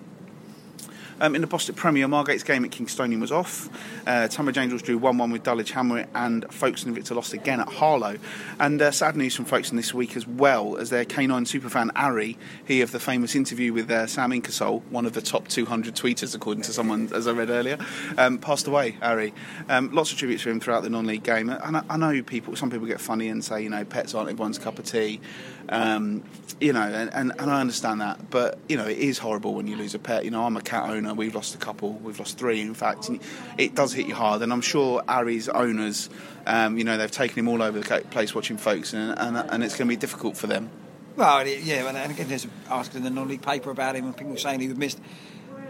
Um, 1.20 1.34
in 1.34 1.40
the 1.40 1.48
Bostik 1.48 1.74
Premier, 1.74 2.06
Margate's 2.06 2.44
game 2.44 2.64
at 2.64 2.70
Kingstonian 2.70 3.20
was 3.20 3.32
off. 3.32 3.68
Uh, 4.06 4.28
Tonbridge 4.28 4.56
Angels 4.56 4.82
drew 4.82 4.96
1 4.96 5.18
1 5.18 5.30
with 5.32 5.42
Dulwich 5.42 5.72
Hamlet, 5.72 6.08
and 6.14 6.44
Folkestone 6.52 6.94
Invicta 6.94 7.14
lost 7.16 7.32
again 7.32 7.60
at 7.60 7.68
Harlow. 7.68 8.18
And 8.60 8.80
uh, 8.80 8.92
sad 8.92 9.16
news 9.16 9.34
from 9.34 9.44
Folkestone 9.44 9.76
this 9.76 9.92
week 9.92 10.16
as 10.16 10.28
well, 10.28 10.76
as 10.76 10.90
their 10.90 11.04
K9 11.04 11.28
superfan 11.42 11.90
Ari, 11.96 12.38
he 12.64 12.82
of 12.82 12.92
the 12.92 13.00
famous 13.00 13.34
interview 13.34 13.72
with 13.72 13.90
uh, 13.90 14.06
Sam 14.06 14.30
Inkersol, 14.30 14.82
one 14.90 15.06
of 15.06 15.12
the 15.12 15.20
top 15.20 15.48
200 15.48 15.96
tweeters, 15.96 16.36
according 16.36 16.62
to 16.64 16.72
someone, 16.72 17.10
as 17.12 17.26
I 17.26 17.32
read 17.32 17.50
earlier, 17.50 17.78
um, 18.16 18.38
passed 18.38 18.68
away, 18.68 18.96
Ari. 19.02 19.34
Um, 19.68 19.92
lots 19.92 20.12
of 20.12 20.18
tributes 20.18 20.44
for 20.44 20.50
him 20.50 20.60
throughout 20.60 20.84
the 20.84 20.90
non 20.90 21.06
league 21.06 21.24
game. 21.24 21.48
And 21.48 21.78
I, 21.78 21.82
I 21.90 21.96
know 21.96 22.22
people, 22.22 22.54
some 22.54 22.70
people 22.70 22.86
get 22.86 23.00
funny 23.00 23.28
and 23.28 23.44
say, 23.44 23.60
you 23.62 23.70
know, 23.70 23.84
pets 23.84 24.14
aren't 24.14 24.30
everyone's 24.30 24.58
cup 24.58 24.78
of 24.78 24.84
tea. 24.84 25.20
Um, 25.68 26.24
you 26.60 26.72
know, 26.72 26.82
and, 26.82 27.12
and, 27.14 27.32
and 27.38 27.50
I 27.50 27.60
understand 27.60 28.00
that, 28.00 28.30
but 28.30 28.58
you 28.68 28.76
know, 28.76 28.86
it 28.86 28.98
is 28.98 29.18
horrible 29.18 29.54
when 29.54 29.68
you 29.68 29.76
lose 29.76 29.94
a 29.94 29.98
pet. 29.98 30.24
You 30.24 30.30
know, 30.30 30.44
I'm 30.44 30.56
a 30.56 30.60
cat 30.60 30.90
owner. 30.90 31.14
We've 31.14 31.34
lost 31.34 31.54
a 31.54 31.58
couple. 31.58 31.92
We've 31.92 32.18
lost 32.18 32.38
three, 32.38 32.60
in 32.60 32.74
fact. 32.74 33.08
And 33.08 33.20
it 33.58 33.74
does 33.74 33.92
hit 33.92 34.06
you 34.06 34.14
hard, 34.14 34.42
and 34.42 34.52
I'm 34.52 34.60
sure 34.60 35.02
Ari's 35.06 35.48
owners, 35.48 36.10
um, 36.46 36.76
you 36.76 36.84
know, 36.84 36.96
they've 36.96 37.10
taken 37.10 37.38
him 37.38 37.48
all 37.48 37.62
over 37.62 37.78
the 37.78 38.00
place 38.10 38.34
watching 38.34 38.56
folks, 38.56 38.92
and 38.92 39.16
and, 39.18 39.36
and 39.36 39.62
it's 39.62 39.76
going 39.76 39.86
to 39.88 39.92
be 39.92 39.96
difficult 39.96 40.36
for 40.36 40.48
them. 40.48 40.70
Well, 41.16 41.46
yeah, 41.46 41.88
and- 41.88 42.12
again, 42.12 42.28
there's 42.28 42.44
an 42.44 42.50
in 42.94 43.02
the 43.02 43.10
non-league 43.10 43.42
paper 43.42 43.70
about 43.70 43.96
him, 43.96 44.06
and 44.06 44.16
people 44.16 44.36
saying 44.36 44.60
he 44.60 44.68
was 44.68 44.78
missed. 44.78 45.00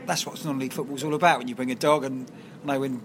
That's 0.08 0.24
what 0.24 0.42
non-league 0.42 0.72
football's 0.72 1.04
all 1.04 1.12
about. 1.12 1.38
When 1.38 1.48
you 1.48 1.54
bring 1.54 1.70
a 1.70 1.74
dog, 1.74 2.02
and 2.02 2.26
I 2.64 2.66
know 2.66 2.80
when 2.80 3.02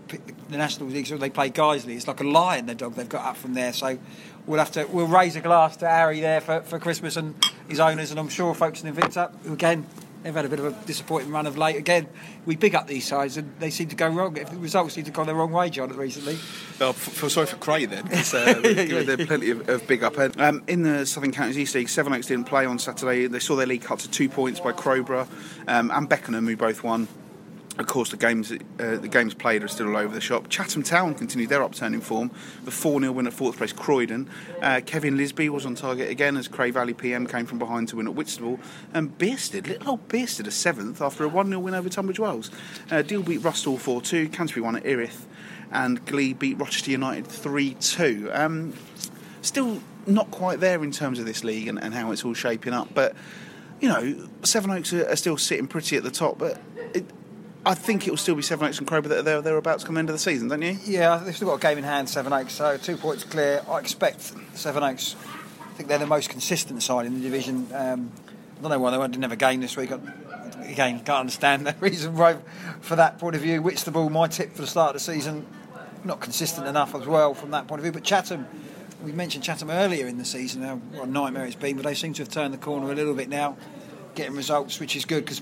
the 0.49 0.57
national 0.57 0.87
leagues 0.87 1.09
they 1.09 1.29
play 1.29 1.49
Guiseley, 1.49 1.97
it's 1.97 2.07
like 2.07 2.21
a 2.21 2.23
lion. 2.23 2.65
The 2.65 2.75
dog 2.75 2.95
they've 2.95 3.09
got 3.09 3.25
up 3.25 3.35
from 3.35 3.55
there. 3.55 3.73
So 3.73 3.99
we'll 4.47 4.59
have 4.59 4.71
to 4.71 4.85
we'll 4.85 5.07
raise 5.07 5.35
a 5.35 5.41
glass 5.41 5.75
to 5.77 5.89
Harry 5.89 6.21
there 6.21 6.39
for, 6.39 6.61
for 6.61 6.79
Christmas 6.79 7.17
and 7.17 7.35
his 7.67 7.81
owners, 7.81 8.09
and 8.11 8.21
I'm 8.21 8.29
sure 8.29 8.53
Folkestone 8.53 8.95
Invicta 8.95 9.35
who 9.43 9.51
again. 9.51 9.85
They've 10.23 10.33
had 10.33 10.45
a 10.45 10.49
bit 10.49 10.59
of 10.59 10.65
a 10.65 10.85
disappointing 10.85 11.31
run 11.31 11.45
of 11.45 11.57
late. 11.57 11.75
Again, 11.75 12.07
we 12.45 12.55
big 12.55 12.75
up 12.75 12.87
these 12.87 13.05
sides 13.05 13.35
and 13.35 13.53
they 13.59 13.69
seem 13.69 13.89
to 13.89 13.95
go 13.95 14.07
wrong. 14.07 14.37
If 14.37 14.49
the 14.49 14.57
results 14.57 14.93
seem 14.93 15.03
to 15.03 15.11
go 15.11 15.25
the 15.25 15.35
wrong 15.35 15.51
way, 15.51 15.69
John, 15.69 15.89
recently. 15.89 16.37
Well, 16.79 16.89
f- 16.89 16.95
feel 16.95 17.29
sorry 17.29 17.47
for 17.47 17.57
Cray 17.57 17.85
then, 17.85 18.03
because 18.03 18.33
uh, 18.33 18.53
there 18.63 19.19
are 19.21 19.25
plenty 19.25 19.49
of, 19.49 19.67
of 19.67 19.85
big 19.85 20.01
up. 20.01 20.17
Um, 20.39 20.63
in 20.67 20.83
the 20.83 21.05
Southern 21.05 21.33
Counties 21.33 21.57
East 21.57 21.75
League, 21.75 21.89
Sevenoaks 21.89 22.27
didn't 22.27 22.45
play 22.45 22.65
on 22.65 22.79
Saturday. 22.79 23.27
They 23.27 23.39
saw 23.39 23.55
their 23.55 23.67
league 23.67 23.83
cut 23.83 23.99
to 23.99 24.09
two 24.09 24.29
points 24.29 24.61
by 24.61 24.71
Crowborough 24.71 25.27
um, 25.67 25.91
and 25.91 26.07
Beckenham, 26.07 26.47
who 26.47 26.55
both 26.55 26.83
won. 26.83 27.07
Of 27.79 27.87
course, 27.87 28.11
the 28.11 28.17
games 28.17 28.51
uh, 28.51 28.57
the 28.77 29.07
games 29.07 29.33
played 29.33 29.63
are 29.63 29.67
still 29.67 29.87
all 29.87 29.97
over 29.97 30.13
the 30.13 30.21
shop. 30.21 30.47
Chatham 30.47 30.83
Town 30.83 31.15
continued 31.15 31.49
their 31.49 31.63
upturning 31.63 32.01
form, 32.01 32.29
the 32.65 32.71
4 32.71 32.99
0 32.99 33.11
win 33.13 33.25
at 33.25 33.33
fourth 33.33 33.57
place 33.57 33.73
Croydon. 33.73 34.29
Uh, 34.61 34.81
Kevin 34.85 35.17
Lisbie 35.17 35.49
was 35.49 35.65
on 35.65 35.73
target 35.73 36.11
again 36.11 36.37
as 36.37 36.47
Cray 36.47 36.69
Valley 36.69 36.93
PM 36.93 37.25
came 37.25 37.47
from 37.47 37.57
behind 37.57 37.87
to 37.89 37.95
win 37.95 38.07
at 38.07 38.13
Whitstable. 38.13 38.59
And 38.93 39.17
Bearsted, 39.17 39.67
little 39.67 39.89
old 39.89 40.07
Bearsted, 40.07 40.45
a 40.45 40.51
seventh 40.51 41.01
after 41.01 41.23
a 41.23 41.27
1 41.27 41.47
0 41.47 41.59
win 41.59 41.73
over 41.73 41.89
Tunbridge 41.89 42.19
Wells. 42.19 42.51
Uh, 42.91 43.01
Deal 43.01 43.23
beat 43.23 43.41
Rusthall 43.41 43.79
4 43.79 44.01
2, 44.03 44.29
Canterbury 44.29 44.61
won 44.61 44.75
at 44.75 44.85
Erith, 44.85 45.25
and 45.71 46.05
Glebe 46.05 46.37
beat 46.37 46.59
Rochester 46.59 46.91
United 46.91 47.25
3 47.25 47.73
2. 47.73 48.29
Um, 48.33 48.73
still 49.41 49.81
not 50.05 50.29
quite 50.29 50.59
there 50.59 50.83
in 50.83 50.91
terms 50.91 51.17
of 51.17 51.25
this 51.25 51.43
league 51.43 51.67
and, 51.67 51.81
and 51.81 51.95
how 51.95 52.11
it's 52.11 52.23
all 52.23 52.35
shaping 52.35 52.73
up, 52.73 52.93
but 52.93 53.15
you 53.79 53.89
know, 53.89 54.29
Sevenoaks 54.43 54.93
are, 54.93 55.09
are 55.09 55.15
still 55.15 55.37
sitting 55.37 55.65
pretty 55.65 55.97
at 55.97 56.03
the 56.03 56.11
top, 56.11 56.37
but. 56.37 56.61
It, 56.93 57.05
I 57.65 57.75
think 57.75 58.07
it 58.07 58.09
will 58.09 58.17
still 58.17 58.35
be 58.35 58.41
Sevenoaks 58.41 58.79
and 58.79 58.87
Crowborough 58.87 59.09
that 59.09 59.19
are 59.19 59.21
there, 59.21 59.41
thereabouts 59.41 59.85
come 59.85 59.97
end 59.97 60.09
of 60.09 60.13
the 60.13 60.19
season, 60.19 60.49
don't 60.49 60.61
you? 60.61 60.77
Yeah, 60.83 61.17
they've 61.17 61.35
still 61.35 61.47
got 61.47 61.55
a 61.55 61.59
game 61.59 61.77
in 61.77 61.85
hand, 61.85 62.09
Sevenoaks, 62.09 62.53
so 62.53 62.75
two 62.75 62.97
points 62.97 63.23
clear. 63.23 63.63
I 63.69 63.79
expect 63.79 64.33
Sevenoaks. 64.53 65.15
I 65.61 65.73
think 65.75 65.87
they're 65.87 65.97
the 65.97 66.05
most 66.05 66.29
consistent 66.29 66.83
side 66.83 67.05
in 67.05 67.13
the 67.13 67.21
division. 67.21 67.67
Um, 67.73 68.11
I 68.57 68.61
don't 68.61 68.71
know 68.71 68.79
why 68.79 68.91
they 68.91 69.07
didn't 69.07 69.23
have 69.23 69.31
a 69.31 69.37
game 69.37 69.61
this 69.61 69.77
week. 69.77 69.93
I, 69.93 69.99
again, 70.65 70.97
can't 70.97 71.21
understand 71.21 71.65
the 71.65 71.75
reason 71.79 72.15
why 72.15 72.37
for 72.81 72.97
that 72.97 73.17
point 73.17 73.35
of 73.35 73.41
view. 73.41 73.61
Whitstable, 73.61 74.09
my 74.09 74.27
tip 74.27 74.53
for 74.53 74.61
the 74.61 74.67
start 74.67 74.89
of 74.89 74.93
the 74.95 75.13
season, 75.13 75.47
not 76.03 76.19
consistent 76.19 76.67
enough 76.67 76.93
as 76.93 77.07
well 77.07 77.33
from 77.33 77.51
that 77.51 77.67
point 77.67 77.79
of 77.79 77.83
view. 77.83 77.93
But 77.93 78.03
Chatham, 78.03 78.45
we 79.03 79.13
mentioned 79.13 79.45
Chatham 79.45 79.69
earlier 79.69 80.05
in 80.07 80.17
the 80.17 80.25
season, 80.25 80.63
how 80.63 80.75
what 80.75 81.07
a 81.07 81.11
nightmare 81.11 81.45
it's 81.45 81.55
been, 81.55 81.77
but 81.77 81.85
they 81.85 81.95
seem 81.95 82.13
to 82.13 82.23
have 82.23 82.29
turned 82.29 82.53
the 82.53 82.57
corner 82.57 82.91
a 82.91 82.95
little 82.95 83.13
bit 83.13 83.29
now, 83.29 83.55
getting 84.15 84.35
results, 84.35 84.81
which 84.81 84.97
is 84.97 85.05
good 85.05 85.23
because 85.23 85.41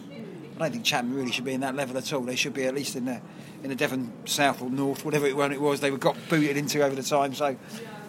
don't 0.61 0.71
think 0.71 0.85
Chatham 0.85 1.13
really 1.13 1.31
should 1.31 1.45
be 1.45 1.53
in 1.53 1.61
that 1.61 1.75
level 1.75 1.97
at 1.97 2.11
all. 2.13 2.21
They 2.21 2.35
should 2.35 2.53
be 2.53 2.65
at 2.65 2.75
least 2.75 2.95
in 2.95 3.05
the 3.05 3.21
in 3.63 3.69
the 3.69 3.75
Devon 3.75 4.11
South 4.25 4.61
or 4.61 4.69
North, 4.69 5.05
whatever 5.05 5.27
it 5.27 5.51
it 5.51 5.61
was. 5.61 5.79
They 5.79 5.91
were 5.91 5.97
got 5.97 6.17
booted 6.29 6.57
into 6.57 6.83
over 6.83 6.95
the 6.95 7.03
time. 7.03 7.33
So 7.33 7.55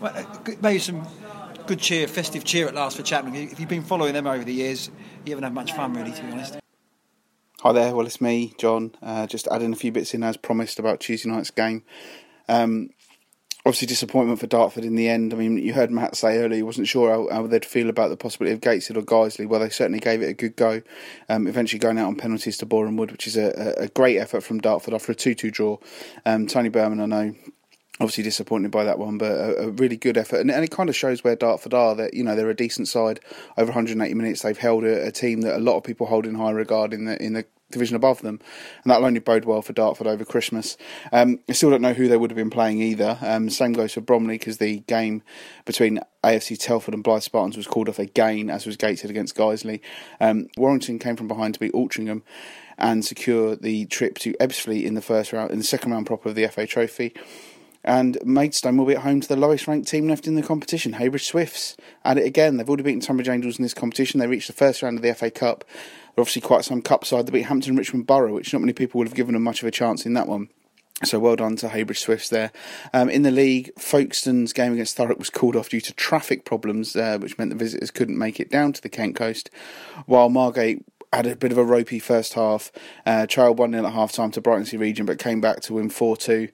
well, 0.01 0.13
uh, 0.17 0.53
maybe 0.61 0.79
some 0.79 1.07
good 1.67 1.79
cheer, 1.79 2.09
festive 2.09 2.45
cheer 2.45 2.69
at 2.69 2.75
last 2.75 2.97
for 2.97 3.03
Chatham. 3.03 3.35
If 3.35 3.59
you've 3.61 3.69
been 3.69 3.85
following 3.85 4.15
them 4.15 4.27
over 4.27 4.45
the 4.45 4.53
years, 4.53 4.91
you 5.25 5.31
haven't 5.31 5.45
had 5.45 5.55
much 5.55 5.73
fun 5.73 5.95
really, 5.95 6.13
to 6.13 6.23
be 6.23 6.33
honest. 6.33 6.59
Hi 7.61 7.73
there, 7.73 7.95
well, 7.95 8.07
it's 8.07 8.21
me, 8.21 8.55
John. 8.59 8.97
Uh, 9.01 9.27
just 9.29 9.47
adding 9.47 9.73
a 9.73 9.77
few 9.77 9.93
bits 9.93 10.15
in 10.15 10.25
as 10.25 10.37
promised 10.37 10.81
about 10.81 10.99
Tuesday 10.99 11.31
night's 11.31 11.53
game. 11.53 11.85
Um, 12.49 12.91
obviously 13.65 13.87
disappointment 13.87 14.41
for 14.41 14.49
Dartford 14.49 14.85
in 14.85 14.97
the 14.97 15.09
end. 15.09 15.33
I 15.33 15.37
mean, 15.37 15.57
you 15.57 15.73
heard 15.73 15.91
Matt 15.91 16.17
say 16.17 16.39
earlier 16.39 16.57
he 16.57 16.63
wasn't 16.63 16.89
sure 16.89 17.11
how, 17.11 17.29
how 17.31 17.47
they'd 17.47 17.65
feel 17.65 17.89
about 17.89 18.09
the 18.09 18.17
possibility 18.17 18.53
of 18.53 18.61
Gateshead 18.61 18.97
or 18.97 19.03
Guiseley. 19.03 19.47
Well, 19.47 19.61
they 19.61 19.69
certainly 19.69 20.01
gave 20.01 20.21
it 20.21 20.29
a 20.29 20.35
good 20.35 20.57
go, 20.57 20.83
um, 21.29 21.47
eventually 21.47 21.79
going 21.79 21.99
out 21.99 22.09
on 22.09 22.17
penalties 22.17 22.59
to 22.59 22.67
Boreham 22.67 22.97
Wood, 22.97 23.13
which 23.13 23.27
is 23.27 23.37
a, 23.37 23.75
a 23.79 23.89
great 23.89 24.19
effort 24.19 24.43
from 24.43 24.61
Dartford 24.61 24.95
after 24.95 25.13
a 25.13 25.15
2 25.15 25.35
2 25.35 25.51
draw. 25.51 25.79
Um, 26.27 26.49
Tony 26.49 26.71
Burman, 26.71 27.01
I 27.01 27.07
know, 27.07 27.35
obviously 28.01 28.25
disappointed 28.25 28.71
by 28.71 28.85
that 28.85 28.99
one, 28.99 29.17
but 29.17 29.31
a, 29.31 29.67
a 29.67 29.71
really 29.71 29.97
good 29.97 30.17
effort, 30.17 30.41
and, 30.41 30.51
and, 30.51 30.65
it 30.65 30.71
kind 30.71 30.89
of 30.89 30.97
shows 30.97 31.23
where 31.23 31.37
Dartford 31.37 31.75
are. 31.75 31.95
That 31.95 32.15
you 32.15 32.25
know 32.25 32.35
they're 32.35 32.51
a 32.51 32.55
decent 32.55 32.89
side. 32.89 33.21
Over 33.57 33.69
180 33.69 34.15
minutes, 34.15 34.43
they've 34.43 34.59
held 34.59 34.85
a, 34.85 35.07
a, 35.07 35.13
team 35.13 35.43
that 35.43 35.57
a 35.57 35.61
lot 35.61 35.77
of 35.77 35.85
people 35.85 36.07
hold 36.07 36.27
in 36.27 36.35
high 36.35 36.51
regard 36.51 36.93
in 36.93 37.05
the 37.05 37.23
in 37.23 37.35
the 37.35 37.45
division 37.73 37.97
above 37.97 38.23
them, 38.23 38.41
and 38.83 38.91
that'll 38.91 39.07
only 39.07 39.21
bode 39.21 39.45
well 39.45 39.63
for 39.63 39.73
Dartford 39.73 40.07
over 40.07 40.25
Christmas. 40.25 40.77
Um, 41.13 41.41
I 41.49 41.53
still 41.53 41.71
don't 41.71 41.83
know 41.83 41.95
who 41.95 42.09
they 42.09 42.17
would 42.17 42.31
have 42.31 42.37
been 42.37 42.51
playing 42.51 42.81
either. 42.81 43.19
Um, 43.21 43.51
same 43.51 43.73
goes 43.73 43.95
for 43.95 44.01
Bromley 44.01 44.39
because 44.39 44.59
the 44.59 44.81
game 44.81 45.23
between 45.65 46.01
AFC 46.25 46.59
Telford 46.59 46.95
and 46.95 47.03
Blyth 47.03 47.23
Spartans 47.23 47.57
was 47.57 47.67
called 47.67 47.89
off 47.89 47.99
again, 47.99 48.51
as 48.51 48.67
was 48.67 48.77
Gateshead 48.77 49.11
against 49.11 49.37
Guiseley. 49.37 49.81
Um, 50.21 50.49
Warrington 50.57 50.99
came 50.99 51.17
from 51.17 51.29
behind 51.29 51.55
to 51.55 51.61
beat 51.61 51.73
Altrincham 51.73 52.23
and 52.79 53.05
secure 53.05 53.57
the 53.57 53.87
trip 53.87 54.19
to 54.19 54.33
Ebbsfleet 54.35 54.85
in 54.85 54.95
the 54.95 55.03
first 55.03 55.33
round, 55.33 55.51
in 55.51 55.59
the 55.59 55.65
second 55.65 55.93
round 55.93 56.07
proper 56.07 56.29
of 56.29 56.35
the 56.35 56.47
FA 56.49 56.67
Trophy. 56.67 57.15
And 57.85 58.17
Maidstone 58.25 58.77
will 58.77 58.87
be 58.87 58.95
at 58.95 59.03
home 59.03 59.21
to 59.21 59.29
the 59.29 59.37
lowest 59.37 59.67
ranked 59.67 59.89
team 59.89 60.09
left 60.09 60.29
in 60.29 60.37
the 60.37 60.43
competition, 60.43 60.95
Heybridge 60.95 61.27
Swifts. 61.27 61.77
At 62.05 62.17
it 62.17 62.27
again, 62.27 62.57
they've 62.57 62.69
already 62.69 62.85
beaten 62.85 63.01
Tonbridge 63.01 63.29
Angels 63.29 63.59
in 63.59 63.65
this 63.65 63.75
competition. 63.75 64.21
They 64.21 64.29
reached 64.29 64.47
the 64.47 64.53
first 64.53 64.83
round 64.83 64.99
of 64.99 65.03
the 65.03 65.15
FA 65.15 65.31
Cup. 65.31 65.65
They're 66.15 66.23
obviously 66.23 66.43
quite 66.43 66.65
some 66.65 66.83
cup 66.83 67.05
side. 67.05 67.27
They 67.27 67.33
beat 67.33 67.47
Hampton 67.47 67.77
Richmond 67.77 68.07
Borough, 68.07 68.35
which 68.35 68.53
not 68.53 68.61
many 68.61 68.73
people 68.73 68.99
would 68.99 69.09
have 69.09 69.17
given 69.17 69.35
them 69.35 69.43
much 69.43 69.63
of 69.63 69.69
a 69.69 69.71
chance 69.71 70.05
in 70.05 70.15
that 70.15 70.29
one. 70.29 70.49
So 71.05 71.19
well 71.19 71.35
done 71.35 71.57
to 71.57 71.69
Heybridge 71.69 72.01
Swifts 72.01 72.29
there. 72.29 72.53
Um, 72.93 73.11
in 73.11 73.23
the 73.23 73.31
league, 73.33 73.73
Folkestone's 73.77 74.53
game 74.53 74.73
against 74.73 74.97
Thurrock 74.97 75.19
was 75.19 75.31
called 75.31 75.57
off 75.57 75.69
due 75.69 75.81
to 75.81 75.93
traffic 75.95 76.45
problems, 76.45 76.95
uh, 76.95 77.19
which 77.19 77.37
meant 77.39 77.51
the 77.51 77.57
visitors 77.57 77.91
couldn't 77.91 78.19
make 78.19 78.39
it 78.39 78.51
down 78.51 78.73
to 78.73 78.81
the 78.81 78.89
Kent 78.89 79.17
coast, 79.17 79.51
while 80.07 80.29
Margate 80.29 80.85
had 81.13 81.27
a 81.27 81.37
bit 81.37 81.53
of 81.53 81.59
a 81.59 81.65
ropey 81.65 81.99
first 81.99 82.35
half. 82.35 82.71
Uh, 83.05 83.27
trailed 83.27 83.59
1 83.59 83.73
0 83.73 83.85
at 83.85 83.93
half 83.93 84.13
time 84.13 84.31
to 84.33 84.41
Brightlingsea 84.41 84.79
Regent, 84.79 85.07
but 85.07 85.19
came 85.19 85.41
back 85.41 85.61
to 85.63 85.75
win 85.75 85.91
4 85.91 86.17
2. 86.17 86.49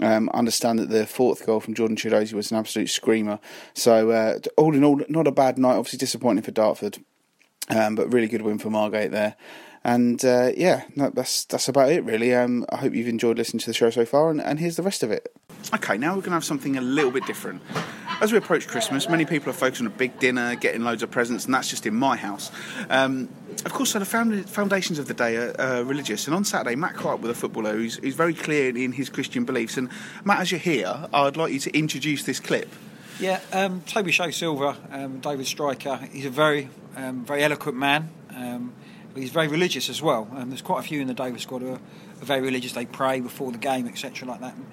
Um, 0.00 0.30
understand 0.32 0.78
that 0.78 0.90
the 0.90 1.06
fourth 1.06 1.44
goal 1.44 1.60
from 1.60 1.74
Jordan 1.74 1.96
Chidozie 1.96 2.34
was 2.34 2.52
an 2.52 2.58
absolute 2.58 2.90
screamer. 2.90 3.40
So, 3.74 4.10
uh, 4.10 4.38
all 4.56 4.74
in 4.74 4.84
all, 4.84 5.00
not 5.08 5.26
a 5.26 5.32
bad 5.32 5.58
night. 5.58 5.76
Obviously, 5.76 5.98
disappointing 5.98 6.44
for 6.44 6.52
Dartford, 6.52 6.98
um, 7.68 7.94
but 7.94 8.12
really 8.12 8.28
good 8.28 8.42
win 8.42 8.58
for 8.58 8.70
Margate 8.70 9.10
there. 9.10 9.36
And 9.84 10.22
uh, 10.24 10.50
yeah, 10.56 10.82
that's 10.96 11.44
that's 11.44 11.68
about 11.68 11.90
it 11.90 12.04
really. 12.04 12.34
Um, 12.34 12.66
I 12.68 12.76
hope 12.76 12.94
you've 12.94 13.08
enjoyed 13.08 13.38
listening 13.38 13.60
to 13.60 13.66
the 13.66 13.74
show 13.74 13.90
so 13.90 14.04
far, 14.04 14.30
and, 14.30 14.40
and 14.40 14.58
here's 14.58 14.76
the 14.76 14.82
rest 14.82 15.02
of 15.02 15.10
it. 15.10 15.32
Okay, 15.74 15.98
now 15.98 16.10
we're 16.10 16.20
going 16.20 16.30
to 16.30 16.36
have 16.36 16.44
something 16.44 16.76
a 16.76 16.80
little 16.80 17.10
bit 17.10 17.26
different. 17.26 17.62
As 18.20 18.32
we 18.32 18.38
approach 18.38 18.66
Christmas, 18.66 19.08
many 19.08 19.24
people 19.24 19.50
are 19.50 19.54
focused 19.54 19.80
on 19.80 19.86
a 19.86 19.90
big 19.90 20.18
dinner, 20.18 20.56
getting 20.56 20.82
loads 20.82 21.02
of 21.02 21.10
presents, 21.10 21.44
and 21.44 21.54
that's 21.54 21.68
just 21.68 21.86
in 21.86 21.94
my 21.94 22.16
house. 22.16 22.50
Um, 22.90 23.28
of 23.64 23.72
course, 23.72 23.90
so 23.90 23.98
the 23.98 24.04
foundations 24.04 24.98
of 24.98 25.06
the 25.06 25.14
day 25.14 25.36
are 25.36 25.60
uh, 25.60 25.82
religious, 25.82 26.26
and 26.26 26.34
on 26.34 26.44
Saturday, 26.44 26.74
Matt 26.74 27.04
up 27.04 27.20
with 27.20 27.30
a 27.30 27.34
footballer 27.34 27.74
who's, 27.74 27.96
who's 27.96 28.14
very 28.14 28.34
clear 28.34 28.76
in 28.76 28.92
his 28.92 29.08
Christian 29.08 29.44
beliefs. 29.44 29.76
And 29.76 29.88
Matt, 30.24 30.40
as 30.40 30.50
you're 30.50 30.60
here, 30.60 31.08
I'd 31.12 31.36
like 31.36 31.52
you 31.52 31.60
to 31.60 31.78
introduce 31.78 32.24
this 32.24 32.40
clip. 32.40 32.68
Yeah, 33.20 33.40
um, 33.52 33.80
Tobi 33.80 34.12
Sho-Silva, 34.12 34.76
um, 34.92 35.18
Dover 35.18 35.42
Striker. 35.42 35.96
He's 36.12 36.24
a 36.24 36.30
very, 36.30 36.70
um, 36.94 37.24
very 37.24 37.42
eloquent 37.42 37.76
man. 37.76 38.10
Um, 38.32 38.72
he's 39.16 39.30
very 39.30 39.48
religious 39.48 39.88
as 39.88 40.00
well. 40.00 40.28
And 40.36 40.52
there's 40.52 40.62
quite 40.62 40.84
a 40.84 40.86
few 40.86 41.00
in 41.00 41.08
the 41.08 41.14
Dover 41.14 41.40
squad 41.40 41.62
who 41.62 41.70
are, 41.70 41.80
are 41.80 42.24
very 42.24 42.42
religious. 42.42 42.74
They 42.74 42.86
pray 42.86 43.18
before 43.18 43.50
the 43.50 43.58
game, 43.58 43.88
etc., 43.88 44.28
like 44.28 44.38
that. 44.40 44.54
And 44.54 44.66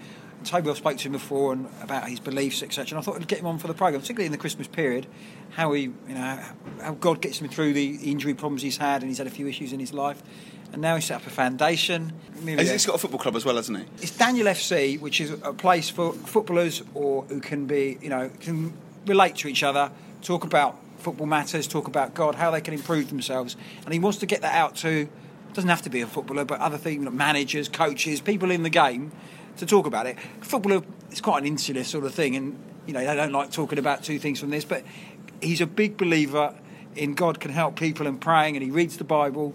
Tobi, 0.44 0.70
I've 0.70 0.78
spoken 0.78 1.00
to 1.00 1.08
him 1.08 1.14
before 1.14 1.54
and 1.54 1.68
about 1.82 2.08
his 2.08 2.20
beliefs, 2.20 2.62
etc. 2.62 2.90
And 2.92 3.00
I 3.00 3.02
thought 3.02 3.16
I'd 3.16 3.28
get 3.28 3.40
him 3.40 3.48
on 3.48 3.58
for 3.58 3.66
the 3.66 3.74
program, 3.74 4.02
particularly 4.02 4.28
in 4.28 4.32
the 4.32 4.38
Christmas 4.38 4.68
period, 4.68 5.08
how 5.50 5.74
he, 5.74 5.82
you 5.82 5.94
know, 6.10 6.40
how 6.82 6.94
God 6.94 7.22
gets 7.22 7.42
him 7.42 7.48
through 7.48 7.74
the 7.74 7.96
injury 7.96 8.36
problems 8.36 8.62
he's 8.62 8.78
had, 8.78 9.02
and 9.02 9.10
he's 9.10 9.18
had 9.18 9.26
a 9.26 9.32
few 9.32 9.48
issues 9.48 9.74
in 9.74 9.80
his 9.80 9.92
life. 9.92 10.22
And 10.76 10.82
now 10.82 10.96
he's 10.96 11.06
set 11.06 11.22
up 11.22 11.26
a 11.26 11.30
foundation. 11.30 12.12
He's 12.46 12.86
got 12.86 12.96
a 12.96 12.98
football 12.98 13.18
club 13.18 13.38
as 13.38 13.46
well, 13.46 13.56
hasn't 13.56 13.78
he? 13.78 13.86
It's 14.02 14.12
Daniel 14.12 14.48
FC, 14.48 15.00
which 15.00 15.22
is 15.22 15.32
a 15.32 15.54
place 15.54 15.90
for 15.90 16.12
footballers 16.12 16.84
or 16.94 17.24
who 17.24 17.40
can 17.40 17.66
be, 17.66 17.98
you 18.02 18.10
know, 18.10 18.30
can 18.42 18.74
relate 19.06 19.38
to 19.38 19.48
each 19.48 19.64
other, 19.64 19.90
talk 20.22 20.44
about 20.44 20.78
football 20.98 21.28
matters, 21.28 21.66
talk 21.66 21.88
about 21.88 22.14
God, 22.14 22.36
how 22.36 22.52
they 22.52 22.60
can 22.60 22.74
improve 22.74 23.08
themselves, 23.08 23.56
and 23.86 23.94
he 23.94 24.02
wants 24.02 24.18
to 24.18 24.26
get 24.26 24.42
that 24.42 24.54
out 24.54 24.76
to 24.78 25.08
doesn't 25.54 25.70
have 25.70 25.84
to 25.84 25.90
be 25.90 26.02
a 26.02 26.08
footballer, 26.08 26.44
but 26.44 26.60
other 26.60 26.78
things, 26.78 27.06
like 27.06 27.14
managers, 27.14 27.70
coaches, 27.70 28.20
people 28.20 28.52
in 28.52 28.64
the 28.64 28.70
game, 28.70 29.14
to 29.56 29.66
talk 29.66 29.86
about 29.86 30.06
it. 30.08 30.18
Footballer 30.42 30.82
is 31.10 31.22
quite 31.22 31.44
an 31.44 31.48
insular 31.48 31.86
sort 31.86 32.04
of 32.04 32.14
thing, 32.14 32.36
and 32.36 32.60
you 32.86 32.92
know 32.92 33.00
they 33.00 33.16
don't 33.16 33.32
like 33.32 33.50
talking 33.50 33.80
about 33.80 34.04
two 34.04 34.20
things 34.20 34.42
from 34.42 34.50
this, 34.50 34.66
but 34.66 34.84
he's 35.42 35.62
a 35.62 35.68
big 35.68 35.96
believer 35.96 36.54
in 36.98 37.14
God 37.14 37.40
can 37.40 37.52
help 37.52 37.80
people 37.80 38.08
and 38.08 38.20
praying, 38.20 38.58
and 38.58 38.64
he 38.64 38.72
reads 38.72 38.98
the 38.98 39.06
Bible, 39.06 39.54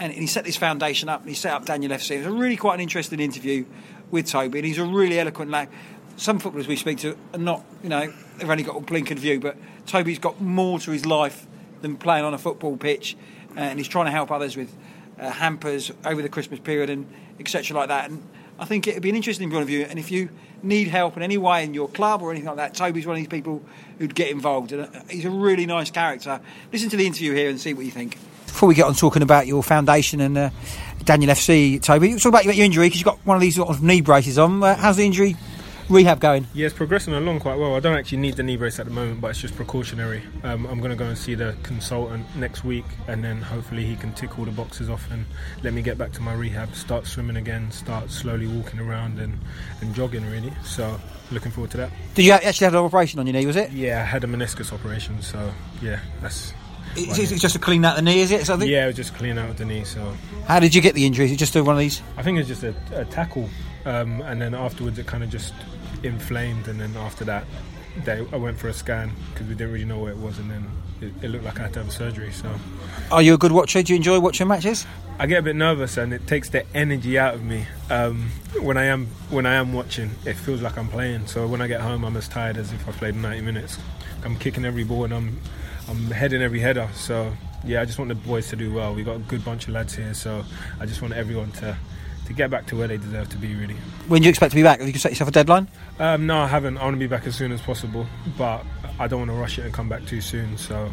and 0.00 0.12
he 0.12 0.26
set 0.26 0.44
this 0.44 0.56
foundation 0.56 1.08
up, 1.08 1.20
and 1.20 1.28
he 1.28 1.34
set 1.34 1.52
up 1.52 1.66
Daniel 1.66 1.92
FC. 1.92 2.12
It 2.12 2.18
was 2.18 2.26
a 2.26 2.32
really 2.32 2.56
quite 2.56 2.74
an 2.74 2.80
interesting 2.80 3.20
interview 3.20 3.66
with 4.10 4.26
Tobi, 4.26 4.56
and 4.56 4.64
he's 4.64 4.78
a 4.78 4.84
really 4.84 5.20
eloquent 5.20 5.50
lad. 5.50 5.68
Some 6.16 6.38
footballers 6.38 6.66
we 6.66 6.76
speak 6.76 6.98
to 6.98 7.16
are 7.34 7.38
not, 7.38 7.64
you 7.82 7.90
know, 7.90 8.12
they've 8.38 8.50
only 8.50 8.62
got 8.62 8.76
a 8.76 8.80
blinkered 8.80 9.18
view, 9.18 9.40
but 9.40 9.56
Tobi's 9.86 10.18
got 10.18 10.40
more 10.40 10.78
to 10.80 10.90
his 10.90 11.06
life 11.06 11.46
than 11.82 11.96
playing 11.96 12.24
on 12.24 12.34
a 12.34 12.38
football 12.38 12.76
pitch, 12.76 13.16
uh, 13.56 13.60
and 13.60 13.78
he's 13.78 13.88
trying 13.88 14.06
to 14.06 14.10
help 14.10 14.30
others 14.30 14.56
with 14.56 14.74
uh, 15.18 15.30
hampers 15.30 15.92
over 16.04 16.22
the 16.22 16.28
Christmas 16.28 16.60
period 16.60 16.88
and 16.88 17.06
etc. 17.38 17.76
like 17.76 17.88
that. 17.88 18.10
And 18.10 18.22
I 18.58 18.64
think 18.64 18.86
it'd 18.86 19.02
be 19.02 19.10
an 19.10 19.16
interesting 19.16 19.50
point 19.50 19.62
of 19.62 19.68
view. 19.68 19.86
And 19.88 19.98
if 19.98 20.10
you 20.10 20.30
need 20.62 20.88
help 20.88 21.16
in 21.16 21.22
any 21.22 21.38
way 21.38 21.64
in 21.64 21.74
your 21.74 21.88
club 21.88 22.22
or 22.22 22.30
anything 22.30 22.48
like 22.48 22.56
that, 22.56 22.74
Tobi's 22.74 23.06
one 23.06 23.16
of 23.16 23.20
these 23.20 23.28
people 23.28 23.62
who'd 23.98 24.14
get 24.14 24.30
involved. 24.30 24.72
And 24.72 24.82
uh, 24.82 25.00
he's 25.08 25.24
a 25.24 25.30
really 25.30 25.66
nice 25.66 25.90
character. 25.90 26.40
Listen 26.72 26.88
to 26.90 26.96
the 26.96 27.06
interview 27.06 27.34
here 27.34 27.50
and 27.50 27.60
see 27.60 27.74
what 27.74 27.84
you 27.84 27.90
think. 27.90 28.16
Before 28.50 28.68
we 28.68 28.74
get 28.74 28.84
on 28.84 28.94
talking 28.94 29.22
about 29.22 29.46
your 29.46 29.62
foundation 29.62 30.20
and 30.20 30.36
uh, 30.36 30.50
Daniel 31.04 31.32
FC, 31.32 31.80
Tobi, 31.80 32.20
talk 32.20 32.30
about 32.30 32.44
your 32.44 32.54
injury 32.54 32.86
because 32.86 33.00
you've 33.00 33.06
got 33.06 33.18
one 33.24 33.36
of 33.36 33.40
these 33.40 33.56
sort 33.56 33.70
of 33.70 33.82
knee 33.82 34.02
braces 34.02 34.38
on. 34.38 34.62
Uh, 34.62 34.74
how's 34.76 34.96
the 34.96 35.06
injury 35.06 35.36
rehab 35.90 36.20
going? 36.20 36.46
Yeah, 36.54 36.66
it's 36.66 36.74
progressing 36.74 37.14
along 37.14 37.40
quite 37.40 37.58
well. 37.58 37.74
I 37.74 37.80
don't 37.80 37.96
actually 37.96 38.18
need 38.18 38.36
the 38.36 38.42
knee 38.42 38.56
brace 38.56 38.78
at 38.78 38.86
the 38.86 38.92
moment, 38.92 39.20
but 39.20 39.28
it's 39.28 39.40
just 39.40 39.56
precautionary. 39.56 40.22
Um, 40.44 40.66
I'm 40.66 40.78
going 40.78 40.90
to 40.90 40.96
go 40.96 41.06
and 41.06 41.18
see 41.18 41.34
the 41.34 41.56
consultant 41.62 42.24
next 42.36 42.64
week, 42.64 42.84
and 43.08 43.24
then 43.24 43.42
hopefully 43.42 43.84
he 43.84 43.96
can 43.96 44.12
tick 44.12 44.38
all 44.38 44.44
the 44.44 44.50
boxes 44.50 44.88
off 44.88 45.10
and 45.10 45.24
let 45.62 45.72
me 45.72 45.82
get 45.82 45.98
back 45.98 46.12
to 46.12 46.22
my 46.22 46.32
rehab, 46.32 46.74
start 46.74 47.06
swimming 47.06 47.36
again, 47.36 47.70
start 47.70 48.10
slowly 48.10 48.46
walking 48.46 48.78
around 48.78 49.18
and, 49.18 49.38
and 49.80 49.94
jogging 49.94 50.28
really. 50.30 50.52
So 50.64 51.00
looking 51.30 51.50
forward 51.50 51.70
to 51.72 51.76
that. 51.78 51.90
Did 52.14 52.24
you 52.24 52.32
actually 52.32 52.66
have 52.66 52.74
an 52.74 52.80
operation 52.80 53.20
on 53.20 53.26
your 53.26 53.34
knee? 53.34 53.46
Was 53.46 53.56
it? 53.56 53.70
Yeah, 53.72 54.00
I 54.00 54.04
had 54.04 54.24
a 54.24 54.26
meniscus 54.26 54.72
operation. 54.72 55.20
So 55.22 55.52
yeah, 55.82 56.00
that's. 56.20 56.52
It's, 56.96 57.18
it's 57.18 57.40
just 57.40 57.54
to 57.54 57.60
clean 57.60 57.84
out 57.84 57.96
the 57.96 58.02
knee, 58.02 58.20
is 58.20 58.30
it? 58.30 58.44
Something? 58.46 58.68
Yeah, 58.68 58.84
it 58.84 58.88
was 58.88 58.96
just 58.96 59.14
clean 59.14 59.38
out 59.38 59.56
the 59.56 59.64
knee. 59.64 59.84
So. 59.84 60.14
How 60.46 60.60
did 60.60 60.74
you 60.74 60.80
get 60.80 60.94
the 60.94 61.06
injury? 61.06 61.26
Is 61.26 61.32
it 61.32 61.36
just 61.36 61.54
one 61.54 61.68
of 61.68 61.78
these? 61.78 62.02
I 62.16 62.22
think 62.22 62.36
it 62.36 62.40
was 62.40 62.48
just 62.48 62.64
a, 62.64 62.74
a 62.92 63.04
tackle, 63.04 63.48
um, 63.84 64.20
and 64.22 64.40
then 64.40 64.54
afterwards 64.54 64.98
it 64.98 65.06
kind 65.06 65.22
of 65.22 65.30
just 65.30 65.54
inflamed, 66.02 66.68
and 66.68 66.80
then 66.80 66.96
after 66.96 67.24
that, 67.24 67.44
they, 68.04 68.24
I 68.32 68.36
went 68.36 68.58
for 68.58 68.68
a 68.68 68.72
scan 68.72 69.12
because 69.32 69.46
we 69.46 69.54
didn't 69.54 69.72
really 69.72 69.84
know 69.84 69.98
what 69.98 70.10
it 70.10 70.18
was, 70.18 70.38
and 70.38 70.50
then 70.50 70.66
it, 71.00 71.12
it, 71.22 71.28
looked 71.28 71.44
like 71.44 71.58
I 71.58 71.64
had 71.64 71.72
to 71.74 71.82
have 71.82 71.92
surgery. 71.92 72.32
So, 72.32 72.52
are 73.10 73.22
you 73.22 73.34
a 73.34 73.38
good 73.38 73.52
watcher? 73.52 73.82
Do 73.82 73.92
you 73.92 73.96
enjoy 73.96 74.20
watching 74.20 74.48
matches? 74.48 74.86
I 75.18 75.26
get 75.26 75.40
a 75.40 75.42
bit 75.42 75.56
nervous, 75.56 75.96
and 75.96 76.12
it 76.12 76.26
takes 76.26 76.48
the 76.48 76.64
energy 76.74 77.18
out 77.18 77.34
of 77.34 77.44
me 77.44 77.66
um, 77.90 78.30
when 78.60 78.76
I 78.76 78.84
am 78.84 79.06
when 79.28 79.46
I 79.46 79.54
am 79.54 79.72
watching. 79.72 80.10
It 80.24 80.34
feels 80.34 80.62
like 80.62 80.78
I'm 80.78 80.88
playing. 80.88 81.26
So 81.26 81.46
when 81.46 81.60
I 81.60 81.66
get 81.66 81.80
home, 81.80 82.04
I'm 82.04 82.16
as 82.16 82.28
tired 82.28 82.56
as 82.56 82.72
if 82.72 82.88
I 82.88 82.92
played 82.92 83.16
90 83.16 83.42
minutes. 83.42 83.78
I'm 84.24 84.36
kicking 84.36 84.64
every 84.64 84.84
ball, 84.84 85.04
and 85.04 85.14
I'm 85.14 85.40
I'm 85.90 86.10
heading 86.10 86.40
every 86.40 86.60
header. 86.60 86.88
So 86.94 87.32
yeah, 87.64 87.82
I 87.82 87.84
just 87.84 87.98
want 87.98 88.08
the 88.08 88.14
boys 88.14 88.48
to 88.50 88.56
do 88.56 88.72
well. 88.72 88.94
We've 88.94 89.04
got 89.04 89.16
a 89.16 89.20
good 89.20 89.44
bunch 89.44 89.66
of 89.66 89.74
lads 89.74 89.94
here, 89.94 90.14
so 90.14 90.44
I 90.78 90.86
just 90.86 91.02
want 91.02 91.14
everyone 91.14 91.50
to 91.52 91.76
to 92.26 92.32
get 92.32 92.48
back 92.48 92.64
to 92.66 92.76
where 92.76 92.86
they 92.86 92.96
deserve 92.96 93.28
to 93.30 93.36
be, 93.36 93.56
really. 93.56 93.74
When 94.06 94.22
do 94.22 94.26
you 94.26 94.30
expect 94.30 94.52
to 94.52 94.56
be 94.56 94.62
back? 94.62 94.78
Have 94.78 94.88
you 94.88 94.98
set 95.00 95.10
yourself 95.10 95.30
a 95.30 95.32
deadline? 95.32 95.66
Um, 95.98 96.26
no, 96.26 96.38
I 96.38 96.46
haven't. 96.46 96.78
I 96.78 96.84
want 96.84 96.94
to 96.94 96.98
be 97.00 97.08
back 97.08 97.26
as 97.26 97.34
soon 97.34 97.50
as 97.50 97.60
possible, 97.60 98.06
but 98.38 98.64
I 99.00 99.08
don't 99.08 99.18
want 99.18 99.32
to 99.32 99.36
rush 99.36 99.58
it 99.58 99.64
and 99.64 99.74
come 99.74 99.88
back 99.88 100.06
too 100.06 100.20
soon. 100.20 100.56
So, 100.56 100.92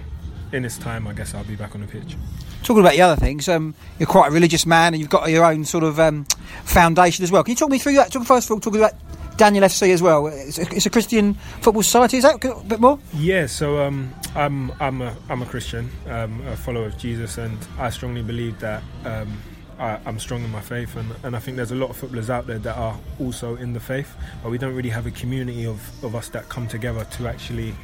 in 0.52 0.64
this 0.64 0.80
time, 0.80 1.06
I 1.06 1.14
guess 1.14 1.36
I'll 1.36 1.44
be 1.44 1.56
back 1.56 1.76
on 1.76 1.82
the 1.82 1.88
pitch. 1.88 2.18
Talking 2.64 2.82
about 2.82 2.94
the 2.94 3.02
other 3.04 3.16
things, 3.16 3.48
um, 3.48 3.76
you're 4.00 4.08
quite 4.08 4.30
a 4.30 4.32
religious 4.32 4.66
man, 4.66 4.96
and 4.96 5.00
you've 5.00 5.12
got 5.12 5.30
your 5.30 5.46
own 5.46 5.64
sort 5.64 5.84
of 5.84 6.00
um, 6.00 6.26
foundation 6.64 7.24
as 7.24 7.32
well. 7.32 7.44
Can 7.44 7.52
you 7.52 7.56
talk 7.56 7.70
me 7.70 7.78
through 7.78 7.94
that? 7.94 8.12
Talk 8.12 8.26
first 8.26 8.48
of 8.48 8.52
all, 8.52 8.60
talk 8.60 8.74
about 8.74 8.94
Daniel 9.38 9.64
FC 9.64 9.94
as 9.94 10.02
well. 10.02 10.28
It's 10.28 10.58
a, 10.58 10.76
it's 10.76 10.86
a, 10.86 10.90
Christian 10.90 11.36
football 11.62 11.84
society. 11.84 12.18
Is 12.18 12.24
that 12.24 12.44
a 12.44 12.64
bit 12.64 12.80
more? 12.80 13.00
Yeah. 13.14 13.46
So 13.46 13.84
um, 13.84 14.14
I'm 14.36 14.72
I'm 14.80 15.02
a 15.02 15.16
I'm 15.30 15.42
a 15.42 15.46
Christian, 15.46 15.90
um, 16.08 16.46
a 16.48 16.58
follower 16.58 16.88
of 16.88 16.98
Jesus, 16.98 17.38
and 17.38 17.58
I 17.78 17.90
strongly 17.92 18.24
believe 18.24 18.60
that 18.60 18.84
um, 19.06 19.38
I, 19.80 20.00
am 20.06 20.20
strong 20.20 20.44
in 20.44 20.52
my 20.52 20.62
faith, 20.62 20.96
and, 20.96 21.14
and 21.24 21.36
I 21.36 21.40
think 21.40 21.58
there's 21.58 21.72
a 21.72 21.76
lot 21.76 21.90
of 21.90 21.98
footballers 21.98 22.30
out 22.30 22.48
there 22.48 22.60
that 22.60 22.78
are 22.78 22.98
also 23.20 23.56
in 23.56 23.74
the 23.74 23.80
faith, 23.80 24.16
but 24.42 24.50
we 24.50 24.58
don't 24.58 24.74
really 24.74 24.90
have 24.90 25.06
a 25.06 25.12
community 25.12 25.66
of, 25.66 25.80
of 26.04 26.16
us 26.16 26.30
that 26.30 26.50
come 26.50 26.68
together 26.68 27.06
to 27.06 27.28
actually 27.28 27.76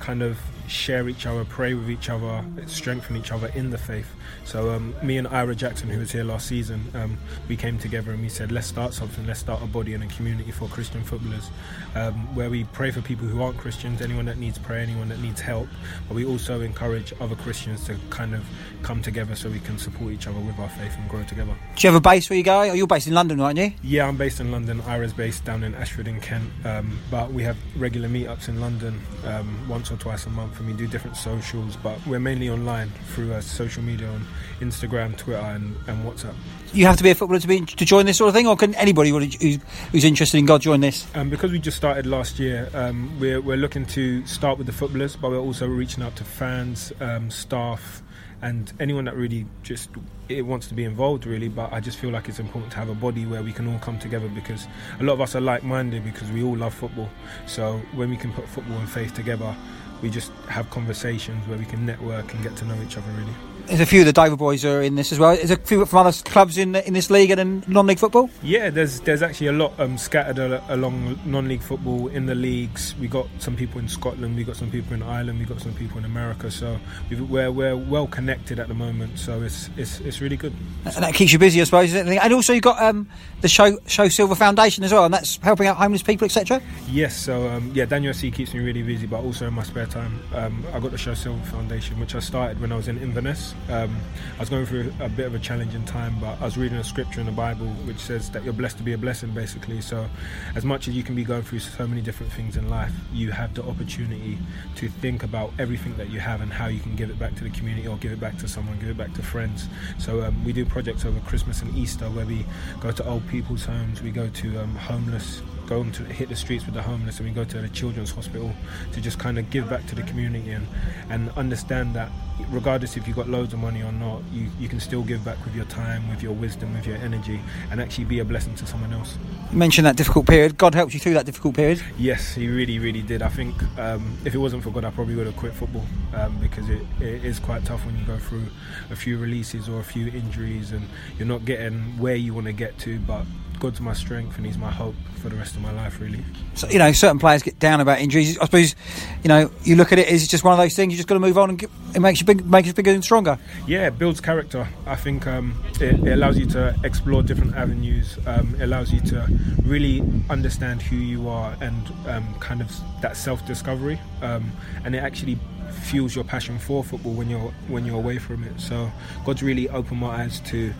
kind 0.00 0.22
of 0.22 0.38
share 0.68 1.08
each 1.08 1.26
other, 1.26 1.44
pray 1.44 1.74
with 1.74 1.90
each 1.90 2.08
other, 2.10 2.44
strengthen 2.66 3.16
each 3.16 3.32
other 3.32 3.48
in 3.54 3.70
the 3.70 3.78
faith. 3.78 4.08
So 4.44 4.70
um, 4.70 4.94
me 5.02 5.18
and 5.18 5.28
Ira 5.28 5.54
Jackson, 5.54 5.88
who 5.88 5.98
was 5.98 6.12
here 6.12 6.24
last 6.24 6.46
season, 6.46 6.84
um, 6.94 7.18
we 7.48 7.56
came 7.56 7.78
together 7.78 8.12
and 8.12 8.22
we 8.22 8.28
said, 8.28 8.50
let's 8.52 8.66
start 8.66 8.94
something. 8.94 9.26
Let's 9.26 9.40
start 9.40 9.62
a 9.62 9.66
body 9.66 9.94
and 9.94 10.02
a 10.02 10.06
community 10.08 10.50
for 10.50 10.68
Christian 10.68 11.02
footballers, 11.04 11.50
um, 11.94 12.34
where 12.34 12.50
we 12.50 12.64
pray 12.64 12.90
for 12.90 13.00
people 13.02 13.26
who 13.26 13.42
aren't 13.42 13.58
Christians, 13.58 14.00
anyone 14.00 14.24
that 14.26 14.38
needs 14.38 14.58
prayer, 14.58 14.80
anyone 14.80 15.08
that 15.08 15.20
needs 15.20 15.40
help. 15.40 15.68
But 16.08 16.14
we 16.14 16.24
also 16.24 16.60
encourage 16.60 17.12
other 17.20 17.36
Christians 17.36 17.84
to 17.86 17.96
kind 18.10 18.34
of 18.34 18.44
come 18.82 19.02
together 19.02 19.34
so 19.34 19.48
we 19.48 19.60
can 19.60 19.78
support 19.78 20.12
each 20.12 20.26
other 20.26 20.40
with 20.40 20.58
our 20.58 20.68
faith 20.70 20.96
and 20.96 21.08
grow 21.08 21.22
together. 21.24 21.54
Do 21.76 21.86
you 21.86 21.92
have 21.92 21.96
a 21.96 22.00
base 22.00 22.28
where 22.28 22.36
you 22.36 22.42
go? 22.44 22.58
Are 22.58 22.74
You're 22.74 22.86
based 22.86 23.06
in 23.06 23.14
London, 23.14 23.40
aren't 23.40 23.58
you? 23.58 23.72
Yeah, 23.82 24.08
I'm 24.08 24.16
based 24.16 24.40
in 24.40 24.50
London. 24.50 24.80
Ira's 24.82 25.12
based 25.12 25.44
down 25.44 25.62
in 25.64 25.74
Ashford 25.74 26.08
in 26.08 26.20
Kent. 26.20 26.50
Um, 26.64 26.98
but 27.10 27.32
we 27.32 27.42
have 27.42 27.56
regular 27.76 28.08
meetups 28.08 28.48
in 28.48 28.60
London 28.60 29.00
um, 29.24 29.68
once 29.68 29.90
or 29.90 29.96
twice 29.96 30.26
a 30.26 30.30
month, 30.30 30.60
and 30.62 30.70
we 30.70 30.76
do 30.76 30.90
different 30.90 31.16
socials. 31.16 31.76
But 31.76 32.04
we're 32.06 32.20
mainly 32.20 32.48
online 32.48 32.90
through 33.08 33.32
uh, 33.32 33.40
social 33.40 33.82
media 33.82 34.08
on 34.08 34.26
Instagram, 34.60 35.16
Twitter, 35.16 35.40
and, 35.40 35.76
and 35.86 36.04
WhatsApp. 36.04 36.34
You 36.72 36.86
have 36.86 36.96
to 36.96 37.02
be 37.02 37.10
a 37.10 37.14
footballer 37.14 37.40
to 37.40 37.48
be 37.48 37.60
to 37.60 37.84
join 37.84 38.06
this 38.06 38.18
sort 38.18 38.28
of 38.28 38.34
thing, 38.34 38.46
or 38.46 38.56
can 38.56 38.74
anybody 38.76 39.10
who's, 39.10 39.58
who's 39.90 40.04
interested 40.04 40.38
in 40.38 40.46
God 40.46 40.62
join 40.62 40.80
this? 40.80 41.06
Um, 41.14 41.28
because 41.28 41.52
we 41.52 41.58
just 41.58 41.76
started 41.76 42.06
last 42.06 42.38
year, 42.38 42.70
um, 42.74 43.18
we're, 43.20 43.40
we're 43.40 43.56
looking 43.56 43.84
to 43.86 44.24
start 44.26 44.58
with 44.58 44.66
the 44.66 44.72
footballers, 44.72 45.16
but 45.16 45.30
we're 45.30 45.38
also 45.38 45.66
reaching 45.66 46.02
out 46.02 46.16
to 46.16 46.24
fans, 46.24 46.92
um, 47.00 47.30
staff, 47.30 48.02
and 48.42 48.72
anyone 48.80 49.04
that 49.04 49.16
really 49.16 49.46
just 49.62 49.88
it 50.28 50.42
wants 50.42 50.66
to 50.66 50.74
be 50.74 50.84
involved 50.84 51.26
really 51.26 51.48
but 51.48 51.72
i 51.72 51.80
just 51.80 51.96
feel 51.96 52.10
like 52.10 52.28
it's 52.28 52.40
important 52.40 52.70
to 52.72 52.76
have 52.76 52.88
a 52.88 52.94
body 52.94 53.24
where 53.24 53.42
we 53.42 53.52
can 53.52 53.72
all 53.72 53.78
come 53.78 53.98
together 53.98 54.28
because 54.28 54.66
a 54.98 55.02
lot 55.04 55.14
of 55.14 55.20
us 55.20 55.36
are 55.36 55.40
like-minded 55.40 56.04
because 56.04 56.30
we 56.32 56.42
all 56.42 56.56
love 56.56 56.74
football 56.74 57.08
so 57.46 57.78
when 57.94 58.10
we 58.10 58.16
can 58.16 58.32
put 58.32 58.46
football 58.48 58.76
and 58.78 58.90
faith 58.90 59.14
together 59.14 59.56
we 60.02 60.10
just 60.10 60.32
have 60.48 60.68
conversations 60.70 61.46
where 61.48 61.56
we 61.56 61.64
can 61.64 61.86
network 61.86 62.34
and 62.34 62.42
get 62.42 62.54
to 62.56 62.64
know 62.64 62.76
each 62.82 62.96
other 62.96 63.10
really 63.12 63.34
there's 63.66 63.80
a 63.80 63.86
few 63.86 64.00
of 64.00 64.06
the 64.06 64.12
Dover 64.12 64.36
boys 64.36 64.64
are 64.64 64.82
in 64.82 64.94
this 64.94 65.12
as 65.12 65.18
well. 65.18 65.32
Is 65.32 65.50
a 65.50 65.56
few 65.56 65.84
from 65.86 66.06
other 66.06 66.12
clubs 66.24 66.58
in 66.58 66.74
in 66.74 66.92
this 66.94 67.10
league 67.10 67.30
and 67.30 67.40
in 67.40 67.64
non-league 67.66 67.98
football? 67.98 68.28
Yeah, 68.42 68.70
there's 68.70 69.00
there's 69.00 69.22
actually 69.22 69.48
a 69.48 69.52
lot 69.52 69.78
um, 69.78 69.98
scattered 69.98 70.38
along 70.68 71.18
non-league 71.24 71.62
football 71.62 72.08
in 72.08 72.26
the 72.26 72.34
leagues. 72.34 72.94
We 73.00 73.08
got 73.08 73.26
some 73.38 73.56
people 73.56 73.80
in 73.80 73.88
Scotland, 73.88 74.36
we 74.36 74.44
got 74.44 74.56
some 74.56 74.70
people 74.70 74.94
in 74.94 75.02
Ireland, 75.02 75.38
we 75.38 75.44
got 75.44 75.60
some 75.60 75.74
people 75.74 75.98
in 75.98 76.04
America. 76.04 76.50
So 76.50 76.78
we're 77.10 77.50
we're 77.50 77.76
well 77.76 78.06
connected 78.06 78.58
at 78.58 78.68
the 78.68 78.74
moment. 78.74 79.18
So 79.18 79.42
it's 79.42 79.70
it's 79.76 80.00
it's 80.00 80.20
really 80.20 80.36
good. 80.36 80.54
And 80.84 80.96
that 80.96 81.14
keeps 81.14 81.32
you 81.32 81.38
busy, 81.38 81.60
I 81.60 81.64
suppose. 81.64 81.94
And 81.94 82.32
also 82.32 82.52
you've 82.52 82.62
got 82.62 82.82
um, 82.82 83.08
the 83.40 83.48
Show 83.48 83.78
Sho-Silva 83.86 84.34
Foundation 84.34 84.84
as 84.84 84.92
well, 84.92 85.04
and 85.04 85.14
that's 85.14 85.36
helping 85.38 85.66
out 85.66 85.76
homeless 85.76 86.02
people, 86.02 86.24
etc. 86.24 86.60
Yes. 86.88 87.16
So 87.16 87.48
um, 87.48 87.70
yeah, 87.74 87.84
Daniel 87.84 88.14
C 88.14 88.30
keeps 88.30 88.54
me 88.54 88.60
really 88.60 88.82
busy, 88.82 89.06
but 89.06 89.20
also 89.20 89.46
in 89.48 89.54
my 89.54 89.62
spare 89.62 89.86
time, 89.86 90.20
um, 90.34 90.64
I 90.72 90.80
got 90.80 90.90
the 90.90 90.98
Sho-Silva 90.98 91.44
Foundation, 91.46 91.98
which 92.00 92.14
I 92.14 92.20
started 92.20 92.60
when 92.60 92.72
I 92.72 92.76
was 92.76 92.88
in 92.88 92.98
Inverness. 92.98 93.51
Um, 93.68 93.96
I 94.36 94.40
was 94.40 94.48
going 94.48 94.66
through 94.66 94.92
a 95.00 95.08
bit 95.08 95.26
of 95.26 95.34
a 95.34 95.38
challenging 95.38 95.84
time, 95.84 96.16
but 96.20 96.40
I 96.40 96.44
was 96.44 96.56
reading 96.56 96.78
a 96.78 96.84
scripture 96.84 97.20
in 97.20 97.26
the 97.26 97.32
Bible 97.32 97.66
which 97.86 97.98
says 97.98 98.30
that 98.30 98.44
you're 98.44 98.52
blessed 98.52 98.76
to 98.78 98.82
be 98.82 98.92
a 98.92 98.98
blessing, 98.98 99.30
basically. 99.30 99.80
So, 99.80 100.08
as 100.54 100.64
much 100.64 100.88
as 100.88 100.94
you 100.94 101.02
can 101.02 101.14
be 101.14 101.24
going 101.24 101.42
through 101.42 101.60
so 101.60 101.86
many 101.86 102.00
different 102.00 102.32
things 102.32 102.56
in 102.56 102.68
life, 102.68 102.92
you 103.12 103.30
have 103.30 103.54
the 103.54 103.62
opportunity 103.62 104.38
to 104.76 104.88
think 104.88 105.22
about 105.22 105.52
everything 105.58 105.96
that 105.96 106.10
you 106.10 106.20
have 106.20 106.40
and 106.40 106.52
how 106.52 106.66
you 106.66 106.80
can 106.80 106.96
give 106.96 107.10
it 107.10 107.18
back 107.18 107.34
to 107.36 107.44
the 107.44 107.50
community 107.50 107.86
or 107.86 107.96
give 107.96 108.12
it 108.12 108.20
back 108.20 108.36
to 108.38 108.48
someone, 108.48 108.78
give 108.78 108.88
it 108.88 108.98
back 108.98 109.12
to 109.14 109.22
friends. 109.22 109.68
So, 109.98 110.22
um, 110.22 110.44
we 110.44 110.52
do 110.52 110.64
projects 110.64 111.04
over 111.04 111.20
Christmas 111.20 111.62
and 111.62 111.76
Easter 111.76 112.06
where 112.10 112.26
we 112.26 112.44
go 112.80 112.90
to 112.90 113.06
old 113.06 113.26
people's 113.28 113.64
homes, 113.64 114.02
we 114.02 114.10
go 114.10 114.28
to 114.28 114.60
um, 114.60 114.74
homeless 114.76 115.42
go 115.72 115.84
to 115.90 116.04
hit 116.04 116.28
the 116.28 116.36
streets 116.36 116.66
with 116.66 116.74
the 116.74 116.82
homeless 116.82 117.18
and 117.18 117.28
we 117.28 117.34
go 117.34 117.44
to 117.44 117.58
the 117.58 117.68
children's 117.70 118.10
hospital 118.10 118.52
to 118.92 119.00
just 119.00 119.18
kind 119.18 119.38
of 119.38 119.48
give 119.50 119.68
back 119.70 119.86
to 119.86 119.94
the 119.94 120.02
community 120.02 120.50
and, 120.50 120.66
and 121.08 121.30
understand 121.30 121.94
that 121.94 122.10
regardless 122.50 122.96
if 122.96 123.06
you've 123.06 123.16
got 123.16 123.28
loads 123.28 123.52
of 123.52 123.58
money 123.58 123.82
or 123.82 123.92
not, 123.92 124.20
you, 124.32 124.48
you 124.58 124.68
can 124.68 124.80
still 124.80 125.02
give 125.02 125.24
back 125.24 125.42
with 125.44 125.54
your 125.54 125.64
time, 125.66 126.08
with 126.10 126.22
your 126.22 126.32
wisdom, 126.32 126.74
with 126.74 126.86
your 126.86 126.96
energy, 126.96 127.40
and 127.70 127.80
actually 127.80 128.04
be 128.04 128.18
a 128.18 128.24
blessing 128.24 128.54
to 128.56 128.66
someone 128.66 128.92
else. 128.92 129.16
You 129.50 129.58
mentioned 129.58 129.86
that 129.86 129.96
difficult 129.96 130.26
period. 130.26 130.58
God 130.58 130.74
helped 130.74 130.92
you 130.92 131.00
through 131.00 131.14
that 131.14 131.26
difficult 131.26 131.54
period. 131.54 131.82
Yes, 131.98 132.34
He 132.34 132.48
really, 132.48 132.78
really 132.78 133.02
did. 133.02 133.22
I 133.22 133.28
think 133.28 133.54
um, 133.78 134.16
if 134.24 134.34
it 134.34 134.38
wasn't 134.38 134.62
for 134.62 134.70
God, 134.70 134.84
I 134.84 134.90
probably 134.90 135.14
would 135.14 135.26
have 135.26 135.36
quit 135.36 135.54
football 135.54 135.84
um, 136.14 136.36
because 136.38 136.68
it, 136.68 136.82
it 137.00 137.24
is 137.24 137.38
quite 137.38 137.64
tough 137.64 137.84
when 137.86 137.96
you 137.98 138.04
go 138.04 138.18
through 138.18 138.46
a 138.90 138.96
few 138.96 139.18
releases 139.18 139.68
or 139.68 139.80
a 139.80 139.84
few 139.84 140.08
injuries 140.08 140.72
and 140.72 140.86
you're 141.18 141.28
not 141.28 141.44
getting 141.44 141.80
where 141.98 142.16
you 142.16 142.34
want 142.34 142.46
to 142.46 142.52
get 142.52 142.78
to, 142.80 142.98
but 143.00 143.24
God's 143.62 143.80
my 143.80 143.92
strength 143.92 144.36
and 144.38 144.44
He's 144.44 144.58
my 144.58 144.72
hope 144.72 144.96
for 145.20 145.28
the 145.28 145.36
rest 145.36 145.54
of 145.54 145.62
my 145.62 145.70
life, 145.70 146.00
really. 146.00 146.18
So, 146.54 146.68
you 146.68 146.80
know, 146.80 146.90
certain 146.90 147.20
players 147.20 147.44
get 147.44 147.60
down 147.60 147.80
about 147.80 148.00
injuries. 148.00 148.36
I 148.36 148.46
suppose, 148.46 148.74
you 149.22 149.28
know, 149.28 149.52
you 149.62 149.76
look 149.76 149.92
at 149.92 150.00
it 150.00 150.08
as 150.08 150.26
just 150.26 150.42
one 150.42 150.52
of 150.52 150.58
those 150.58 150.74
things. 150.74 150.92
You 150.92 150.96
just 150.96 151.06
got 151.06 151.14
to 151.14 151.20
move 151.20 151.38
on, 151.38 151.50
and 151.50 151.58
get, 151.60 151.70
it 151.94 152.00
makes 152.00 152.18
you 152.18 152.26
big, 152.26 152.44
makes 152.44 152.66
you 152.66 152.74
bigger 152.74 152.90
and 152.90 153.04
stronger. 153.04 153.38
Yeah, 153.68 153.86
it 153.86 154.00
builds 154.00 154.20
character. 154.20 154.66
I 154.84 154.96
think 154.96 155.28
um, 155.28 155.62
it, 155.80 155.94
it, 155.94 156.12
allows 156.12 156.38
you 156.38 156.46
to 156.46 156.74
explore 156.82 157.22
different 157.22 157.54
avenues. 157.54 158.18
Um, 158.26 158.56
it 158.56 158.62
allows 158.62 158.92
you 158.92 159.00
to 159.00 159.28
really 159.62 160.02
understand 160.28 160.82
who 160.82 160.96
you 160.96 161.28
are 161.28 161.56
and 161.60 161.88
um, 162.08 162.34
kind 162.40 162.62
of 162.62 162.76
that 163.00 163.16
self-discovery. 163.16 164.00
Um, 164.22 164.50
and 164.84 164.96
it 164.96 165.04
actually 165.04 165.38
fuels 165.72 166.16
your 166.16 166.24
passion 166.24 166.58
for 166.58 166.82
football 166.82 167.12
when 167.12 167.30
you're 167.30 167.52
when 167.68 167.84
you're 167.84 167.96
away 167.96 168.18
from 168.18 168.42
it. 168.42 168.60
So 168.60 168.90
God's 169.24 169.42
really 169.44 169.68
opened 169.68 170.00
my 170.00 170.22
eyes 170.22 170.40
to 170.46 170.74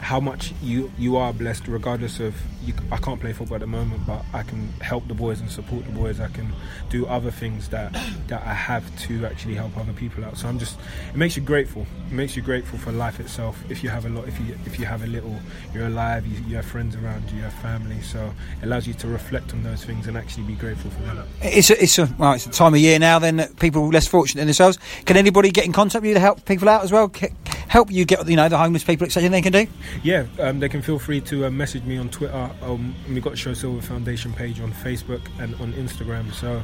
how 0.00 0.18
much 0.18 0.52
you 0.62 0.90
you 0.98 1.16
are 1.16 1.32
blessed 1.32 1.68
regardless 1.68 2.20
of 2.20 2.34
you, 2.64 2.74
I 2.90 2.96
can't 2.96 3.20
play 3.20 3.32
football 3.32 3.56
at 3.56 3.60
the 3.60 3.66
moment 3.66 4.06
but 4.06 4.24
I 4.32 4.42
can 4.42 4.68
help 4.80 5.06
the 5.08 5.14
boys 5.14 5.40
and 5.40 5.50
support 5.50 5.84
the 5.84 5.92
boys. 5.92 6.20
I 6.20 6.28
can 6.28 6.52
do 6.88 7.06
other 7.06 7.30
things 7.30 7.68
that 7.68 7.92
that 8.28 8.42
I 8.42 8.54
have 8.54 8.84
to 9.06 9.26
actually 9.26 9.54
help 9.54 9.76
other 9.76 9.92
people 9.92 10.24
out. 10.24 10.36
So 10.36 10.48
I'm 10.48 10.58
just 10.58 10.78
it 11.10 11.16
makes 11.16 11.36
you 11.36 11.42
grateful. 11.42 11.86
It 12.10 12.14
makes 12.14 12.36
you 12.36 12.42
grateful 12.42 12.78
for 12.78 12.92
life 12.92 13.20
itself 13.20 13.62
if 13.68 13.84
you 13.84 13.90
have 13.90 14.06
a 14.06 14.08
lot 14.08 14.26
if 14.26 14.38
you 14.40 14.56
if 14.64 14.78
you 14.78 14.86
have 14.86 15.02
a 15.04 15.06
little 15.06 15.36
you're 15.74 15.86
alive 15.86 16.26
you, 16.26 16.38
you 16.48 16.56
have 16.56 16.66
friends 16.66 16.96
around 16.96 17.30
you 17.30 17.36
you 17.36 17.42
have 17.42 17.54
family. 17.54 18.00
So 18.00 18.32
it 18.62 18.66
allows 18.66 18.86
you 18.86 18.94
to 18.94 19.08
reflect 19.08 19.52
on 19.52 19.62
those 19.62 19.84
things 19.84 20.06
and 20.06 20.16
actually 20.16 20.44
be 20.44 20.54
grateful 20.54 20.90
for 20.90 21.02
them 21.02 21.10
it's 21.42 21.70
a, 21.70 21.82
it's 21.82 21.98
a 21.98 22.08
well 22.18 22.32
it's 22.32 22.46
a 22.46 22.50
time 22.50 22.74
of 22.74 22.80
year 22.80 22.98
now 22.98 23.18
then 23.18 23.36
that 23.36 23.58
people 23.58 23.88
less 23.88 24.06
fortunate 24.06 24.40
than 24.40 24.46
themselves. 24.46 24.78
Can 25.04 25.16
anybody 25.16 25.50
get 25.50 25.66
in 25.66 25.72
contact 25.72 26.02
with 26.02 26.08
you 26.08 26.14
to 26.14 26.20
help 26.20 26.44
people 26.44 26.68
out 26.68 26.82
as 26.82 26.92
well? 26.92 27.12
Help 27.68 27.90
you 27.90 28.04
get 28.04 28.28
you 28.28 28.36
know 28.36 28.48
the 28.48 28.58
homeless 28.58 28.82
people 28.82 29.06
etc 29.06 29.28
they 29.28 29.42
can 29.42 29.52
do 29.52 29.66
yeah, 30.02 30.26
um, 30.38 30.60
they 30.60 30.68
can 30.68 30.82
feel 30.82 30.98
free 30.98 31.20
to 31.22 31.46
uh, 31.46 31.50
message 31.50 31.84
me 31.84 31.96
on 31.98 32.08
Twitter. 32.08 32.50
Um, 32.62 32.94
we've 33.08 33.22
got 33.22 33.36
Sho-Silva 33.36 33.82
Foundation 33.82 34.32
page 34.32 34.60
on 34.60 34.72
Facebook 34.72 35.20
and 35.38 35.54
on 35.56 35.72
Instagram. 35.74 36.32
So 36.32 36.62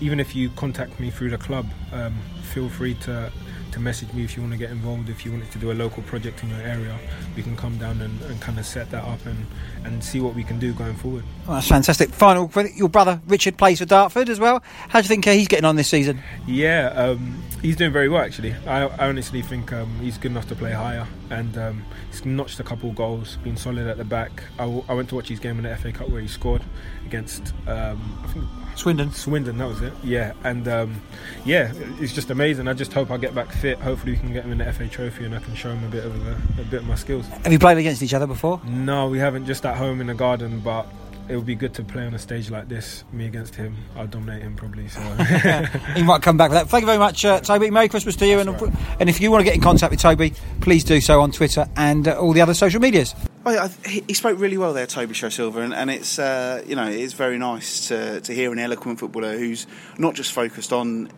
even 0.00 0.20
if 0.20 0.34
you 0.34 0.50
contact 0.50 1.00
me 1.00 1.10
through 1.10 1.30
the 1.30 1.38
club, 1.38 1.66
um, 1.92 2.18
feel 2.42 2.68
free 2.68 2.94
to 2.94 3.32
to 3.74 3.80
message 3.80 4.12
me 4.12 4.22
if 4.24 4.36
you 4.36 4.42
want 4.42 4.52
to 4.52 4.58
get 4.58 4.70
involved. 4.70 5.08
If 5.08 5.24
you 5.24 5.32
wanted 5.32 5.50
to 5.50 5.58
do 5.58 5.72
a 5.72 5.74
local 5.74 6.02
project 6.04 6.42
in 6.44 6.48
your 6.50 6.60
area, 6.60 6.96
we 7.36 7.42
can 7.42 7.56
come 7.56 7.76
down 7.76 8.00
and, 8.00 8.22
and 8.22 8.40
kind 8.40 8.58
of 8.58 8.64
set 8.64 8.88
that 8.92 9.04
up 9.04 9.26
and, 9.26 9.46
and 9.84 10.02
see 10.02 10.20
what 10.20 10.34
we 10.34 10.44
can 10.44 10.60
do 10.60 10.72
going 10.72 10.94
forward. 10.94 11.24
Oh, 11.48 11.54
that's 11.54 11.66
fantastic. 11.66 12.10
Final, 12.10 12.50
your 12.76 12.88
brother 12.88 13.20
Richard 13.26 13.56
plays 13.58 13.80
for 13.80 13.84
Dartford 13.84 14.28
as 14.28 14.38
well. 14.38 14.62
How 14.88 15.00
do 15.00 15.04
you 15.04 15.08
think 15.08 15.26
uh, 15.26 15.32
he's 15.32 15.48
getting 15.48 15.64
on 15.64 15.74
this 15.74 15.88
season? 15.88 16.22
Yeah, 16.46 16.86
um, 16.94 17.42
he's 17.62 17.74
doing 17.76 17.92
very 17.92 18.08
well 18.08 18.22
actually. 18.22 18.54
I, 18.66 18.86
I 18.86 19.08
honestly 19.08 19.42
think 19.42 19.72
um, 19.72 19.92
he's 20.00 20.18
good 20.18 20.30
enough 20.30 20.46
to 20.48 20.54
play 20.54 20.72
higher, 20.72 21.06
and 21.30 21.58
um, 21.58 21.84
he's 22.10 22.24
notched 22.24 22.60
a 22.60 22.64
couple 22.64 22.90
of 22.90 22.96
goals, 22.96 23.38
been 23.42 23.56
solid 23.56 23.88
at 23.88 23.96
the 23.98 24.04
back. 24.04 24.44
I, 24.54 24.66
w- 24.66 24.84
I 24.88 24.94
went 24.94 25.08
to 25.08 25.16
watch 25.16 25.28
his 25.28 25.40
game 25.40 25.58
in 25.58 25.64
the 25.64 25.76
FA 25.76 25.90
Cup 25.90 26.08
where 26.10 26.20
he 26.20 26.28
scored 26.28 26.62
against 27.06 27.52
um, 27.66 28.18
I 28.24 28.28
think 28.28 28.44
Swindon. 28.74 29.12
Swindon, 29.12 29.58
that 29.58 29.68
was 29.68 29.80
it. 29.82 29.92
Yeah, 30.02 30.32
and 30.42 30.66
um, 30.68 31.00
yeah, 31.44 31.72
it's 32.00 32.12
just 32.12 32.30
amazing. 32.30 32.68
I 32.68 32.72
just 32.72 32.92
hope 32.92 33.10
I 33.10 33.16
get 33.16 33.34
back 33.34 33.52
fit. 33.52 33.78
Hopefully, 33.78 34.12
we 34.12 34.18
can 34.18 34.32
get 34.32 34.44
him 34.44 34.52
in 34.52 34.58
the 34.58 34.72
FA 34.72 34.88
Trophy, 34.88 35.24
and 35.24 35.34
I 35.34 35.38
can 35.38 35.54
show 35.54 35.70
him 35.70 35.84
a 35.84 35.88
bit 35.88 36.04
of 36.04 36.26
a, 36.26 36.32
a 36.60 36.64
bit 36.64 36.80
of 36.80 36.86
my 36.86 36.94
skills. 36.94 37.26
Have 37.28 37.52
you 37.52 37.58
played 37.58 37.78
against 37.78 38.02
each 38.02 38.14
other 38.14 38.26
before? 38.26 38.60
No, 38.64 39.08
we 39.08 39.18
haven't. 39.18 39.46
Just 39.46 39.64
at 39.64 39.76
home 39.76 40.00
in 40.00 40.08
the 40.08 40.14
garden, 40.14 40.60
but 40.60 40.86
it 41.28 41.36
would 41.36 41.46
be 41.46 41.54
good 41.54 41.74
to 41.74 41.84
play 41.84 42.06
on 42.06 42.14
a 42.14 42.18
stage 42.18 42.50
like 42.50 42.68
this. 42.68 43.04
Me 43.12 43.26
against 43.26 43.54
him, 43.54 43.76
I'll 43.96 44.06
dominate 44.06 44.42
him 44.42 44.56
probably. 44.56 44.88
So 44.88 45.00
he 45.94 46.02
might 46.02 46.22
come 46.22 46.36
back 46.36 46.50
for 46.50 46.54
that. 46.54 46.68
Thank 46.68 46.82
you 46.82 46.86
very 46.86 46.98
much, 46.98 47.24
uh, 47.24 47.40
Tobi. 47.40 47.70
Merry 47.70 47.88
Christmas 47.88 48.16
to 48.16 48.26
you. 48.26 48.40
and, 48.40 48.60
right. 48.60 48.72
and 49.00 49.08
if 49.08 49.20
you 49.20 49.30
want 49.30 49.40
to 49.40 49.44
get 49.44 49.54
in 49.54 49.60
contact 49.60 49.90
with 49.90 50.00
Tobi, 50.00 50.36
please 50.60 50.84
do 50.84 51.00
so 51.00 51.20
on 51.20 51.32
Twitter 51.32 51.66
and 51.76 52.08
uh, 52.08 52.18
all 52.18 52.32
the 52.32 52.40
other 52.40 52.54
social 52.54 52.80
medias. 52.80 53.14
Well, 53.44 53.68
he 53.86 54.14
spoke 54.14 54.38
really 54.38 54.56
well 54.56 54.72
there, 54.72 54.86
Tobi 54.86 55.14
Sho-Silva, 55.14 55.60
and, 55.60 55.74
and 55.74 55.90
it's 55.90 56.18
uh, 56.18 56.62
you 56.66 56.76
know 56.76 56.88
it 56.88 56.98
is 56.98 57.12
very 57.12 57.36
nice 57.36 57.88
to, 57.88 58.20
to 58.22 58.34
hear 58.34 58.52
an 58.52 58.58
eloquent 58.58 58.98
footballer 58.98 59.36
who's 59.36 59.66
not 59.98 60.14
just 60.14 60.32
focused 60.32 60.72
on 60.72 61.10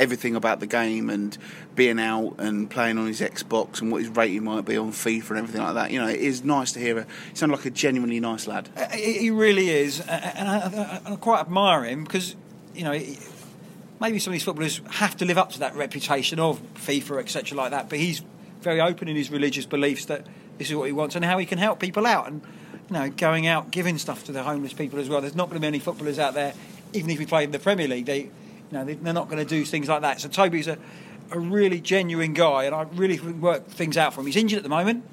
everything 0.00 0.34
about 0.34 0.60
the 0.60 0.66
game 0.66 1.10
and 1.10 1.36
being 1.74 2.00
out 2.00 2.34
and 2.38 2.70
playing 2.70 2.98
on 2.98 3.06
his 3.06 3.20
Xbox 3.20 3.80
and 3.80 3.90
what 3.92 4.02
his 4.02 4.10
rating 4.10 4.44
might 4.44 4.64
be 4.64 4.76
on 4.76 4.92
FIFA 4.92 5.30
and 5.30 5.38
everything 5.38 5.62
like 5.62 5.74
that. 5.74 5.90
You 5.90 6.00
know, 6.00 6.08
it 6.08 6.20
is 6.20 6.44
nice 6.44 6.72
to 6.72 6.80
hear. 6.80 6.98
A, 6.98 7.02
he 7.30 7.36
sounds 7.36 7.52
like 7.52 7.64
a 7.64 7.70
genuinely 7.70 8.20
nice 8.20 8.46
lad. 8.46 8.68
Uh, 8.76 8.88
he 8.88 9.30
really 9.30 9.70
is, 9.70 10.00
and 10.00 10.48
I, 10.48 11.00
I, 11.06 11.12
I 11.12 11.16
quite 11.16 11.40
admire 11.40 11.84
him 11.84 12.04
because 12.04 12.36
you 12.74 12.84
know. 12.84 12.98
Maybe 14.00 14.18
some 14.18 14.32
of 14.32 14.34
these 14.34 14.42
footballers 14.42 14.80
have 14.90 15.16
to 15.18 15.24
live 15.24 15.38
up 15.38 15.52
to 15.52 15.60
that 15.60 15.76
reputation 15.76 16.40
of 16.40 16.60
FIFA, 16.74 17.20
etc., 17.20 17.56
like 17.56 17.70
that. 17.70 17.88
But 17.88 18.00
he's 18.00 18.20
very 18.60 18.80
open 18.80 19.06
in 19.06 19.14
his 19.14 19.30
religious 19.30 19.64
beliefs 19.64 20.06
that 20.06 20.26
this 20.58 20.70
is 20.70 20.76
what 20.76 20.86
he 20.86 20.92
wants 20.92 21.16
and 21.16 21.24
how 21.24 21.38
he 21.38 21.46
can 21.46 21.58
help 21.58 21.80
people 21.80 22.06
out 22.06 22.28
and 22.28 22.42
you 22.88 22.94
know 22.94 23.10
going 23.10 23.46
out 23.46 23.70
giving 23.70 23.98
stuff 23.98 24.24
to 24.24 24.32
the 24.32 24.42
homeless 24.42 24.72
people 24.72 24.98
as 24.98 25.08
well. 25.08 25.20
There's 25.20 25.34
not 25.34 25.48
going 25.48 25.56
to 25.56 25.60
be 25.60 25.66
any 25.66 25.78
footballers 25.78 26.18
out 26.18 26.34
there, 26.34 26.54
even 26.92 27.10
if 27.10 27.18
we 27.18 27.26
play 27.26 27.44
in 27.44 27.50
the 27.50 27.58
Premier 27.58 27.88
League. 27.88 28.06
They 28.06 28.30
Know, 28.72 28.84
they- 28.84 28.94
they're 28.94 29.12
not 29.12 29.28
going 29.28 29.38
to 29.44 29.48
do 29.48 29.64
things 29.64 29.88
like 29.88 30.00
that. 30.02 30.20
So 30.20 30.28
Tobi's 30.28 30.66
a, 30.68 30.78
a 31.30 31.38
really 31.38 31.80
genuine 31.80 32.32
guy, 32.32 32.64
and 32.64 32.74
I 32.74 32.82
really 32.94 33.18
work 33.20 33.66
things 33.68 33.96
out 33.96 34.14
for 34.14 34.20
him. 34.20 34.26
He's 34.26 34.36
injured 34.36 34.56
at 34.58 34.62
the 34.62 34.68
moment. 34.68 35.04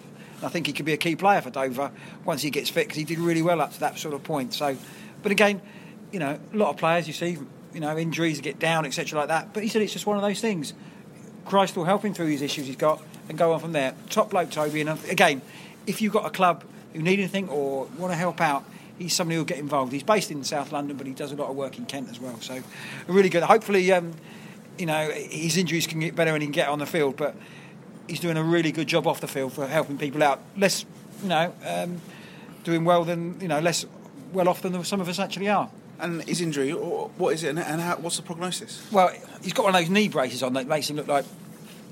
I 0.41 0.47
think 0.47 0.67
he 0.67 0.73
could 0.73 0.85
be 0.85 0.93
a 0.93 0.97
key 0.97 1.15
player 1.17 1.41
for 1.41 1.49
Dover 1.49 1.91
once 2.23 2.41
he 2.41 2.49
gets 2.49 2.69
fit 2.69 2.87
because 2.87 2.97
he 2.97 3.03
did 3.03 3.19
really 3.19 3.41
well 3.41 3.59
up 3.59 3.73
to 3.73 3.79
that 3.81 3.97
sort 3.99 4.13
of 4.13 4.23
point. 4.23 4.53
So, 4.53 4.77
but 5.21 5.31
again, 5.33 5.61
you 6.13 6.19
know, 6.19 6.39
a 6.53 6.57
lot 6.57 6.69
of 6.69 6.77
players 6.77 7.07
you 7.07 7.13
see, 7.13 7.37
you 7.73 7.79
know, 7.81 7.97
injuries 7.97 8.39
get 8.39 8.57
down, 8.57 8.85
etc., 8.85 9.19
like 9.19 9.27
that. 9.27 9.53
But 9.53 9.63
he 9.63 9.69
said 9.69 9.81
it's 9.81 9.91
just 9.93 10.05
one 10.05 10.15
of 10.15 10.21
those 10.23 10.39
things. 10.39 10.73
Christ 11.45 11.75
will 11.75 11.83
help 11.85 12.05
him 12.05 12.13
through 12.13 12.27
these 12.27 12.41
issues 12.41 12.67
he's 12.67 12.75
got 12.77 13.01
and 13.27 13.37
go 13.37 13.51
on 13.53 13.59
from 13.59 13.73
there. 13.73 13.93
Top 14.09 14.29
bloke, 14.29 14.49
Tobi. 14.49 14.79
And 14.79 14.89
uh, 14.91 14.95
again, 15.09 15.41
if 15.85 16.01
you've 16.01 16.13
got 16.13 16.25
a 16.25 16.29
club 16.29 16.63
who 16.93 17.01
need 17.01 17.19
anything 17.19 17.49
or 17.49 17.85
want 17.97 18.13
to 18.13 18.17
help 18.17 18.39
out, 18.39 18.63
he's 18.99 19.13
somebody 19.13 19.37
who'll 19.37 19.45
get 19.45 19.57
involved. 19.57 19.91
He's 19.91 20.03
based 20.03 20.29
in 20.29 20.43
South 20.43 20.71
London, 20.71 20.97
but 20.97 21.07
he 21.07 21.13
does 21.13 21.31
a 21.31 21.35
lot 21.35 21.49
of 21.49 21.55
work 21.55 21.77
in 21.77 21.85
Kent 21.85 22.09
as 22.09 22.19
well. 22.19 22.39
So, 22.41 22.61
really 23.07 23.29
good. 23.29 23.41
Hopefully, 23.43 23.91
um, 23.91 24.13
you 24.77 24.85
know, 24.85 25.09
his 25.09 25.57
injuries 25.57 25.87
can 25.87 25.99
get 25.99 26.15
better 26.15 26.33
and 26.33 26.41
he 26.41 26.47
can 26.47 26.53
get 26.53 26.67
on 26.67 26.79
the 26.79 26.85
field. 26.85 27.17
But 27.17 27.35
he's 28.07 28.19
doing 28.19 28.37
a 28.37 28.43
really 28.43 28.71
good 28.71 28.87
job 28.87 29.07
off 29.07 29.21
the 29.21 29.27
field 29.27 29.53
for 29.53 29.65
helping 29.65 29.97
people 29.97 30.21
out. 30.21 30.41
Less, 30.55 30.85
you 31.23 31.29
know, 31.29 31.53
um, 31.65 32.01
doing 32.63 32.85
well 32.85 33.03
than 33.05 33.39
you 33.41 33.47
know, 33.47 33.59
less 33.59 33.85
well 34.33 34.47
off 34.47 34.61
than 34.61 34.83
some 34.83 35.01
of 35.01 35.09
us 35.09 35.17
actually 35.17 35.49
are. 35.49 35.69
And 35.99 36.23
his 36.23 36.39
injury, 36.39 36.71
what 36.71 37.33
is 37.33 37.43
it, 37.43 37.49
and 37.49 37.59
and 37.59 37.81
how, 37.81 37.97
what's 37.97 38.17
the 38.17 38.23
prognosis? 38.23 38.87
Well, 38.91 39.11
he's 39.41 39.53
got 39.53 39.65
one 39.65 39.75
of 39.75 39.81
those 39.81 39.89
knee 39.89 40.07
braces 40.07 40.43
on 40.43 40.53
that 40.53 40.67
makes 40.67 40.89
him 40.89 40.95
look 40.95 41.07
like 41.07 41.25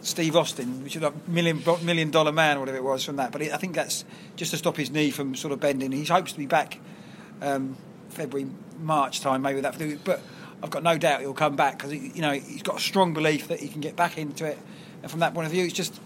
Steve 0.01 0.35
Austin, 0.35 0.83
which 0.83 0.95
is 0.95 1.03
a 1.03 1.11
million 1.27 1.61
million 1.83 2.11
dollar 2.11 2.31
man 2.31 2.59
whatever 2.59 2.77
it 2.77 2.83
was 2.83 3.03
from 3.03 3.17
that. 3.17 3.31
But 3.31 3.41
I 3.41 3.57
think 3.57 3.75
that's 3.75 4.05
just 4.35 4.51
to 4.51 4.57
stop 4.57 4.77
his 4.77 4.89
knee 4.89 5.11
from 5.11 5.35
sort 5.35 5.51
of 5.51 5.59
bending. 5.59 5.91
He 5.91 6.05
hopes 6.05 6.31
to 6.31 6.37
be 6.37 6.45
back 6.45 6.79
um, 7.41 7.77
February 8.09 8.49
March 8.79 9.21
time, 9.21 9.41
maybe 9.41 9.61
that. 9.61 9.77
But 10.03 10.21
I've 10.61 10.69
got 10.69 10.83
no 10.83 10.97
doubt 10.97 11.21
he'll 11.21 11.33
come 11.33 11.55
back 11.55 11.77
because 11.77 11.93
you 11.93 12.21
know 12.21 12.31
he's 12.31 12.63
got 12.63 12.77
a 12.77 12.81
strong 12.81 13.13
belief 13.13 13.47
that 13.47 13.59
he 13.59 13.67
can 13.67 13.81
get 13.81 13.95
back 13.95 14.17
into 14.17 14.45
it. 14.45 14.57
And 15.01 15.11
from 15.11 15.19
that 15.21 15.33
point 15.33 15.45
of 15.45 15.51
view, 15.51 15.65
it's 15.65 15.73
just 15.73 15.99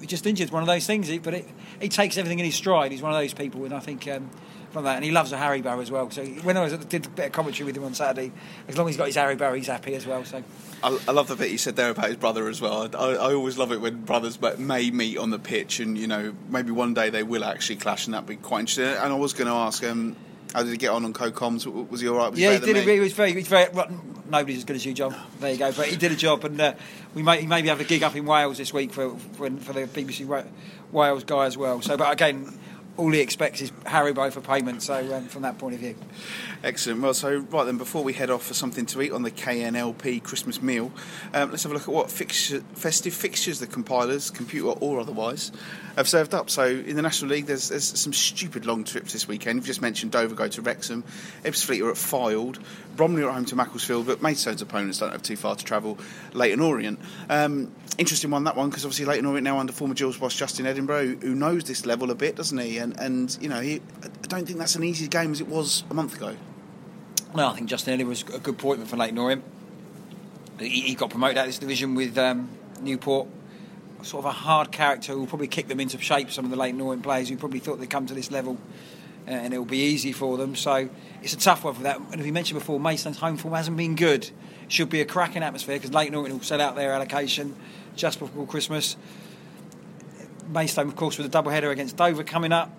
he's 0.00 0.08
just 0.08 0.26
injured. 0.26 0.50
One 0.50 0.62
of 0.62 0.66
those 0.66 0.86
things. 0.86 1.10
But 1.18 1.34
it, 1.34 1.48
he 1.80 1.88
takes 1.88 2.16
everything 2.16 2.38
in 2.38 2.44
his 2.44 2.54
stride. 2.54 2.92
He's 2.92 3.02
one 3.02 3.12
of 3.12 3.18
those 3.18 3.34
people, 3.34 3.64
and 3.64 3.74
I 3.74 3.80
think. 3.80 4.08
Um, 4.08 4.30
from 4.74 4.84
that, 4.84 4.96
and 4.96 5.04
he 5.04 5.10
loves 5.12 5.32
a 5.32 5.36
Haribo 5.36 5.80
as 5.80 5.90
well. 5.90 6.10
So 6.10 6.24
when 6.24 6.56
I 6.56 6.64
was 6.64 6.76
did 6.86 7.06
a 7.06 7.08
bit 7.08 7.26
of 7.26 7.32
commentary 7.32 7.64
with 7.64 7.76
him 7.76 7.84
on 7.84 7.94
Saturday, 7.94 8.32
as 8.68 8.76
long 8.76 8.88
as 8.88 8.94
he's 8.94 8.98
got 8.98 9.06
his 9.06 9.16
Haribo, 9.16 9.56
he's 9.56 9.68
happy 9.68 9.94
as 9.94 10.04
well. 10.04 10.24
So 10.24 10.42
I, 10.82 11.12
love 11.12 11.28
the 11.28 11.36
bit 11.36 11.50
you 11.50 11.58
said 11.58 11.76
there 11.76 11.90
about 11.90 12.08
his 12.08 12.16
brother 12.16 12.48
as 12.48 12.60
well. 12.60 12.90
I, 12.94 13.12
I 13.12 13.34
always 13.34 13.56
love 13.56 13.72
it 13.72 13.80
when 13.80 14.02
brothers 14.02 14.38
may 14.58 14.90
meet 14.90 15.16
on 15.16 15.30
the 15.30 15.38
pitch, 15.38 15.80
and 15.80 15.96
you 15.96 16.08
know 16.08 16.34
maybe 16.50 16.72
one 16.72 16.92
day 16.92 17.08
they 17.08 17.22
will 17.22 17.44
actually 17.44 17.76
clash, 17.76 18.06
and 18.06 18.14
that'd 18.14 18.28
be 18.28 18.36
quite 18.36 18.60
interesting. 18.60 18.84
And 18.84 19.12
I 19.12 19.16
was 19.16 19.32
going 19.32 19.46
to 19.46 19.54
ask, 19.54 19.82
um, 19.84 20.16
how 20.54 20.62
did 20.62 20.70
he 20.70 20.76
get 20.76 20.90
on 20.90 21.04
on 21.04 21.12
co-coms? 21.12 21.66
Was 21.66 22.00
he 22.00 22.08
all 22.08 22.16
right? 22.16 22.30
Was 22.30 22.38
yeah, 22.38 22.52
he 22.52 22.58
than 22.58 22.74
did. 22.74 22.86
me? 22.86 22.94
He 22.94 23.00
was 23.00 23.12
very, 23.12 23.30
he 23.30 23.36
was 23.36 23.48
very. 23.48 23.66
Nobody's 24.30 24.58
as 24.58 24.64
good 24.64 24.76
as 24.76 24.86
you, 24.86 24.94
John. 24.94 25.14
There 25.40 25.50
you 25.50 25.58
go. 25.58 25.72
But 25.72 25.88
he 25.88 25.96
did 25.96 26.12
a 26.12 26.16
job, 26.16 26.44
and 26.44 26.60
uh, 26.60 26.74
we 27.12 27.22
may 27.22 27.40
he 27.40 27.46
maybe 27.46 27.68
have 27.68 27.80
a 27.80 27.84
gig 27.84 28.04
up 28.04 28.14
in 28.14 28.24
Wales 28.24 28.58
this 28.58 28.72
week 28.72 28.92
for 28.92 29.16
for, 29.34 29.50
for 29.50 29.72
the 29.72 29.80
BBC 29.80 30.46
Wales 30.92 31.24
guy 31.24 31.46
as 31.46 31.56
well. 31.56 31.82
So, 31.82 31.96
but 31.96 32.12
again. 32.12 32.58
All 32.96 33.10
he 33.10 33.20
expects 33.20 33.60
is 33.60 33.70
Haribo 33.84 34.32
for 34.32 34.40
payment. 34.40 34.82
So, 34.82 35.14
um, 35.14 35.26
from 35.26 35.42
that 35.42 35.58
point 35.58 35.74
of 35.74 35.80
view, 35.80 35.96
Excellent. 36.64 37.02
Well, 37.02 37.12
so 37.12 37.36
right 37.50 37.64
then, 37.64 37.76
before 37.76 38.02
we 38.02 38.14
head 38.14 38.30
off 38.30 38.46
for 38.46 38.54
something 38.54 38.86
to 38.86 39.02
eat 39.02 39.12
on 39.12 39.22
the 39.22 39.30
KNLP 39.30 40.22
Christmas 40.22 40.62
meal, 40.62 40.90
um, 41.34 41.50
let's 41.50 41.62
have 41.64 41.72
a 41.72 41.74
look 41.74 41.82
at 41.82 41.92
what 41.92 42.10
fixture, 42.10 42.60
festive 42.72 43.12
fixtures 43.12 43.60
the 43.60 43.66
compilers, 43.66 44.30
computer 44.30 44.68
or 44.68 44.98
otherwise, 44.98 45.52
have 45.96 46.08
served 46.08 46.32
up. 46.32 46.48
So 46.48 46.64
in 46.64 46.96
the 46.96 47.02
National 47.02 47.32
League, 47.32 47.44
there's, 47.44 47.68
there's 47.68 48.00
some 48.00 48.14
stupid 48.14 48.64
long 48.64 48.84
trips 48.84 49.12
this 49.12 49.28
weekend. 49.28 49.56
You've 49.56 49.66
just 49.66 49.82
mentioned 49.82 50.12
Dover 50.12 50.34
go 50.34 50.48
to 50.48 50.62
Wrexham, 50.62 51.04
Ebbsfleet 51.44 51.84
are 51.84 51.90
at 51.90 51.96
Fylde, 51.96 52.58
Bromley 52.96 53.24
are 53.24 53.28
at 53.28 53.34
home 53.34 53.44
to 53.46 53.56
Macclesfield, 53.56 54.06
but 54.06 54.22
Maidstone's 54.22 54.62
opponents 54.62 55.00
don't 55.00 55.12
have 55.12 55.22
too 55.22 55.36
far 55.36 55.54
to 55.54 55.64
travel. 55.64 55.98
Leyton 56.32 56.60
Orient. 56.60 56.98
Um, 57.28 57.72
interesting 57.98 58.30
one 58.30 58.44
that 58.44 58.56
one 58.56 58.70
because 58.70 58.84
obviously 58.86 59.04
Leyton 59.04 59.26
Orient 59.26 59.44
now 59.44 59.58
under 59.58 59.72
former 59.72 59.94
Gills 59.94 60.16
boss 60.16 60.34
Justin 60.34 60.64
Edinburgh, 60.64 61.06
who, 61.06 61.16
who 61.16 61.34
knows 61.34 61.64
this 61.64 61.84
level 61.84 62.10
a 62.10 62.14
bit, 62.14 62.36
doesn't 62.36 62.56
he? 62.56 62.78
And 62.84 63.00
and 63.00 63.38
you 63.40 63.48
know, 63.48 63.60
he, 63.60 63.80
I 64.02 64.26
don't 64.28 64.46
think 64.46 64.58
that's 64.58 64.76
an 64.76 64.84
easy 64.84 65.08
game 65.08 65.32
as 65.32 65.40
it 65.40 65.48
was 65.48 65.84
a 65.90 65.94
month 65.94 66.14
ago. 66.16 66.36
no, 67.34 67.48
I 67.48 67.54
think 67.54 67.68
Justin 67.68 67.94
Elliott 67.94 68.08
was 68.08 68.22
a 68.22 68.38
good 68.38 68.54
appointment 68.54 68.90
for 68.90 68.96
Leyton 68.96 69.18
Orient. 69.18 69.42
He, 70.60 70.82
he 70.82 70.94
got 70.94 71.10
promoted 71.10 71.38
out 71.38 71.42
of 71.42 71.48
this 71.48 71.58
division 71.58 71.94
with 71.94 72.16
um, 72.18 72.48
Newport. 72.80 73.28
Sort 74.02 74.26
of 74.26 74.30
a 74.30 74.32
hard 74.32 74.70
character 74.70 75.12
who 75.12 75.20
will 75.20 75.26
probably 75.26 75.48
kick 75.48 75.66
them 75.66 75.80
into 75.80 75.98
shape. 75.98 76.30
Some 76.30 76.44
of 76.44 76.50
the 76.50 76.58
Leyton 76.58 76.78
Orient 76.78 77.02
players 77.02 77.30
who 77.30 77.38
probably 77.38 77.58
thought 77.58 77.80
they'd 77.80 77.88
come 77.88 78.04
to 78.06 78.12
this 78.12 78.30
level 78.30 78.58
uh, 79.26 79.30
and 79.30 79.54
it 79.54 79.58
will 79.58 79.64
be 79.64 79.78
easy 79.78 80.12
for 80.12 80.36
them. 80.36 80.54
So 80.54 80.88
it's 81.22 81.32
a 81.32 81.38
tough 81.38 81.64
one 81.64 81.74
for 81.74 81.84
that. 81.84 81.98
And 81.98 82.20
as 82.20 82.24
we 82.24 82.30
mentioned 82.30 82.58
before, 82.58 82.78
Mason's 82.78 83.16
home 83.16 83.38
form 83.38 83.54
hasn't 83.54 83.76
been 83.76 83.96
good. 83.96 84.30
Should 84.68 84.90
be 84.90 85.00
a 85.00 85.04
cracking 85.04 85.42
atmosphere 85.42 85.76
because 85.76 85.92
Leyton 85.92 86.14
Orient 86.14 86.38
will 86.38 86.44
set 86.44 86.60
out 86.60 86.76
their 86.76 86.92
allocation 86.92 87.56
just 87.96 88.18
before 88.18 88.46
Christmas. 88.46 88.96
Maidstone, 90.48 90.88
of 90.88 90.96
course, 90.96 91.16
with 91.18 91.26
a 91.26 91.30
double 91.30 91.50
header 91.50 91.70
against 91.70 91.96
Dover 91.96 92.24
coming 92.24 92.52
up. 92.52 92.70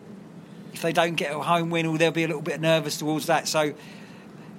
If 0.74 0.82
they 0.82 0.92
don't 0.92 1.16
get 1.16 1.32
a 1.32 1.40
home 1.40 1.70
win, 1.70 1.90
well, 1.90 1.98
they'll 1.98 2.12
be 2.12 2.24
a 2.24 2.28
little 2.28 2.42
bit 2.42 2.60
nervous 2.60 2.98
towards 2.98 3.28
that. 3.28 3.48
So, 3.48 3.74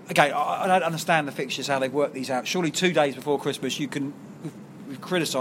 again, 0.09 0.33
I, 0.33 0.65
I 0.65 0.67
don't 0.67 0.83
understand 0.83 1.29
the 1.29 1.33
fixtures, 1.33 1.67
how 1.67 1.79
they've 1.79 1.93
worked 1.93 2.15
these 2.15 2.31
out. 2.31 2.47
Surely 2.47 2.71
two 2.71 2.93
days 2.93 3.15
before 3.15 3.39
Christmas, 3.39 3.79
you 3.79 3.89
can. 3.89 4.15
We've, 4.89 4.99
we've 5.01 5.01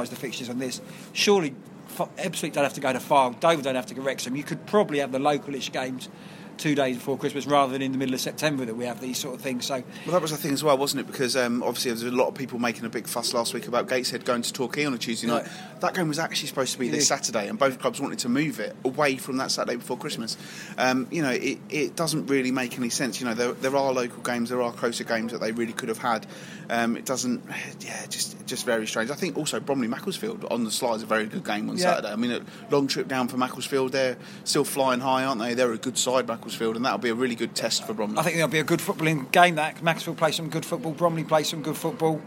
the 0.10 0.16
fixtures 0.16 0.50
on 0.50 0.60
this. 0.60 0.82
Surely, 1.14 1.56
Ebbsfleet 1.96 2.54
don't 2.54 2.64
have 2.64 2.74
to 2.74 2.82
go 2.82 2.92
to 2.92 3.00
Fylde, 3.00 3.40
Dover 3.40 3.62
don't 3.62 3.76
have 3.76 3.86
to 3.88 3.94
go 3.94 4.02
to 4.02 4.06
Wrexham. 4.06 4.36
You 4.36 4.44
could 4.44 4.66
probably 4.66 5.00
have 5.00 5.12
the 5.12 5.20
localish 5.20 5.72
games 5.72 6.10
two 6.58 6.76
days 6.76 6.96
before 6.98 7.18
Christmas 7.18 7.46
rather 7.46 7.72
than 7.74 7.82
in 7.82 7.92
the 7.92 7.98
middle 7.98 8.14
of 8.16 8.22
September 8.22 8.66
that 8.66 8.76
we 8.76 8.86
have 8.86 9.02
these 9.02 9.18
sort 9.18 9.36
of 9.36 9.42
things. 9.42 9.66
So, 9.66 9.76
Well, 10.06 10.14
that 10.14 10.22
was 10.22 10.32
the 10.32 10.38
thing 10.38 10.54
as 10.54 10.64
well, 10.64 10.78
wasn't 10.78 11.02
it? 11.02 11.08
Because 11.08 11.36
um, 11.36 11.62
obviously 11.64 11.92
there 11.92 12.06
was 12.06 12.14
a 12.14 12.16
lot 12.16 12.28
of 12.28 12.36
people 12.36 12.60
making 12.60 12.86
a 12.86 12.90
big 12.90 13.08
fuss 13.08 13.34
last 13.34 13.54
week 13.54 13.68
about 13.68 13.88
Gateshead 13.90 14.26
going 14.26 14.42
to 14.42 14.54
Torquay 14.54 14.86
on 14.86 14.94
a 14.94 14.98
Tuesday 14.98 15.28
night. 15.28 15.48
That 15.82 15.94
game 15.94 16.08
was 16.08 16.20
actually 16.20 16.48
supposed 16.48 16.74
to 16.74 16.80
be 16.80 16.90
this 16.90 17.10
Yeah. 17.10 17.16
Saturday, 17.18 17.48
and 17.48 17.60
both 17.60 17.80
clubs 17.80 18.00
wanted 18.02 18.20
to 18.20 18.30
move 18.30 18.60
it 18.60 18.76
away 18.86 19.18
from 19.18 19.38
that 19.38 19.52
Saturday 19.52 19.76
before 19.78 19.98
Christmas. 19.98 20.38
Um, 20.78 21.08
you 21.12 21.22
know, 21.22 21.32
it, 21.32 21.60
it 21.70 21.96
doesn't 21.96 22.28
really 22.28 22.52
make 22.52 22.78
any 22.78 22.90
sense. 22.90 23.20
You 23.20 23.28
know, 23.28 23.34
there, 23.34 23.54
there 23.54 23.76
are 23.76 23.92
local 23.94 24.24
games, 24.24 24.50
there 24.50 24.62
are 24.62 24.72
closer 24.72 25.04
games 25.04 25.32
that 25.32 25.42
they 25.42 25.52
really 25.52 25.74
could 25.74 25.90
have 25.90 25.98
had. 26.00 26.26
Um, 26.70 26.98
it 26.98 27.06
doesn't, 27.06 27.44
yeah, 27.82 28.06
just 28.08 28.46
just 28.48 28.66
very 28.66 28.88
strange. 28.88 29.10
I 29.12 29.16
think 29.16 29.38
also 29.38 29.60
Bromley 29.60 29.88
Macclesfield 29.88 30.46
on 30.52 30.64
the 30.64 30.72
slide 30.72 30.96
is 30.96 31.04
a 31.04 31.06
very 31.08 31.26
good 31.26 31.44
game 31.44 31.70
on 31.70 31.78
Yeah. 31.78 31.84
Saturday. 31.84 32.12
I 32.12 32.16
mean, 32.16 32.32
a 32.32 32.42
long 32.72 32.88
trip 32.88 33.08
down 33.08 33.28
for 33.28 33.38
Macclesfield, 33.38 33.92
they're 33.92 34.18
still 34.44 34.64
flying 34.64 35.00
high, 35.00 35.24
aren't 35.26 35.42
they? 35.42 35.54
They're 35.54 35.72
a 35.74 35.78
good 35.78 35.98
side, 35.98 36.28
Macclesfield, 36.28 36.45
and 36.46 36.86
that'll 36.86 36.98
be 36.98 37.10
a 37.10 37.16
really 37.16 37.36
good 37.36 37.56
test 37.56 37.86
for 37.86 37.94
Bromley. 37.94 38.18
I 38.18 38.24
think 38.24 38.36
there'll 38.36 38.50
be 38.50 38.60
a 38.60 38.64
good 38.64 38.80
footballing 38.80 39.32
game. 39.32 39.56
That 39.56 39.82
Macclesfield 39.82 40.18
play 40.18 40.32
some 40.32 40.50
good 40.50 40.66
football, 40.66 40.92
Bromley 40.92 41.24
play 41.24 41.44
some 41.44 41.62
good 41.62 41.78
football. 41.78 42.22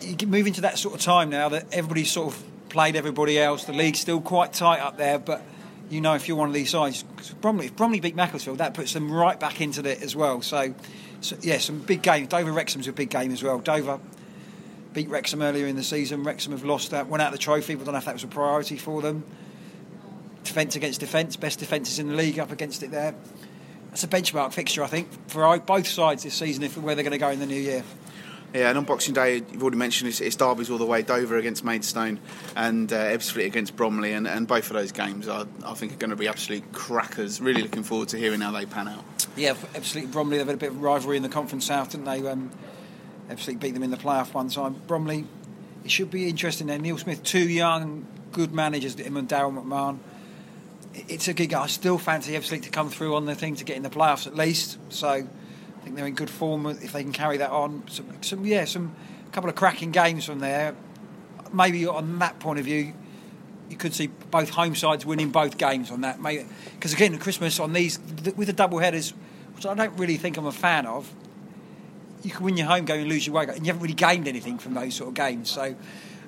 You 0.00 0.14
get 0.14 0.28
moving 0.28 0.52
to 0.54 0.62
that 0.62 0.78
sort 0.78 0.94
of 0.94 1.00
time 1.00 1.30
now 1.30 1.48
that 1.50 1.66
everybody's 1.72 2.10
sort 2.10 2.34
of 2.34 2.42
played 2.68 2.96
everybody 2.96 3.38
else. 3.38 3.64
The 3.64 3.72
league's 3.72 4.00
still 4.00 4.20
quite 4.20 4.52
tight 4.52 4.80
up 4.80 4.96
there, 4.96 5.18
but 5.18 5.42
you 5.90 6.00
know 6.00 6.14
if 6.14 6.26
you're 6.26 6.36
one 6.36 6.48
of 6.48 6.54
these 6.54 6.70
sides, 6.70 7.04
Bromley, 7.40 7.66
if 7.66 7.76
Bromley 7.76 8.00
beat 8.00 8.16
Macclesfield, 8.16 8.58
that 8.58 8.74
puts 8.74 8.92
them 8.94 9.12
right 9.12 9.38
back 9.38 9.60
into 9.60 9.88
it 9.88 10.02
as 10.02 10.16
well. 10.16 10.42
So, 10.42 10.74
so 11.20 11.36
yeah, 11.42 11.58
some 11.58 11.78
big 11.80 12.02
games. 12.02 12.28
Dover 12.28 12.50
Wrexham's 12.50 12.88
a 12.88 12.92
big 12.92 13.10
game 13.10 13.30
as 13.32 13.42
well. 13.42 13.58
Dover 13.58 14.00
beat 14.92 15.08
Wrexham 15.08 15.42
earlier 15.42 15.66
in 15.66 15.76
the 15.76 15.82
season. 15.82 16.24
Wrexham 16.24 16.52
have 16.52 16.64
lost 16.64 16.90
that, 16.90 17.08
went 17.08 17.22
out 17.22 17.32
the 17.32 17.38
trophy, 17.38 17.74
I 17.74 17.76
don't 17.76 17.92
know 17.92 17.98
if 17.98 18.04
that 18.06 18.14
was 18.14 18.24
a 18.24 18.28
priority 18.28 18.76
for 18.76 19.02
them. 19.02 19.24
Defence 20.44 20.76
against 20.76 21.00
defence, 21.00 21.36
best 21.36 21.58
defences 21.58 21.98
in 21.98 22.08
the 22.08 22.14
league 22.14 22.38
up 22.38 22.50
against 22.50 22.82
it 22.82 22.90
there. 22.90 23.14
That's 23.90 24.04
a 24.04 24.08
benchmark 24.08 24.52
fixture, 24.52 24.82
I 24.82 24.86
think, 24.86 25.08
for 25.28 25.58
both 25.58 25.86
sides 25.86 26.22
this 26.22 26.34
season, 26.34 26.64
if 26.64 26.76
where 26.76 26.94
they're 26.94 27.04
going 27.04 27.12
to 27.12 27.18
go 27.18 27.30
in 27.30 27.40
the 27.40 27.46
new 27.46 27.60
year. 27.60 27.84
Yeah, 28.54 28.68
and 28.68 28.76
on 28.76 28.84
Boxing 28.84 29.14
Day, 29.14 29.36
you've 29.36 29.62
already 29.62 29.78
mentioned 29.78 30.08
it's, 30.08 30.20
it's 30.20 30.36
derbies 30.36 30.68
all 30.68 30.76
the 30.76 30.84
way. 30.84 31.00
Dover 31.00 31.38
against 31.38 31.64
Maidstone 31.64 32.20
and 32.54 32.92
uh, 32.92 32.96
Ebbsfleet 32.96 33.46
against 33.46 33.76
Bromley, 33.76 34.12
and, 34.12 34.26
and 34.26 34.46
both 34.46 34.66
of 34.66 34.74
those 34.74 34.92
games 34.92 35.26
I, 35.26 35.46
I 35.64 35.72
think 35.72 35.92
are 35.92 35.96
going 35.96 36.10
to 36.10 36.16
be 36.16 36.28
absolute 36.28 36.70
crackers. 36.72 37.40
Really 37.40 37.62
looking 37.62 37.82
forward 37.82 38.08
to 38.08 38.18
hearing 38.18 38.40
how 38.40 38.50
they 38.50 38.66
pan 38.66 38.88
out. 38.88 39.04
Yeah, 39.36 39.54
absolutely. 39.74 40.12
Bromley, 40.12 40.36
they've 40.36 40.46
had 40.46 40.56
a 40.56 40.58
bit 40.58 40.70
of 40.70 40.82
rivalry 40.82 41.16
in 41.16 41.22
the 41.22 41.30
Conference 41.30 41.66
South, 41.66 41.92
didn't 41.92 42.04
they? 42.04 42.26
Um, 42.28 42.50
absolutely 43.30 43.68
beat 43.68 43.74
them 43.74 43.82
in 43.82 43.90
the 43.90 43.96
playoff 43.96 44.34
one 44.34 44.50
time. 44.50 44.76
Bromley, 44.86 45.24
it 45.84 45.90
should 45.90 46.10
be 46.10 46.28
interesting 46.28 46.66
there. 46.66 46.78
Neil 46.78 46.98
Smith, 46.98 47.22
two 47.22 47.48
young, 47.48 48.06
good 48.32 48.52
managers, 48.52 48.94
him 48.96 49.16
and 49.16 49.28
Darryl 49.28 49.62
McMahon. 49.62 49.98
It- 50.94 51.04
It's 51.08 51.28
a 51.28 51.32
gig. 51.34 51.54
I 51.54 51.66
still 51.66 51.98
fancy 51.98 52.32
Ebbsfleet 52.32 52.62
to 52.62 52.70
come 52.70 52.90
through 52.90 53.14
on 53.16 53.24
the 53.26 53.34
thing 53.34 53.56
to 53.56 53.64
get 53.64 53.76
in 53.76 53.82
the 53.82 53.90
playoffs 53.90 54.26
at 54.26 54.34
least. 54.36 54.78
So 54.90 55.08
I 55.08 55.24
think 55.84 55.96
they're 55.96 56.06
in 56.06 56.14
good 56.14 56.30
form 56.30 56.66
if 56.66 56.92
they 56.92 57.02
can 57.02 57.12
carry 57.12 57.38
that 57.38 57.50
on. 57.50 57.82
Some, 57.88 58.06
some 58.22 58.44
yeah, 58.46 58.64
some 58.64 58.94
a 59.26 59.30
couple 59.30 59.48
of 59.50 59.56
cracking 59.56 59.90
games 59.90 60.24
from 60.24 60.38
there. 60.40 60.74
Maybe 61.52 61.86
on 61.86 62.18
that 62.20 62.38
point 62.38 62.58
of 62.58 62.64
view, 62.64 62.92
you 63.68 63.76
could 63.76 63.94
see 63.94 64.06
both 64.30 64.50
home 64.50 64.74
sides 64.74 65.04
winning 65.06 65.30
both 65.30 65.58
games 65.58 65.90
on 65.90 66.02
that. 66.02 66.18
Because 66.74 66.92
again, 66.92 67.18
Christmas 67.18 67.58
on 67.60 67.72
these 67.72 67.98
with 68.36 68.46
the 68.46 68.52
double 68.52 68.78
headers, 68.78 69.12
which 69.54 69.66
I 69.66 69.74
don't 69.74 69.96
really 69.98 70.16
think 70.16 70.36
I'm 70.36 70.46
a 70.46 70.52
fan 70.52 70.86
of. 70.86 71.10
You 72.22 72.30
can 72.30 72.44
win 72.44 72.56
your 72.56 72.68
home 72.68 72.84
game 72.84 73.00
and 73.00 73.08
lose 73.08 73.26
your 73.26 73.34
away 73.34 73.46
game, 73.46 73.56
and 73.56 73.66
you 73.66 73.72
haven't 73.72 73.82
really 73.82 73.94
gained 73.94 74.28
anything 74.28 74.58
from 74.58 74.74
those 74.74 74.94
sort 74.94 75.08
of 75.08 75.14
games. 75.14 75.50
So, 75.50 75.74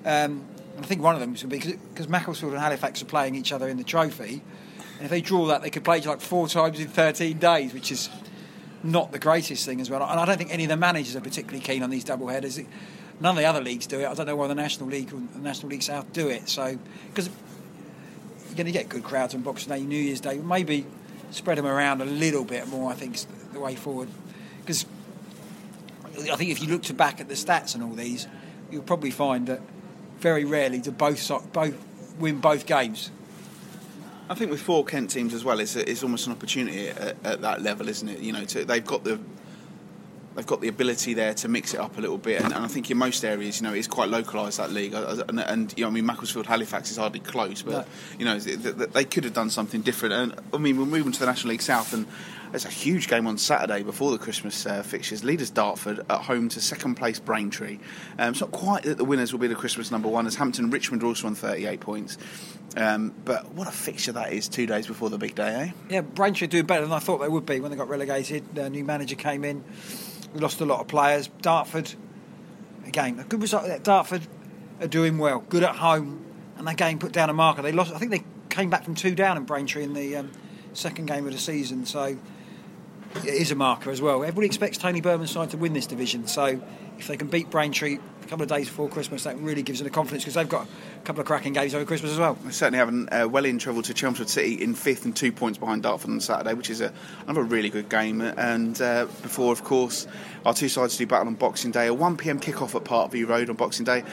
um, 0.05 0.45
I 0.79 0.83
think 0.83 1.03
one 1.03 1.15
of 1.15 1.21
them 1.21 1.33
would 1.33 1.49
be 1.49 1.59
because 1.59 2.09
Macclesfield 2.09 2.53
and 2.53 2.61
Halifax 2.61 3.01
are 3.03 3.07
playing 3.07 3.35
each 3.35 3.53
other 3.53 3.69
in 3.69 3.77
the 3.77 3.85
trophy, 3.85 4.43
and 4.97 5.05
if 5.05 5.11
they 5.11 5.21
draw 5.21 5.47
that, 5.47 5.63
they 5.63 5.71
could 5.71 5.85
play 5.85 5.99
each 5.99 6.07
like 6.07 6.21
four 6.21 6.49
times 6.49 6.81
in 6.81 6.89
13 6.89 7.39
days, 7.39 7.73
which 7.73 7.91
is 7.91 8.09
not 8.83 9.13
the 9.13 9.19
greatest 9.19 9.65
thing 9.65 9.81
as 9.81 9.89
well. 9.91 10.03
And 10.03 10.21
I 10.21 10.25
don't 10.25 10.37
think 10.37 10.53
any 10.53 10.65
of 10.65 10.69
the 10.69 10.77
managers 10.77 11.17
are 11.17 11.21
particularly 11.21 11.61
keen 11.61 11.83
on 11.83 11.91
these 11.91 12.05
double 12.05 12.29
headers. 12.29 12.59
None 13.21 13.31
of 13.31 13.37
the 13.37 13.47
other 13.47 13.61
leagues 13.61 13.87
do 13.87 14.01
it. 14.01 14.07
I 14.07 14.15
don't 14.15 14.27
know 14.27 14.37
why 14.37 14.47
the 14.47 14.55
National 14.55 14.89
League 14.89 15.13
or 15.13 15.21
the 15.33 15.39
National 15.39 15.71
League 15.71 15.83
South 15.83 16.13
do 16.13 16.29
it. 16.29 16.49
So 16.49 16.79
because 17.09 17.29
you're 18.49 18.57
going 18.57 18.67
to 18.67 18.73
get 18.73 18.89
good 18.89 19.03
crowds 19.03 19.35
on 19.35 19.43
Boxing 19.43 19.73
Day, 19.73 19.81
New 19.81 19.97
Year's 19.97 20.21
Day, 20.21 20.39
maybe 20.39 20.87
spread 21.31 21.59
them 21.59 21.67
around 21.67 22.03
a 22.03 22.05
little 22.05 22.45
bit 22.45 22.69
more. 22.69 22.91
I 22.91 22.95
think 22.95 23.15
is 23.15 23.27
the 23.53 23.61
way 23.61 23.75
forward 23.75 24.09
because 24.61 24.85
I 26.31 26.37
think 26.37 26.51
if 26.51 26.61
you 26.63 26.69
looked 26.69 26.95
back 26.97 27.21
at 27.21 27.29
the 27.29 27.35
stats 27.35 27.75
and 27.75 27.83
all 27.83 27.95
these, 27.95 28.27
you'll 28.71 28.83
probably 28.83 29.11
find 29.11 29.47
that 29.47 29.61
very 30.19 30.45
rarely 30.45 30.79
do 30.79 30.91
both 30.91 31.53
both 31.53 31.75
win 32.19 32.41
both 32.41 32.67
games. 32.67 33.11
I 34.29 34.35
think 34.35 34.51
with 34.51 34.61
four 34.61 34.85
Kent 34.85 35.11
teams 35.11 35.35
as 35.35 35.45
well, 35.45 35.61
it's, 35.61 35.77
a, 35.77 35.89
it's 35.89 36.03
almost 36.03 36.27
an 36.27 36.33
opportunity 36.33 36.89
at, 36.89 37.17
at, 37.25 37.43
that 37.43 37.61
level, 37.61 37.89
isn't 37.89 38.09
it? 38.09 38.21
You 38.21 38.33
know, 38.33 38.45
to, 38.47 38.65
they've 38.65 38.85
got 38.85 39.05
the 39.05 39.21
they've 40.35 40.47
got 40.47 40.61
the 40.61 40.69
ability 40.69 41.15
there 41.15 41.33
to 41.33 41.47
mix 41.47 41.75
it 41.75 41.81
up 41.81 41.97
a 41.99 42.01
little 42.01 42.19
bit, 42.19 42.41
and, 42.43 42.53
and 42.53 42.65
I 42.65 42.69
think 42.69 42.91
in 42.91 42.97
most 42.97 43.25
areas, 43.25 43.61
you 43.61 43.67
know, 43.67 43.75
it's 43.75 43.87
quite 43.87 44.09
localised 44.09 44.59
that 44.59 44.73
league. 44.73 44.95
And, 44.95 45.39
and, 45.41 45.75
you 45.77 45.85
know, 45.85 45.89
I 45.89 45.93
mean, 45.93 46.07
Macclesfield 46.07 46.47
Halifax 46.47 46.91
is 46.91 46.97
hardly 46.97 47.21
close, 47.21 47.63
but 47.63 47.71
no. 47.71 47.85
you 48.19 48.25
know, 48.25 48.39
they 48.39 49.05
could 49.05 49.25
have 49.25 49.35
done 49.35 49.51
something 49.51 49.83
different. 49.83 50.15
And 50.15 50.35
I 50.53 50.59
mean, 50.59 50.79
we're 50.79 50.87
moving 50.87 51.13
to 51.13 51.21
the 51.21 51.27
National 51.27 51.51
League 51.51 51.63
South, 51.63 51.93
and 51.93 52.07
there's 52.55 52.65
a 52.65 52.69
huge 52.69 53.09
game 53.09 53.27
on 53.27 53.37
Saturday 53.37 53.83
before 53.83 54.13
the 54.13 54.19
Christmas 54.19 54.65
uh, 54.65 54.81
fixtures. 54.81 55.25
Leaders 55.25 55.51
Dartford 55.51 56.07
at 56.09 56.21
home 56.21 56.49
to 56.51 56.61
second 56.61 56.95
place 56.95 57.19
Braintree. 57.19 57.81
Um, 58.17 58.31
it's 58.31 58.41
not 58.41 58.53
quite 58.53 58.85
that 58.85 58.97
the 58.97 59.05
winners 59.05 59.33
will 59.33 59.41
be 59.41 59.49
the 59.49 59.57
Christmas 59.57 59.91
number 59.91 60.07
one, 60.07 60.25
as 60.25 60.37
Hampton 60.37 60.71
Richmond 60.71 61.03
are 61.03 61.07
also 61.07 61.27
on 61.27 61.35
38 61.35 61.81
points. 61.81 62.17
Um, 62.77 63.13
but 63.25 63.51
what 63.55 63.67
a 63.67 63.73
fixture 63.73 64.13
that 64.13 64.33
is 64.33 64.47
two 64.47 64.67
days 64.67 64.87
before 64.87 65.11
the 65.11 65.19
big 65.19 65.35
day, 65.35 65.49
eh? 65.53 65.71
Yeah, 65.91 66.03
Braintree 66.03 66.47
do 66.47 66.63
better 66.63 66.83
than 66.83 66.93
I 66.93 67.01
thought 67.01 67.19
they 67.19 67.29
would 67.29 67.45
be 67.45 67.59
when 67.59 67.73
they 67.73 67.77
got 67.77 67.89
relegated. 67.89 68.55
The 68.55 68.71
new 68.71 68.85
manager 68.85 69.17
came 69.17 69.43
in, 69.43 69.65
we 70.33 70.39
lost 70.39 70.61
a 70.61 70.65
lot 70.65 70.79
of 70.79 70.87
players. 70.87 71.27
Dartford, 71.43 71.93
again, 72.87 73.19
a 73.19 73.25
good 73.25 73.43
result. 73.43 73.83
Dartford 73.83 74.29
are 74.81 74.87
doing 74.87 75.19
well, 75.19 75.41
good 75.49 75.65
at 75.65 75.75
home, 75.75 76.25
and 76.57 76.69
they 76.69 76.75
game 76.77 77.01
put 77.01 77.11
down 77.11 77.31
a 77.31 77.35
marker. 77.35 77.63
They 77.63 77.73
lost. 77.73 77.93
I 77.93 77.99
think 77.99 78.13
they 78.13 78.23
came 78.49 78.71
back 78.71 78.85
from 78.85 78.95
two 78.95 79.17
down 79.17 79.39
in 79.39 79.43
Braintree 79.43 79.83
in 79.83 79.93
the 79.93 80.19
um, 80.19 80.31
second 80.73 81.07
game 81.07 81.27
of 81.27 81.33
the 81.33 81.39
season. 81.41 81.85
So 81.85 82.17
is 83.25 83.51
a 83.51 83.55
marker 83.55 83.91
as 83.91 84.01
well. 84.01 84.23
Everybody 84.23 84.47
expects 84.47 84.79
Tony 84.79 85.01
Burman's 85.01 85.31
side 85.31 85.51
to 85.51 85.57
win 85.57 85.73
this 85.73 85.87
division, 85.87 86.27
so 86.27 86.61
if 86.99 87.09
they 87.09 87.17
can 87.17 87.29
beat 87.29 87.51
Braintree 87.51 87.99
a 88.23 88.27
couple 88.27 88.43
of 88.45 88.49
days 88.49 88.69
before 88.69 88.89
Christmas, 88.89 89.25
that 89.25 89.39
really 89.39 89.63
gives 89.63 89.81
them 89.81 89.85
the 89.85 89.91
confidence 89.91 90.25
because 90.25 90.35
they've 90.35 90.49
got 90.49 90.67
a 90.67 91.05
couple 91.05 91.21
of 91.21 91.27
cracking 91.27 91.53
games 91.53 91.75
over 91.75 91.85
Christmas 91.85 92.13
as 92.13 92.19
well. 92.19 92.35
They 92.35 92.53
certainly 92.53 92.79
haven't. 92.79 93.09
Uh, 93.13 93.29
Welling 93.29 93.59
travelled 93.59 93.85
to 93.87 93.95
Chelmsford 93.95 94.29
City 94.29 94.55
in 94.55 94.75
fifth 94.75 95.05
and 95.05 95.15
two 95.15 95.31
points 95.31 95.59
behind 95.59 95.83
Dartford 95.83 96.11
on 96.11 96.21
Saturday, 96.21 96.55
which 96.55 96.71
is 96.71 96.81
a, 96.81 96.93
another 97.25 97.43
really 97.43 97.69
good 97.69 97.89
game. 97.89 98.21
And 98.23 98.81
uh, 98.81 99.07
before, 99.23 99.53
of 99.53 99.65
course, 99.65 100.07
our 100.47 100.55
two 100.55 100.69
sides 100.69 100.97
do 100.97 101.07
battle 101.07 101.29
on 101.29 101.35
Boxing 101.35 101.71
Day, 101.71 101.87
a 101.87 101.95
1 101.95 102.17
pm 102.17 102.41
kick-off 102.41 102.75
at 102.75 102.85
Parkview 102.85 103.29
Road 103.29 103.51
on 103.51 103.57
Boxing 103.57 103.85
Day. 103.85 104.05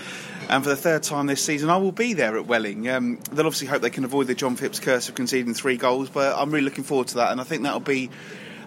And 0.49 0.63
for 0.63 0.69
the 0.69 0.75
third 0.75 1.03
time 1.03 1.27
this 1.27 1.43
season, 1.43 1.69
I 1.69 1.77
will 1.77 1.93
be 1.93 2.13
there 2.13 2.37
at 2.37 2.47
Welling. 2.47 2.89
Um, 2.89 3.19
they'll 3.31 3.45
obviously 3.45 3.67
hope 3.67 3.81
they 3.81 3.89
can 3.89 4.03
avoid 4.03 4.27
the 4.27 4.35
John 4.35 4.55
Phipps 4.57 4.79
curse 4.79 5.07
of 5.07 5.15
conceding 5.15 5.53
three 5.53 5.77
goals, 5.77 6.09
but 6.09 6.37
I'm 6.37 6.51
really 6.51 6.65
looking 6.65 6.83
forward 6.83 7.07
to 7.09 7.15
that, 7.15 7.31
and 7.31 7.39
I 7.39 7.43
think 7.43 7.63
that'll 7.63 7.79
be. 7.79 8.09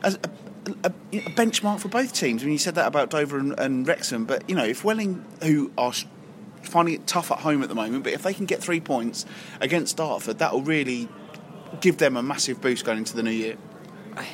A, 0.05 0.19
a, 0.85 0.93
a, 1.13 1.21
benchmark 1.31 1.81
for 1.81 1.89
both 1.89 2.13
teams. 2.13 2.43
I 2.43 2.47
mean, 2.47 2.53
you 2.53 2.59
said 2.59 2.75
that 2.75 2.87
about 2.87 3.11
Dover 3.11 3.39
and, 3.39 3.59
and, 3.59 3.87
Wrexham, 3.87 4.25
but 4.25 4.49
you 4.49 4.55
know, 4.55 4.65
if 4.65 4.85
Welling, 4.85 5.25
who 5.43 5.73
are 5.77 5.93
finding 6.63 6.95
it 6.95 7.07
tough 7.07 7.31
at 7.31 7.39
home 7.39 7.63
at 7.63 7.69
the 7.69 7.75
moment, 7.75 8.05
but 8.05 8.13
if 8.13 8.23
they 8.23 8.35
can 8.35 8.47
get 8.47 8.63
three 8.63 8.81
points 8.81 9.25
against 9.61 9.97
Dartford, 9.97 10.39
that 10.39 10.53
will 10.53 10.63
really 10.63 11.09
give 11.81 11.99
them 11.99 12.17
a 12.17 12.23
massive 12.23 12.61
boost 12.61 12.85
going 12.85 12.99
into 12.99 13.17
the 13.17 13.23
new 13.23 13.31
year. 13.31 13.57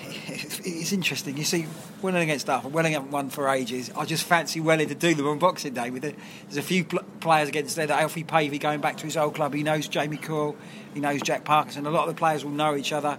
It's 0.62 0.92
interesting. 0.92 1.36
You 1.38 1.44
see, 1.44 1.66
Welling 2.02 2.22
against 2.22 2.46
Dartford, 2.46 2.72
Welling 2.72 2.92
haven't 2.92 3.10
won 3.10 3.30
for 3.30 3.48
ages. 3.48 3.90
I 3.96 4.04
just 4.04 4.24
fancy 4.24 4.60
Welling 4.60 4.88
to 4.88 4.94
do 4.94 5.14
them 5.14 5.26
on 5.26 5.38
Boxing 5.38 5.72
Day. 5.72 5.90
With 5.90 6.04
it, 6.04 6.16
there's 6.44 6.58
a 6.58 6.62
few 6.62 6.84
pl- 6.84 7.02
players 7.20 7.48
against 7.48 7.76
there. 7.76 7.86
That 7.86 8.00
Alfie 8.00 8.24
Pavey 8.24 8.58
going 8.58 8.80
back 8.80 8.98
to 8.98 9.04
his 9.04 9.16
old 9.16 9.34
club. 9.34 9.54
He 9.54 9.62
knows 9.62 9.88
Jamie 9.88 10.18
Coyle. 10.18 10.54
He 10.92 11.00
knows 11.00 11.22
Jack 11.22 11.44
Parkinson. 11.44 11.86
A 11.86 11.90
lot 11.90 12.08
of 12.08 12.14
the 12.14 12.18
players 12.18 12.44
will 12.44 12.52
know 12.52 12.76
each 12.76 12.92
other. 12.92 13.18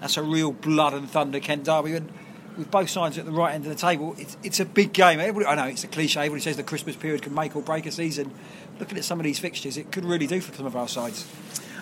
That's 0.00 0.16
a 0.16 0.22
real 0.22 0.52
blood 0.52 0.94
and 0.94 1.08
thunder 1.08 1.40
Kent 1.40 1.64
derby. 1.64 1.94
And 1.94 2.10
with 2.56 2.70
both 2.70 2.90
sides 2.90 3.18
at 3.18 3.24
the 3.24 3.32
right 3.32 3.54
end 3.54 3.64
of 3.64 3.70
the 3.70 3.78
table, 3.78 4.14
it's, 4.18 4.36
it's 4.42 4.60
a 4.60 4.64
big 4.64 4.92
game. 4.92 5.20
Everybody, 5.20 5.46
I 5.46 5.54
know 5.54 5.70
it's 5.70 5.84
a 5.84 5.88
cliche. 5.88 6.20
Everybody 6.20 6.42
says 6.42 6.56
the 6.56 6.62
Christmas 6.62 6.96
period 6.96 7.22
can 7.22 7.34
make 7.34 7.54
or 7.54 7.62
break 7.62 7.86
a 7.86 7.92
season. 7.92 8.32
Looking 8.78 8.98
at 8.98 9.04
some 9.04 9.18
of 9.20 9.24
these 9.24 9.38
fixtures, 9.38 9.76
it 9.76 9.92
could 9.92 10.04
really 10.04 10.26
do 10.26 10.40
for 10.40 10.54
some 10.54 10.66
of 10.66 10.76
our 10.76 10.88
sides. 10.88 11.26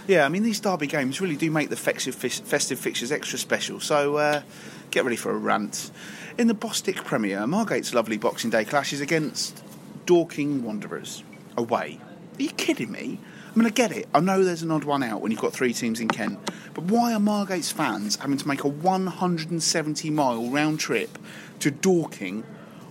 Yeah, 0.07 0.25
I 0.25 0.29
mean 0.29 0.45
these 0.45 0.61
derby 0.61 0.87
games 0.87 1.21
really 1.21 1.37
do 1.37 1.51
make 1.51 1.69
the 1.69 1.77
festive, 1.77 2.15
fixtures 2.15 3.11
extra 3.11 3.39
special. 3.39 3.81
So 3.81 4.17
uh, 4.17 4.43
get 4.91 5.05
ready 5.05 5.17
for 5.17 5.33
a 5.33 5.37
rant. 5.37 5.91
In 6.39 6.47
the 6.47 6.55
Bostik 6.55 7.05
Premier, 7.05 7.41
Margate's 7.41 7.93
lovely 7.93 8.17
Boxing 8.17 8.51
Day 8.51 8.65
clashes 8.65 9.01
against 9.01 9.65
Dorking 10.05 10.63
Wanderers 10.63 11.25
away. 11.57 11.99
Are 12.39 12.43
you 12.43 12.51
kidding 12.51 12.93
me? 12.93 13.19
I 13.57 13.59
mean, 13.59 13.69
I 13.69 13.71
get 13.71 13.91
it. 13.91 14.07
I 14.13 14.21
know 14.21 14.45
there's 14.45 14.61
an 14.61 14.71
odd 14.71 14.85
one 14.85 15.03
out 15.03 15.23
when 15.23 15.33
you've 15.33 15.41
got 15.41 15.55
three 15.55 15.73
teams 15.73 15.99
in 15.99 16.09
Kent. 16.09 16.39
But 16.75 16.85
why 16.85 17.15
are 17.15 17.19
Margate's 17.19 17.73
fans 17.73 18.17
having 18.17 18.37
to 18.37 18.47
make 18.47 18.65
a 18.65 18.69
170 18.69 20.11
mile 20.11 20.51
round 20.51 20.79
trip 20.79 21.19
to 21.61 21.71
Dorking 21.71 22.45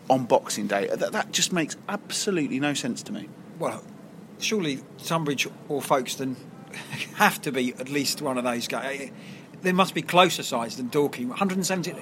on 0.10 0.26
Boxing 0.26 0.66
Day? 0.66 0.88
That, 0.88 1.12
that 1.12 1.32
just 1.32 1.54
makes 1.54 1.78
absolutely 1.88 2.60
no 2.60 2.74
sense 2.74 3.04
to 3.04 3.14
me. 3.14 3.30
Well, 3.60 3.84
surely 4.40 4.82
Tonbridge 5.04 5.48
or 5.70 5.84
Folkestone 5.84 6.36
have 7.18 7.40
to 7.44 7.52
be 7.52 7.76
at 7.76 7.90
least 7.90 8.24
one 8.24 8.40
of 8.40 8.44
those 8.44 8.68
guys. 8.68 9.12
There 9.62 9.74
must 9.74 9.94
be 9.94 10.02
closer 10.02 10.42
sides 10.42 10.78
than 10.78 10.88
Dorking. 10.88 11.30
170. 11.30 11.94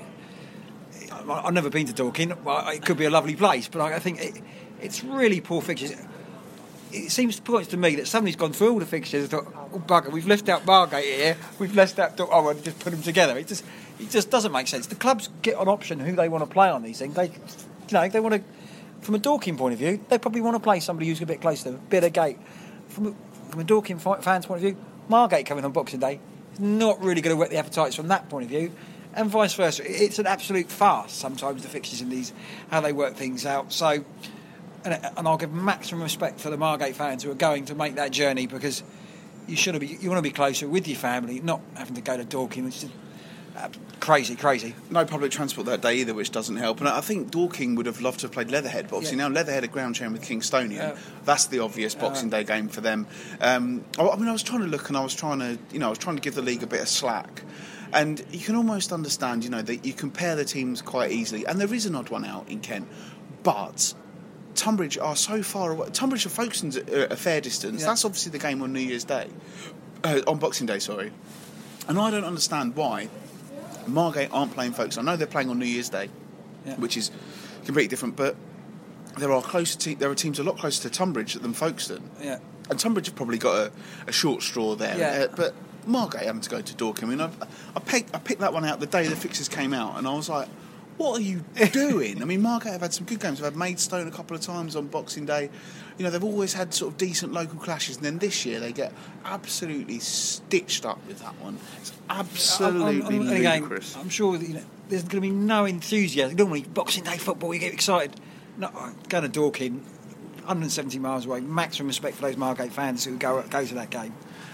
I've 1.11 1.53
never 1.53 1.70
been 1.70 1.88
to 1.88 1.93
Dorking. 1.93 2.32
It 2.32 2.86
could 2.86 2.97
be 2.97 3.05
a 3.05 3.09
lovely 3.09 3.36
place, 3.36 3.68
but 3.68 3.82
I 3.82 3.99
think 3.99 4.22
it, 4.22 4.41
it's 4.80 5.03
really 5.03 5.41
poor 5.41 5.61
fixtures 5.61 5.91
it 6.93 7.11
seems 7.11 7.39
points 7.39 7.69
to 7.69 7.77
me 7.77 7.95
that 7.95 8.07
somebody's 8.07 8.35
gone 8.35 8.53
through 8.53 8.73
all 8.73 8.79
the 8.79 8.85
fixtures 8.85 9.23
and 9.23 9.31
thought, 9.31 9.53
oh 9.73 9.79
bugger, 9.79 10.11
we've 10.11 10.27
left 10.27 10.47
out 10.49 10.65
Margate 10.65 11.03
here, 11.03 11.37
we've 11.59 11.75
left 11.75 11.99
out 11.99 12.19
oh, 12.19 12.49
and 12.49 12.63
just 12.63 12.79
put 12.79 12.91
them 12.91 13.01
together. 13.01 13.37
It 13.37 13.47
just 13.47 13.65
it 13.99 14.09
just 14.09 14.29
doesn't 14.29 14.51
make 14.51 14.67
sense. 14.67 14.87
The 14.87 14.95
clubs 14.95 15.29
get 15.41 15.57
an 15.59 15.67
option 15.67 15.99
who 15.99 16.15
they 16.15 16.29
want 16.29 16.43
to 16.43 16.49
play 16.49 16.69
on 16.69 16.83
these 16.83 16.99
things. 16.99 17.15
They, 17.15 17.25
you 17.25 17.31
know, 17.91 18.07
they 18.07 18.19
want 18.19 18.35
to. 18.35 18.43
From 19.01 19.15
a 19.15 19.19
Dorking 19.19 19.57
point 19.57 19.73
of 19.73 19.79
view, 19.79 19.99
they 20.07 20.17
probably 20.17 20.39
want 20.39 20.55
to 20.55 20.61
play 20.61 20.79
somebody 20.79 21.09
who's 21.09 21.21
a 21.21 21.25
bit 21.25 21.41
closer 21.41 21.63
to 21.63 21.71
them, 21.71 21.81
bit 21.89 22.05
of 22.05 22.13
gate. 22.13 22.37
From 22.87 23.07
a, 23.07 23.13
from 23.51 23.59
a 23.59 23.63
Dorking 23.65 23.99
fan's 23.99 24.45
point 24.45 24.63
of 24.63 24.71
view, 24.71 24.77
Margate 25.09 25.45
coming 25.45 25.65
on 25.65 25.73
Boxing 25.73 25.99
Day 25.99 26.19
is 26.53 26.59
not 26.59 27.01
really 27.03 27.19
going 27.21 27.35
to 27.35 27.39
whet 27.39 27.49
the 27.49 27.57
appetites 27.57 27.95
from 27.95 28.07
that 28.07 28.29
point 28.29 28.45
of 28.45 28.49
view 28.49 28.71
and 29.15 29.29
vice 29.29 29.53
versa. 29.53 29.83
It's 29.85 30.19
an 30.19 30.27
absolute 30.27 30.69
farce 30.69 31.11
sometimes 31.11 31.63
the 31.63 31.69
fixtures 31.69 32.01
in 32.01 32.09
these, 32.09 32.33
how 32.69 32.81
they 32.81 32.93
work 32.93 33.15
things 33.15 33.45
out. 33.45 33.71
So 33.71 34.05
and, 34.86 35.11
and 35.17 35.27
I'll 35.27 35.38
give 35.38 35.53
maximum 35.53 36.03
respect 36.03 36.39
for 36.39 36.49
the 36.49 36.57
Margate 36.57 36.95
fans 36.95 37.23
who 37.23 37.31
are 37.31 37.36
going 37.36 37.65
to 37.65 37.75
make 37.75 37.95
that 37.95 38.11
journey 38.11 38.47
because 38.47 38.84
you 39.47 39.55
should 39.55 39.79
be 39.79 39.88
you 39.88 40.09
want 40.09 40.19
to 40.19 40.29
be 40.29 40.31
closer 40.31 40.67
with 40.67 40.88
your 40.88 40.97
family, 40.97 41.39
not 41.39 41.61
having 41.75 41.95
to 41.95 42.01
go 42.01 42.17
to 42.17 42.23
Dorking, 42.23 42.65
which 42.65 42.84
is 42.84 42.89
uh, 43.55 43.69
crazy, 43.99 44.36
crazy. 44.36 44.73
No 44.89 45.05
public 45.05 45.31
transport 45.31 45.67
that 45.67 45.81
day 45.81 45.97
either, 45.97 46.13
which 46.13 46.31
doesn't 46.31 46.57
help. 46.57 46.79
And 46.79 46.89
I 46.89 47.01
think 47.01 47.29
Dorking 47.29 47.75
would 47.75 47.86
have 47.86 48.01
loved 48.01 48.21
to 48.21 48.25
have 48.25 48.31
played 48.31 48.49
Leatherhead, 48.49 48.88
but 48.89 48.97
obviously 48.97 49.17
yeah. 49.17 49.27
now 49.27 49.34
Leatherhead 49.34 49.63
are 49.63 49.67
ground 49.67 49.95
sharing 49.95 50.13
with 50.13 50.23
Kingstonian. 50.23 50.93
Uh, 50.93 50.95
That's 51.25 51.45
the 51.47 51.59
obvious 51.59 51.93
Boxing 51.93 52.34
uh, 52.34 52.38
Day 52.38 52.43
game 52.45 52.67
for 52.67 52.81
them. 52.81 53.07
Um, 53.41 53.86
I 53.99 54.15
mean, 54.15 54.27
I 54.27 54.31
was 54.31 54.43
trying 54.43 54.61
to 54.61 54.67
look 54.67 54.88
and 54.89 54.97
I 54.97 55.03
was 55.03 55.13
trying 55.13 55.39
to, 55.39 55.57
you 55.71 55.79
know, 55.79 55.88
I 55.88 55.89
was 55.89 55.99
trying 55.99 56.15
to 56.15 56.21
give 56.21 56.36
the 56.36 56.41
league 56.41 56.63
a 56.63 56.67
bit 56.67 56.81
of 56.81 56.89
slack. 56.89 57.43
And 57.93 58.25
you 58.31 58.39
can 58.39 58.55
almost 58.55 58.91
understand, 58.91 59.43
you 59.43 59.51
know, 59.51 59.61
that 59.61 59.86
you 59.86 59.93
compare 59.93 60.36
the 60.36 60.45
teams 60.45 60.81
quite 60.81 61.11
easily. 61.11 61.45
And 61.45 61.61
there 61.61 61.71
is 61.71 61.86
an 61.86 61.93
odd 61.93 62.09
one 62.09 62.25
out 62.25 62.49
in 62.49 62.59
Kent, 62.59 62.88
but 63.43 63.93
Tonbridge 64.55 64.97
are 64.97 65.15
so 65.15 65.43
far 65.43 65.71
away. 65.71 65.89
Tonbridge 65.91 66.25
are 66.25 66.29
Folkestone's 66.29 66.77
a, 66.77 67.11
a 67.11 67.15
fair 67.15 67.41
distance. 67.41 67.81
Yeah. 67.81 67.87
That's 67.87 68.05
obviously 68.05 68.31
the 68.31 68.39
game 68.39 68.61
on 68.61 68.73
New 68.73 68.79
Year's 68.79 69.03
Day, 69.03 69.27
uh, 70.03 70.21
on 70.27 70.37
Boxing 70.39 70.67
Day, 70.67 70.79
sorry. 70.79 71.11
And 71.87 71.99
I 71.99 72.11
don't 72.11 72.23
understand 72.23 72.75
why 72.75 73.09
Margate 73.87 74.29
aren't 74.31 74.53
playing 74.53 74.73
Folkestone. 74.73 75.07
I 75.07 75.11
know 75.11 75.17
they're 75.17 75.27
playing 75.27 75.49
on 75.49 75.59
New 75.59 75.65
Year's 75.65 75.89
Day, 75.89 76.09
yeah. 76.65 76.75
which 76.75 76.97
is 76.97 77.11
completely 77.65 77.87
different, 77.87 78.15
but 78.15 78.35
there 79.17 79.31
are 79.31 79.41
closer 79.41 79.77
te- 79.77 79.95
there 79.95 80.09
are 80.09 80.15
teams 80.15 80.39
a 80.39 80.43
lot 80.43 80.57
closer 80.57 80.83
to 80.83 80.89
Tonbridge 80.89 81.33
than 81.35 81.53
Folkestone. 81.53 82.09
Yeah. 82.21 82.39
And 82.69 82.79
Tonbridge 82.79 83.07
have 83.07 83.15
probably 83.15 83.37
got 83.37 83.67
a, 83.67 83.71
a 84.07 84.11
short 84.11 84.41
straw 84.41 84.75
there. 84.75 84.97
Yeah. 84.97 85.25
Uh, 85.25 85.35
but 85.35 85.53
Margate 85.85 86.23
having 86.23 86.41
to 86.41 86.49
go 86.49 86.61
to 86.61 86.75
Dorking. 86.75 87.05
I 87.05 87.07
mean, 87.07 87.21
I, 87.21 87.29
I, 87.75 87.79
picked, 87.79 88.15
I 88.15 88.19
picked 88.19 88.39
that 88.41 88.53
one 88.53 88.65
out 88.65 88.79
the 88.79 88.85
day 88.85 89.07
the 89.07 89.15
fixes 89.15 89.49
came 89.49 89.73
out, 89.73 89.97
and 89.97 90.07
I 90.07 90.13
was 90.13 90.29
like, 90.29 90.47
what 90.97 91.19
are 91.19 91.21
you 91.21 91.43
doing? 91.71 92.21
I 92.21 92.25
mean, 92.25 92.41
Margate 92.41 92.73
have 92.73 92.81
had 92.81 92.93
some 92.93 93.05
good 93.05 93.19
games. 93.19 93.39
They've 93.39 93.45
had 93.45 93.55
Maidstone 93.55 94.07
a 94.07 94.11
couple 94.11 94.35
of 94.35 94.41
times 94.41 94.75
on 94.75 94.87
Boxing 94.87 95.25
Day. 95.25 95.49
You 95.97 96.05
know, 96.05 96.11
they've 96.11 96.23
always 96.23 96.53
had 96.53 96.73
sort 96.73 96.91
of 96.91 96.97
decent 96.97 97.33
local 97.33 97.59
clashes, 97.59 97.97
and 97.97 98.05
then 98.05 98.19
this 98.19 98.45
year 98.45 98.59
they 98.59 98.71
get 98.71 98.93
absolutely 99.25 99.99
stitched 99.99 100.85
up 100.85 100.99
with 101.07 101.19
that 101.19 101.39
one. 101.39 101.57
It's 101.79 101.93
absolutely 102.09 103.01
I'm, 103.01 103.07
I'm, 103.07 103.19
ludicrous. 103.21 103.95
I'm 103.95 104.09
sure 104.09 104.37
that, 104.37 104.47
you 104.47 104.55
know, 104.55 104.63
there's 104.89 105.03
going 105.03 105.21
to 105.21 105.21
be 105.21 105.29
no 105.29 105.65
enthusiasm. 105.65 106.35
Normally, 106.37 106.63
Boxing 106.63 107.03
Day 107.03 107.17
football, 107.17 107.53
you 107.53 107.59
get 107.59 107.73
excited. 107.73 108.19
No, 108.57 108.69
going 109.09 109.23
to 109.23 109.29
Dorking, 109.29 109.83
170 110.39 110.99
miles 110.99 111.25
away. 111.25 111.41
Maximum 111.41 111.87
respect 111.87 112.15
for 112.15 112.23
those 112.23 112.37
Margate 112.37 112.71
fans 112.71 113.03
who 113.03 113.17
go 113.17 113.41
go 113.49 113.65
to 113.65 113.73
that 113.75 113.89
game. 113.89 114.13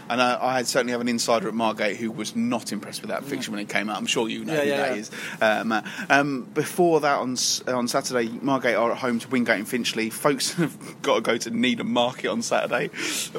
And 0.09 0.21
I, 0.21 0.43
I 0.43 0.53
had 0.57 0.67
certainly 0.67 0.91
have 0.91 1.01
an 1.01 1.07
insider 1.07 1.47
at 1.47 1.53
Margate 1.53 1.97
who 1.97 2.11
was 2.11 2.35
not 2.35 2.71
impressed 2.71 3.01
with 3.01 3.09
that 3.11 3.23
fixture 3.23 3.51
when 3.51 3.59
it 3.59 3.69
came 3.69 3.89
out. 3.89 3.97
I'm 3.97 4.07
sure 4.07 4.27
you 4.27 4.43
know 4.43 4.53
Yeah, 4.53 4.61
who 4.61 4.67
yeah, 4.69 4.77
that 4.77 4.91
yeah. 4.95 4.99
is. 4.99 5.11
Uh, 5.39 5.63
Matt. 5.65 5.85
Um, 6.09 6.43
before 6.53 6.99
that, 7.01 7.19
on 7.19 7.37
on 7.67 7.87
Saturday, 7.87 8.27
Margate 8.41 8.75
are 8.75 8.91
at 8.91 8.97
home 8.97 9.19
to 9.19 9.27
Wingate 9.29 9.57
and 9.59 9.67
Finchley. 9.67 10.09
Folks 10.09 10.53
have 10.55 11.01
got 11.01 11.15
to 11.15 11.21
go 11.21 11.37
to 11.37 11.49
Needham 11.51 11.93
Market 11.93 12.29
on 12.29 12.41
Saturday. 12.41 12.89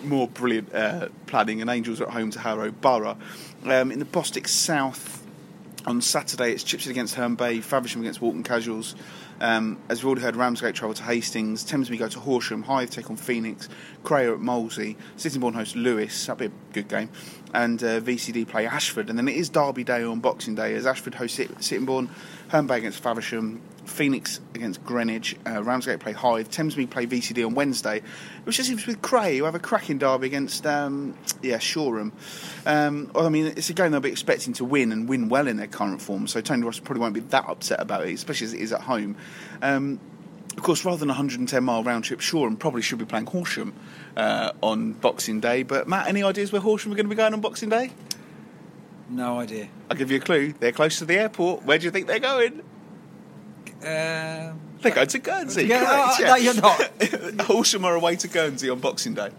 More 0.03 0.29
brilliant 0.29 0.73
uh, 0.75 1.09
planning. 1.27 1.61
And 1.61 1.68
Angels 1.68 2.01
are 2.01 2.05
at 2.07 2.12
home 2.12 2.31
to 2.31 2.39
Harrow 2.39 2.71
Borough. 2.71 3.16
Um, 3.64 3.91
in 3.93 3.99
the 3.99 4.05
Bostik 4.07 4.47
South, 4.49 5.23
on 5.87 6.01
Saturday, 6.01 6.53
it's 6.53 6.62
Chipstead 6.64 6.91
against 6.91 7.14
Herne 7.14 7.35
Bay, 7.35 7.61
Faversham 7.61 8.01
against 8.03 8.21
Walton 8.21 8.43
Casuals. 8.43 8.95
Um, 9.41 9.78
as 9.88 10.03
we've 10.03 10.09
already 10.09 10.22
heard, 10.22 10.36
Ramsgate 10.36 10.74
travel 10.74 10.93
to 10.95 11.03
Hastings, 11.03 11.64
Thamesmead 11.64 11.99
go 11.99 12.09
to 12.09 12.20
Horsham, 12.20 12.62
Hythe 12.62 12.91
take 12.91 13.09
on 13.09 13.16
Phoenix, 13.16 13.70
Crayer 14.05 14.34
at 14.34 14.41
Molesey, 14.41 14.99
Sittingbourne 15.16 15.55
host 15.55 15.74
Lewes, 15.76 16.26
that'll 16.26 16.38
be 16.38 16.47
a 16.47 16.72
good 16.74 16.88
game, 16.88 17.09
and 17.55 17.82
uh, 17.82 18.01
VCD 18.01 18.47
play 18.47 18.66
Ashford. 18.66 19.09
And 19.09 19.18
then 19.18 19.28
it 19.28 19.36
is 19.36 19.49
Derby 19.49 19.82
Day 19.82 20.03
on 20.05 20.20
Boxing 20.20 20.55
Day 20.55 20.74
as 20.74 20.86
Ashford 20.86 21.14
host 21.14 21.36
Sit- 21.36 21.62
Sittingbourne, 21.62 22.11
Herne 22.49 22.66
Bay 22.66 22.78
against 22.78 23.03
Faversham, 23.03 23.62
Phoenix 23.91 24.41
against 24.55 24.84
Greenwich, 24.84 25.36
uh, 25.47 25.62
Ramsgate 25.62 26.01
play 26.01 26.12
Hythe, 26.12 26.49
Thamesmead 26.49 26.91
play 26.91 27.07
VCD 27.07 27.45
on 27.45 27.55
Wednesday, 27.55 28.03
which 28.45 28.57
just 28.57 28.68
seems 28.68 28.86
with 28.86 29.03
Cray, 29.03 29.38
who 29.38 29.45
have 29.45 29.55
a 29.55 29.59
cracking 29.59 29.99
derby 29.99 30.26
against 30.26 30.66
um, 30.66 31.16
yeah 31.43 31.59
Shoreham. 31.59 32.12
Um, 32.66 33.11
well, 33.14 33.26
I 33.26 33.28
mean, 33.28 33.47
it's 33.47 33.70
a 33.70 33.74
game 33.74 33.93
they'll 33.93 34.01
be 34.01 34.11
expecting 34.11 34.53
to 34.55 34.64
win 34.64 34.93
and 34.93 35.09
win 35.09 35.28
well 35.28 35.49
in 35.49 35.57
their 35.57 35.66
current 35.66 36.01
form, 36.01 36.26
so 36.26 36.41
Tony 36.41 36.62
Ross 36.62 36.78
probably 36.78 37.01
won't 37.01 37.14
be 37.14 37.20
that 37.20 37.49
upset 37.49 37.80
about 37.80 38.07
it, 38.07 38.14
especially 38.14 38.47
as 38.47 38.55
it 38.55 38.61
is 38.61 38.72
at 38.72 38.80
home. 38.80 39.16
Um, 39.62 40.01
of 40.57 40.62
course, 40.62 40.84
rather 40.84 40.99
than 40.99 41.09
a 41.09 41.12
110 41.12 41.64
mile 41.64 41.82
round 41.82 42.05
trip, 42.05 42.20
Shoreham 42.20 42.57
probably 42.57 42.82
should 42.82 42.99
be 42.99 43.05
playing 43.05 43.26
Horsham 43.26 43.74
uh, 44.16 44.53
on 44.62 44.93
Boxing 44.93 45.41
Day. 45.41 45.62
But 45.62 45.88
Matt, 45.88 46.09
any 46.09 46.22
ideas 46.22 46.53
where 46.53 46.61
Horsham 46.61 46.93
are 46.93 46.97
going 46.97 47.07
to 47.07 47.11
be 47.11 47.16
going 47.16 47.32
on 47.32 47.41
Boxing 47.41 47.68
Day? 47.68 47.93
No 49.09 49.41
idea. 49.41 49.68
I'll 49.88 49.97
give 49.97 50.11
you 50.11 50.18
a 50.18 50.20
clue. 50.20 50.53
They're 50.53 50.72
close 50.72 50.99
to 50.99 51.05
the 51.05 51.18
airport. 51.18 51.64
Where 51.64 51.78
do 51.78 51.84
you 51.84 51.91
think 51.91 52.07
they're 52.07 52.20
going? 52.20 52.62
Um, 53.81 54.61
They're 54.83 54.93
going 54.95 55.09
to 55.09 55.18
Guernsey. 55.18 55.64
Yeah, 55.64 55.85
correct, 55.85 56.20
oh, 56.20 56.24
no, 56.26 56.37
you're 56.37 56.55
not. 56.55 57.41
Horsham 57.47 57.85
are 57.85 57.95
away 57.95 58.16
to 58.16 58.28
Guernsey 58.28 58.68
on 58.70 58.81
Boxing 58.81 59.14
Day. 59.14 59.31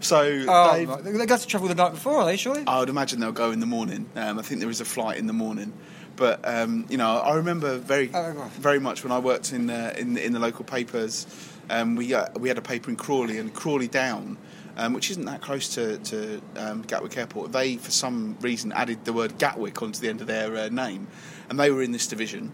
So 0.00 0.44
oh, 0.48 0.72
they've- 0.74 0.88
right. 0.88 1.04
they 1.04 1.26
got 1.26 1.40
to 1.40 1.46
travel 1.46 1.68
the 1.68 1.74
night 1.74 1.92
before, 1.92 2.16
are 2.16 2.24
they? 2.26 2.36
Surely. 2.36 2.64
I 2.66 2.78
would 2.80 2.88
imagine 2.88 3.20
they'll 3.20 3.32
go 3.32 3.50
in 3.52 3.60
the 3.60 3.66
morning. 3.66 4.08
Um, 4.16 4.38
I 4.38 4.42
think 4.42 4.60
there 4.60 4.70
is 4.70 4.80
a 4.80 4.84
flight 4.84 5.18
in 5.18 5.26
the 5.26 5.32
morning. 5.32 5.72
But 6.16 6.40
um, 6.48 6.86
you 6.88 6.96
know, 6.96 7.18
I 7.18 7.34
remember 7.34 7.76
very, 7.76 8.10
Oh, 8.14 8.50
very 8.58 8.80
much 8.80 9.04
when 9.04 9.12
I 9.12 9.18
worked 9.18 9.52
in 9.52 9.68
uh, 9.68 9.94
in, 9.98 10.16
in 10.16 10.32
the 10.32 10.38
local 10.38 10.64
papers. 10.64 11.26
Um, 11.68 11.94
we 11.96 12.14
uh, 12.14 12.28
we 12.38 12.48
had 12.48 12.56
a 12.56 12.62
paper 12.62 12.88
in 12.90 12.96
Crawley 12.96 13.36
and 13.38 13.52
Crawley 13.52 13.86
Down, 13.86 14.38
um, 14.78 14.94
which 14.94 15.10
isn't 15.10 15.26
that 15.26 15.42
close 15.42 15.74
to 15.74 15.98
to 15.98 16.40
um, 16.56 16.82
Gatwick 16.82 17.16
Airport. 17.18 17.52
They, 17.52 17.76
for 17.76 17.90
some 17.90 18.38
reason, 18.40 18.72
added 18.72 19.04
the 19.04 19.12
word 19.12 19.36
Gatwick 19.36 19.82
onto 19.82 20.00
the 20.00 20.08
end 20.08 20.22
of 20.22 20.26
their 20.26 20.56
uh, 20.56 20.68
name, 20.70 21.06
and 21.50 21.60
they 21.60 21.70
were 21.70 21.82
in 21.82 21.92
this 21.92 22.06
division. 22.06 22.50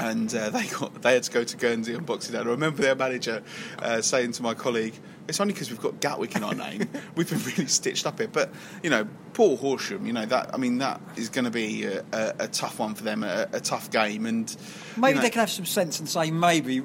And 0.00 0.34
uh, 0.34 0.50
they 0.50 0.66
got 0.66 1.02
they 1.02 1.14
had 1.14 1.22
to 1.22 1.30
go 1.30 1.44
to 1.44 1.56
Guernsey 1.56 1.94
and 1.94 2.04
Boxing 2.04 2.32
Day. 2.32 2.40
And 2.40 2.48
I 2.48 2.52
remember 2.52 2.82
their 2.82 2.94
manager 2.94 3.42
uh, 3.78 4.00
saying 4.02 4.32
to 4.32 4.42
my 4.42 4.54
colleague, 4.54 4.94
"It's 5.28 5.40
only 5.40 5.52
because 5.52 5.70
we've 5.70 5.80
got 5.80 6.00
Gatwick 6.00 6.34
in 6.36 6.42
our 6.42 6.54
name. 6.54 6.88
we've 7.14 7.28
been 7.28 7.42
really 7.44 7.66
stitched 7.66 8.06
up 8.06 8.18
here." 8.18 8.28
But 8.28 8.52
you 8.82 8.90
know, 8.90 9.06
Paul 9.34 9.56
Horsham, 9.56 10.06
you 10.06 10.12
know 10.12 10.26
that 10.26 10.52
I 10.52 10.56
mean 10.56 10.78
that 10.78 11.00
is 11.16 11.28
going 11.28 11.44
to 11.44 11.50
be 11.50 11.84
a, 11.84 12.04
a, 12.12 12.34
a 12.40 12.48
tough 12.48 12.78
one 12.78 12.94
for 12.94 13.04
them, 13.04 13.22
a, 13.22 13.48
a 13.52 13.60
tough 13.60 13.90
game, 13.90 14.26
and 14.26 14.54
Maybe 14.96 15.10
you 15.10 15.14
know, 15.16 15.22
they 15.22 15.30
can 15.30 15.40
have 15.40 15.50
some 15.50 15.66
sense 15.66 16.00
and 16.00 16.08
say 16.08 16.30
maybe. 16.30 16.82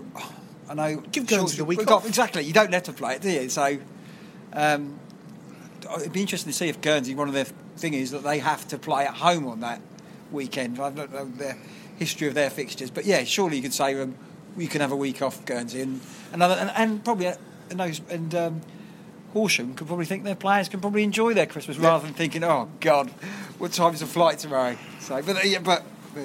I 0.69 0.75
know. 0.75 0.97
Give 0.97 1.25
Guernsey 1.25 1.57
the 1.57 1.65
week 1.65 1.89
off. 1.89 2.07
Exactly. 2.07 2.43
You 2.43 2.53
don't 2.53 2.69
let 2.69 2.85
them 2.85 2.93
play 2.93 3.15
it, 3.15 3.21
do 3.21 3.31
you? 3.31 3.49
So 3.49 3.79
um, 4.53 4.99
it'd 5.97 6.13
be 6.13 6.21
interesting 6.21 6.51
to 6.51 6.57
see 6.57 6.69
if 6.69 6.79
Guernsey. 6.81 7.15
One 7.15 7.27
of 7.27 7.33
their 7.33 7.47
thing 7.77 7.95
is 7.95 8.11
that 8.11 8.23
they 8.23 8.37
have 8.37 8.67
to 8.67 8.77
play 8.77 9.05
at 9.05 9.15
home 9.15 9.47
on 9.47 9.61
that 9.61 9.81
weekend. 10.31 10.79
I 10.79 10.91
don't 10.91 11.11
know 11.11 11.25
history 11.99 12.27
of 12.27 12.33
their 12.33 12.49
fixtures, 12.49 12.89
but 12.89 13.05
yeah, 13.05 13.23
surely 13.25 13.57
you 13.57 13.61
could 13.61 13.73
say 13.73 13.99
um, 14.01 14.15
you 14.57 14.67
can 14.67 14.81
have 14.81 14.91
a 14.91 14.95
week 14.95 15.21
off 15.21 15.45
Guernsey 15.45 15.81
and 15.81 15.99
another, 16.33 16.55
and, 16.55 16.71
and 16.75 17.03
probably 17.03 17.27
uh, 17.27 17.35
and 17.69 17.79
those 17.79 18.01
and. 18.09 18.33
Um, 18.33 18.61
Horsham 19.33 19.75
could 19.75 19.85
probably 19.85 20.07
think 20.07 20.23
their 20.23 20.33
players 20.33 20.69
can 20.69 20.79
probably 20.79 21.03
enjoy 21.03 21.35
their 21.35 21.45
Christmas 21.45 21.77
rather 21.77 22.03
than 22.03 22.15
thinking, 22.15 22.43
"Oh 22.43 22.67
God, 22.79 23.11
what 23.59 23.71
time 23.71 23.93
is 23.93 23.99
the 23.99 24.07
flight 24.07 24.39
tomorrow?" 24.39 24.75
So, 25.01 25.21
but 25.21 25.35
uh, 25.35 25.39
yeah, 25.43 25.59
but 25.59 25.83
uh, 26.17 26.21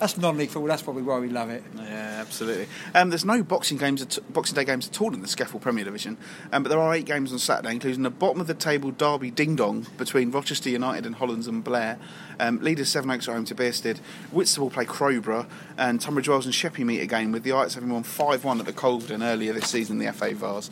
that's 0.00 0.16
non-league 0.16 0.48
football. 0.48 0.68
That's 0.68 0.82
probably 0.82 1.02
why 1.02 1.18
we 1.18 1.28
love 1.28 1.50
it. 1.50 1.62
Yeah, 1.76 2.18
absolutely. 2.20 2.66
Um, 2.94 3.10
there's 3.10 3.24
no 3.24 3.42
boxing 3.42 3.76
games, 3.78 4.02
at, 4.02 4.18
Boxing 4.32 4.54
Day 4.54 4.64
games 4.64 4.88
at 4.88 5.00
all 5.00 5.12
in 5.12 5.20
the 5.20 5.28
Scaffold 5.28 5.62
Premier 5.62 5.84
Division, 5.84 6.16
um, 6.52 6.62
but 6.62 6.70
there 6.70 6.80
are 6.80 6.94
eight 6.94 7.04
games 7.04 7.32
on 7.32 7.38
Saturday, 7.38 7.72
including 7.72 8.02
the 8.02 8.10
bottom 8.10 8.40
of 8.40 8.46
the 8.46 8.54
table 8.54 8.90
derby 8.90 9.30
ding 9.30 9.56
dong 9.56 9.86
between 9.98 10.30
Rochester 10.30 10.70
United 10.70 11.06
and 11.06 11.16
Hollands 11.16 11.46
and 11.46 11.62
Blair. 11.62 11.98
Um, 12.40 12.60
leaders 12.60 12.88
Sevenoaks 12.88 13.28
are 13.28 13.34
home 13.34 13.44
to 13.44 13.54
Bearsted. 13.54 13.98
Whitstable 14.32 14.70
play 14.70 14.86
Crowborough, 14.86 15.46
and 15.76 16.00
Tunbridge 16.00 16.28
Wells 16.28 16.46
and 16.46 16.54
Sheppey 16.54 16.82
meet 16.82 17.00
again, 17.00 17.30
with 17.30 17.42
the 17.42 17.52
Ites 17.52 17.74
having 17.74 17.90
won 17.90 18.02
5 18.02 18.44
1 18.44 18.60
at 18.60 18.66
the 18.66 18.72
Colvin 18.72 19.22
earlier 19.22 19.52
this 19.52 19.68
season 19.68 20.00
in 20.00 20.06
the 20.06 20.12
FA 20.12 20.34
Vase. 20.34 20.70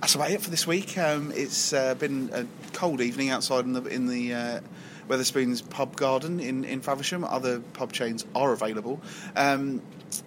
That's 0.00 0.14
about 0.14 0.30
it 0.30 0.42
for 0.42 0.50
this 0.50 0.66
week. 0.66 0.98
Um, 0.98 1.32
it's 1.34 1.72
uh, 1.72 1.94
been 1.94 2.28
a 2.34 2.46
cold 2.74 3.00
evening 3.00 3.30
outside 3.30 3.64
in 3.64 3.72
the 3.72 3.82
in 3.86 4.06
the 4.06 4.34
uh, 4.34 4.60
Wetherspoons 5.08 5.68
pub 5.68 5.96
garden 5.96 6.40
in, 6.40 6.64
in 6.64 6.80
Faversham. 6.80 7.24
Other 7.24 7.60
pub 7.60 7.92
chains 7.92 8.24
are 8.34 8.52
available. 8.52 9.00
Um, 9.36 9.82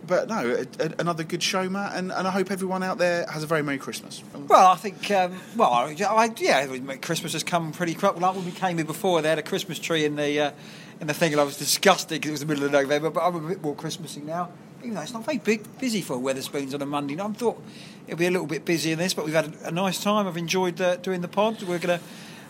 but 0.06 0.28
no, 0.28 0.66
a, 0.80 0.84
a, 0.84 0.92
another 1.00 1.24
good 1.24 1.42
show, 1.42 1.70
Matt, 1.70 1.96
and, 1.96 2.12
and 2.12 2.28
I 2.28 2.32
hope 2.32 2.52
everyone 2.52 2.84
out 2.84 2.98
there 2.98 3.26
has 3.28 3.44
a 3.44 3.48
very 3.48 3.64
Merry 3.64 3.78
Christmas. 3.78 4.22
Well, 4.34 4.68
I 4.68 4.76
think, 4.76 5.10
um, 5.12 5.40
well, 5.56 5.72
I, 5.72 5.96
I- 5.98 6.34
yeah, 6.38 6.68
Christmas 6.98 7.34
has 7.34 7.44
come 7.44 7.72
pretty 7.72 7.94
quick. 7.94 8.20
Like 8.20 8.36
when 8.36 8.44
we 8.46 8.52
came 8.52 8.78
here 8.78 8.86
before, 8.86 9.22
they 9.22 9.30
had 9.30 9.40
a 9.40 9.44
Christmas 9.44 9.80
tree 9.80 10.04
in 10.04 10.16
the 10.18 10.40
uh, 10.40 10.52
in 11.00 11.08
the 11.08 11.14
thing, 11.14 11.32
and 11.32 11.40
I 11.40 11.44
was 11.46 11.58
disgusted 11.58 12.16
because 12.22 12.30
it 12.30 12.34
was 12.34 12.40
the 12.42 12.46
middle 12.48 12.66
of 12.66 12.72
November. 12.72 13.10
But 13.10 13.24
I'm 13.24 13.36
a 13.36 13.48
bit 13.48 13.62
more 13.62 13.76
Christmassy 13.76 14.22
now. 14.22 14.50
Even 14.82 14.96
though 14.96 15.02
it's 15.02 15.14
not 15.14 15.26
very 15.26 15.38
big, 15.38 15.80
busy 15.80 16.02
for 16.02 16.18
Wetherspoons 16.18 16.74
on 16.74 16.82
a 16.82 16.86
Monday. 16.86 17.20
I 17.20 17.28
thought 17.30 17.62
it'd 18.08 18.20
be 18.20 18.28
a 18.28 18.32
little 18.32 18.46
bit 18.46 18.66
busy 18.66 18.92
in 18.92 19.00
this, 19.00 19.14
but 19.14 19.24
we've 19.26 19.34
had 19.34 19.54
a, 19.64 19.68
a 19.70 19.72
nice 19.72 20.02
time. 20.04 20.28
I've 20.28 20.38
enjoyed 20.38 20.80
uh, 20.82 20.98
doing 20.98 21.22
the 21.22 21.28
pod. 21.28 21.62
We're 21.64 21.80
going 21.80 21.98
to 22.00 22.06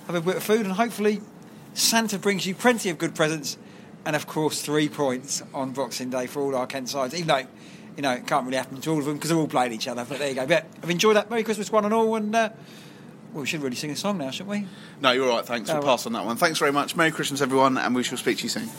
have 0.08 0.16
a 0.16 0.22
bit 0.22 0.38
of 0.38 0.44
food, 0.44 0.66
and 0.66 0.74
hopefully 0.74 1.22
Santa 1.78 2.18
brings 2.18 2.48
you 2.48 2.56
plenty 2.56 2.90
of 2.90 2.98
good 2.98 3.14
presents, 3.14 3.56
and 4.04 4.16
of 4.16 4.26
course 4.26 4.64
three 4.64 4.90
points 4.90 5.44
on 5.54 5.74
Boxing 5.74 6.10
Day 6.10 6.26
for 6.26 6.42
all 6.42 6.56
our 6.56 6.66
Kent 6.66 6.90
sides. 6.90 7.14
Even 7.14 7.28
though 7.28 7.48
you 7.96 8.02
know 8.02 8.14
it 8.14 8.26
can't 8.26 8.46
really 8.46 8.58
happen 8.58 8.82
to 8.82 8.90
all 8.90 8.98
of 8.98 9.06
them 9.06 9.14
because 9.14 9.30
they're 9.30 9.38
all 9.38 9.48
playing 9.48 9.74
each 9.74 9.88
other. 9.88 10.04
But 10.04 10.18
there 10.18 10.30
you 10.30 10.34
go. 10.34 10.48
But 10.48 10.66
I've 10.82 10.90
enjoyed 10.90 11.16
that. 11.18 11.30
Merry 11.30 11.44
Christmas, 11.44 11.72
one 11.72 11.86
and 11.86 11.94
all, 11.94 12.16
and. 12.16 12.36
Uh, 12.36 12.50
well, 13.34 13.42
we 13.42 13.48
should 13.48 13.62
really 13.62 13.76
sing 13.76 13.92
a 13.92 13.96
song 13.96 14.18
now, 14.18 14.32
shouldn't 14.32 14.50
we? 14.50 14.66
No, 15.02 15.12
you're 15.12 15.30
all 15.30 15.36
right. 15.36 15.46
Thanks. 15.46 15.70
Oh, 15.70 15.74
we'll 15.74 15.84
well. 15.84 15.98
pass 15.98 16.06
on 16.08 16.14
that 16.14 16.26
one. 16.26 16.38
Thanks 16.38 16.58
very 16.58 16.72
much. 16.72 16.96
Merry 16.96 17.12
Christmas, 17.12 17.42
everyone, 17.42 17.78
and 17.78 17.94
we 17.94 18.02
shall 18.02 18.18
speak 18.18 18.38
to 18.38 18.44
you 18.44 18.50
soon. 18.50 18.70